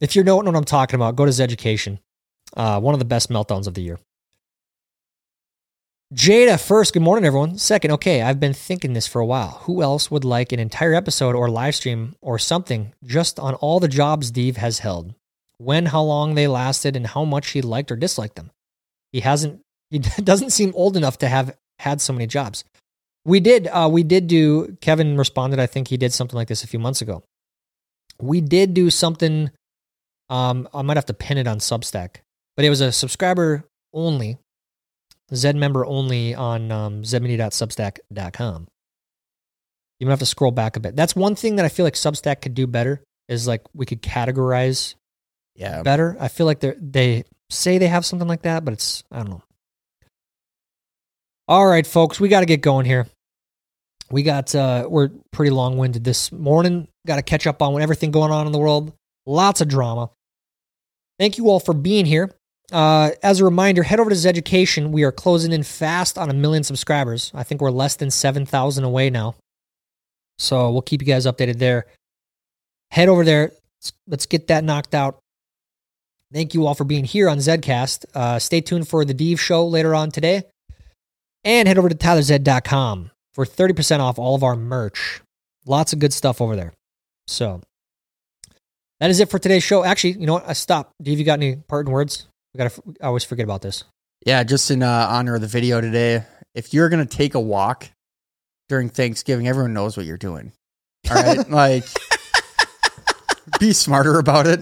If 0.01 0.15
you're 0.15 0.25
not 0.25 0.43
know 0.43 0.51
what 0.51 0.57
I'm 0.57 0.65
talking 0.65 0.95
about, 0.95 1.15
go 1.15 1.25
to 1.25 1.32
Zeducation. 1.32 1.99
Uh, 2.55 2.80
one 2.80 2.95
of 2.95 2.99
the 2.99 3.05
best 3.05 3.30
meltdowns 3.30 3.67
of 3.67 3.75
the 3.75 3.82
year. 3.82 3.99
Jada, 6.13 6.59
first, 6.59 6.93
good 6.93 7.03
morning, 7.03 7.23
everyone. 7.23 7.59
Second, 7.59 7.91
okay, 7.91 8.23
I've 8.23 8.39
been 8.39 8.53
thinking 8.53 8.93
this 8.93 9.05
for 9.05 9.19
a 9.21 9.25
while. 9.25 9.61
Who 9.65 9.84
else 9.84 10.09
would 10.09 10.25
like 10.25 10.51
an 10.51 10.59
entire 10.59 10.95
episode 10.95 11.36
or 11.36 11.49
live 11.49 11.75
stream 11.75 12.15
or 12.19 12.39
something 12.39 12.93
just 13.03 13.39
on 13.39 13.53
all 13.55 13.80
the 13.80 13.88
jobs 13.88 14.27
Steve 14.30 14.57
has 14.57 14.80
held? 14.80 15.13
When, 15.59 15.86
how 15.88 16.01
long 16.01 16.34
they 16.34 16.47
lasted, 16.47 16.95
and 16.95 17.05
how 17.05 17.25
much 17.25 17.49
he 17.51 17.61
liked 17.61 17.91
or 17.91 17.95
disliked 17.95 18.38
them? 18.38 18.49
He 19.11 19.19
hasn't 19.19 19.61
he 19.89 19.99
doesn't 20.23 20.51
seem 20.51 20.71
old 20.75 20.95
enough 20.97 21.17
to 21.19 21.27
have 21.27 21.55
had 21.79 22.01
so 22.01 22.13
many 22.13 22.27
jobs. 22.27 22.63
We 23.25 23.39
did 23.39 23.67
uh 23.67 23.89
we 23.91 24.03
did 24.03 24.27
do 24.27 24.77
Kevin 24.81 25.17
responded 25.17 25.59
I 25.59 25.65
think 25.67 25.87
he 25.89 25.97
did 25.97 26.13
something 26.13 26.35
like 26.35 26.47
this 26.47 26.63
a 26.63 26.67
few 26.67 26.79
months 26.79 27.01
ago. 27.01 27.23
We 28.21 28.41
did 28.41 28.73
do 28.73 28.89
something 28.89 29.51
um 30.29 30.67
I 30.73 30.81
might 30.81 30.97
have 30.97 31.05
to 31.07 31.13
pin 31.13 31.37
it 31.37 31.47
on 31.47 31.59
Substack, 31.59 32.17
but 32.55 32.65
it 32.65 32.69
was 32.69 32.81
a 32.81 32.91
subscriber 32.91 33.65
only 33.93 34.37
Zed 35.33 35.55
member 35.55 35.85
only 35.85 36.33
on 36.33 36.71
um 36.71 37.03
zedmini.substack.com. 37.03 38.67
You 39.99 40.07
might 40.07 40.11
have 40.13 40.19
to 40.19 40.25
scroll 40.25 40.51
back 40.51 40.77
a 40.77 40.79
bit. 40.79 40.95
That's 40.95 41.15
one 41.15 41.35
thing 41.35 41.57
that 41.57 41.65
I 41.65 41.69
feel 41.69 41.85
like 41.85 41.95
Substack 41.95 42.41
could 42.41 42.53
do 42.53 42.67
better 42.67 43.01
is 43.27 43.47
like 43.47 43.61
we 43.73 43.85
could 43.85 44.01
categorize 44.01 44.95
Yeah. 45.55 45.83
better. 45.83 46.15
I 46.19 46.29
feel 46.29 46.45
like 46.45 46.61
they 46.61 46.73
they 46.79 47.23
say 47.49 47.77
they 47.77 47.87
have 47.89 48.05
something 48.05 48.27
like 48.27 48.43
that, 48.43 48.63
but 48.65 48.73
it's 48.73 49.03
I 49.11 49.17
don't 49.19 49.29
know. 49.29 49.43
All 51.50 51.66
right, 51.66 51.88
folks, 51.88 52.20
we 52.20 52.30
got 52.30 52.41
to 52.41 52.45
get 52.45 52.62
going 52.62 52.86
here. 52.86 53.08
We 54.12 54.22
got 54.22 54.54
uh 54.54 54.86
we're 54.88 55.10
pretty 55.32 55.50
long 55.50 55.78
winded 55.78 56.04
this 56.04 56.32
morning. 56.32 56.88
Got 57.08 57.16
to 57.16 57.24
catch 57.24 57.47
up 57.47 57.60
on 57.64 57.82
everything 57.82 58.12
going 58.12 58.32
on 58.32 58.45
in 58.45 58.52
the 58.52 58.60
world. 58.60 58.93
Lots 59.26 59.60
of 59.60 59.68
drama. 59.68 60.12
Thank 61.18 61.39
you 61.39 61.50
all 61.50 61.60
for 61.60 61.74
being 61.74 62.06
here. 62.06 62.32
Uh, 62.72 63.12
as 63.24 63.39
a 63.39 63.45
reminder, 63.45 63.82
head 63.82 64.00
over 64.00 64.12
to 64.12 64.16
Zeducation. 64.16 64.91
We 64.91 65.04
are 65.04 65.12
closing 65.12 65.52
in 65.52 65.64
fast 65.64 66.20
on 66.20 66.30
a 66.30 66.36
million 66.36 66.64
subscribers. 66.64 67.32
I 67.34 67.41
think 67.41 67.62
we're 67.62 67.72
less 67.72 67.95
than 67.95 68.12
7,000 68.12 68.84
away 68.84 69.10
now. 69.10 69.36
So 70.38 70.70
we'll 70.70 70.84
keep 70.84 71.02
you 71.02 71.08
guys 71.08 71.26
updated 71.26 71.58
there. 71.58 71.88
Head 72.91 73.10
over 73.10 73.26
there. 73.26 73.52
Let's, 73.80 73.93
let's 74.08 74.26
get 74.28 74.47
that 74.47 74.64
knocked 74.64 74.93
out. 74.93 75.18
Thank 76.32 76.54
you 76.54 76.68
all 76.68 76.76
for 76.76 76.84
being 76.84 77.06
here 77.06 77.28
on 77.28 77.39
Zedcast. 77.39 78.06
Uh, 78.14 78.38
stay 78.38 78.62
tuned 78.62 78.88
for 78.88 79.04
the 79.04 79.16
Deve 79.16 79.41
show 79.41 79.66
later 79.66 79.95
on 79.95 80.12
today. 80.12 80.43
And 81.43 81.67
head 81.67 81.77
over 81.77 81.89
to 81.89 81.95
tylerzed.com 81.95 83.11
for 83.33 83.45
30% 83.45 83.99
off 83.99 84.19
all 84.19 84.35
of 84.35 84.43
our 84.43 84.55
merch. 84.55 85.21
Lots 85.65 85.93
of 85.93 85.99
good 85.99 86.13
stuff 86.13 86.41
over 86.41 86.55
there. 86.55 86.73
So 87.27 87.61
that 88.99 89.09
is 89.09 89.19
it 89.19 89.29
for 89.29 89.39
today's 89.39 89.63
show. 89.63 89.83
Actually, 89.83 90.13
you 90.13 90.25
know 90.25 90.33
what? 90.33 90.49
I 90.49 90.53
stopped. 90.53 90.93
Dave, 91.01 91.19
you 91.19 91.25
got 91.25 91.39
any 91.39 91.55
parting 91.55 91.93
words? 91.93 92.27
We 92.53 92.57
gotta. 92.57 92.81
I 93.01 93.07
always 93.07 93.23
forget 93.23 93.43
about 93.43 93.61
this. 93.61 93.83
Yeah, 94.25 94.43
just 94.43 94.69
in 94.71 94.83
uh, 94.83 95.07
honor 95.09 95.35
of 95.35 95.41
the 95.41 95.47
video 95.47 95.79
today, 95.79 96.23
if 96.53 96.73
you're 96.73 96.89
gonna 96.89 97.05
take 97.05 97.35
a 97.35 97.39
walk 97.39 97.87
during 98.67 98.89
Thanksgiving, 98.89 99.47
everyone 99.47 99.73
knows 99.73 99.95
what 99.95 100.05
you're 100.05 100.17
doing. 100.17 100.51
All 101.09 101.15
right, 101.15 101.49
like 101.51 101.85
be 103.59 103.73
smarter 103.73 104.19
about 104.19 104.47
it. 104.47 104.59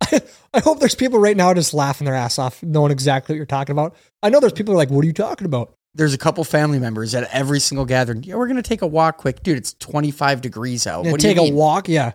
I 0.54 0.60
hope 0.60 0.80
there's 0.80 0.94
people 0.94 1.18
right 1.18 1.36
now 1.36 1.52
just 1.54 1.74
laughing 1.74 2.04
their 2.04 2.14
ass 2.14 2.38
off, 2.38 2.62
knowing 2.62 2.92
exactly 2.92 3.34
what 3.34 3.36
you're 3.36 3.46
talking 3.46 3.72
about. 3.72 3.96
I 4.22 4.30
know 4.30 4.40
there's 4.40 4.52
people 4.52 4.72
who 4.72 4.78
are 4.78 4.82
like, 4.82 4.90
"What 4.90 5.02
are 5.04 5.06
you 5.06 5.12
talking 5.12 5.44
about?" 5.44 5.74
There's 5.94 6.14
a 6.14 6.18
couple 6.18 6.44
family 6.44 6.78
members 6.78 7.14
at 7.14 7.28
every 7.32 7.60
single 7.60 7.84
gathering. 7.84 8.22
Yeah, 8.22 8.36
we're 8.36 8.46
gonna 8.48 8.62
take 8.62 8.82
a 8.82 8.86
walk 8.86 9.18
quick, 9.18 9.42
dude. 9.42 9.58
It's 9.58 9.74
25 9.74 10.40
degrees 10.40 10.86
out. 10.86 11.04
Yeah, 11.04 11.10
what 11.10 11.20
do 11.20 11.26
take 11.26 11.36
you 11.36 11.42
a 11.42 11.44
mean? 11.46 11.54
walk. 11.54 11.88
Yeah, 11.88 12.12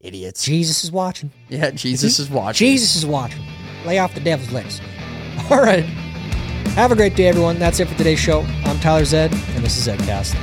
idiots? 0.00 0.44
Jesus 0.44 0.84
is 0.84 0.92
watching. 0.92 1.30
Yeah, 1.48 1.70
Jesus 1.70 2.18
is 2.18 2.28
watching. 2.30 2.66
Jesus 2.66 2.94
is 2.96 3.06
watching. 3.06 3.42
Lay 3.86 3.98
off 3.98 4.14
the 4.14 4.20
devil's 4.20 4.52
lettuce. 4.52 4.80
All 5.50 5.62
right. 5.62 5.84
Have 6.74 6.92
a 6.92 6.96
great 6.96 7.16
day, 7.16 7.26
everyone. 7.28 7.58
That's 7.58 7.80
it 7.80 7.88
for 7.88 7.96
today's 7.98 8.18
show. 8.20 8.42
I'm 8.64 8.78
Tyler 8.80 9.04
Zed, 9.04 9.32
and 9.32 9.64
this 9.64 9.76
is 9.76 9.86
Zedcast. 9.88 10.34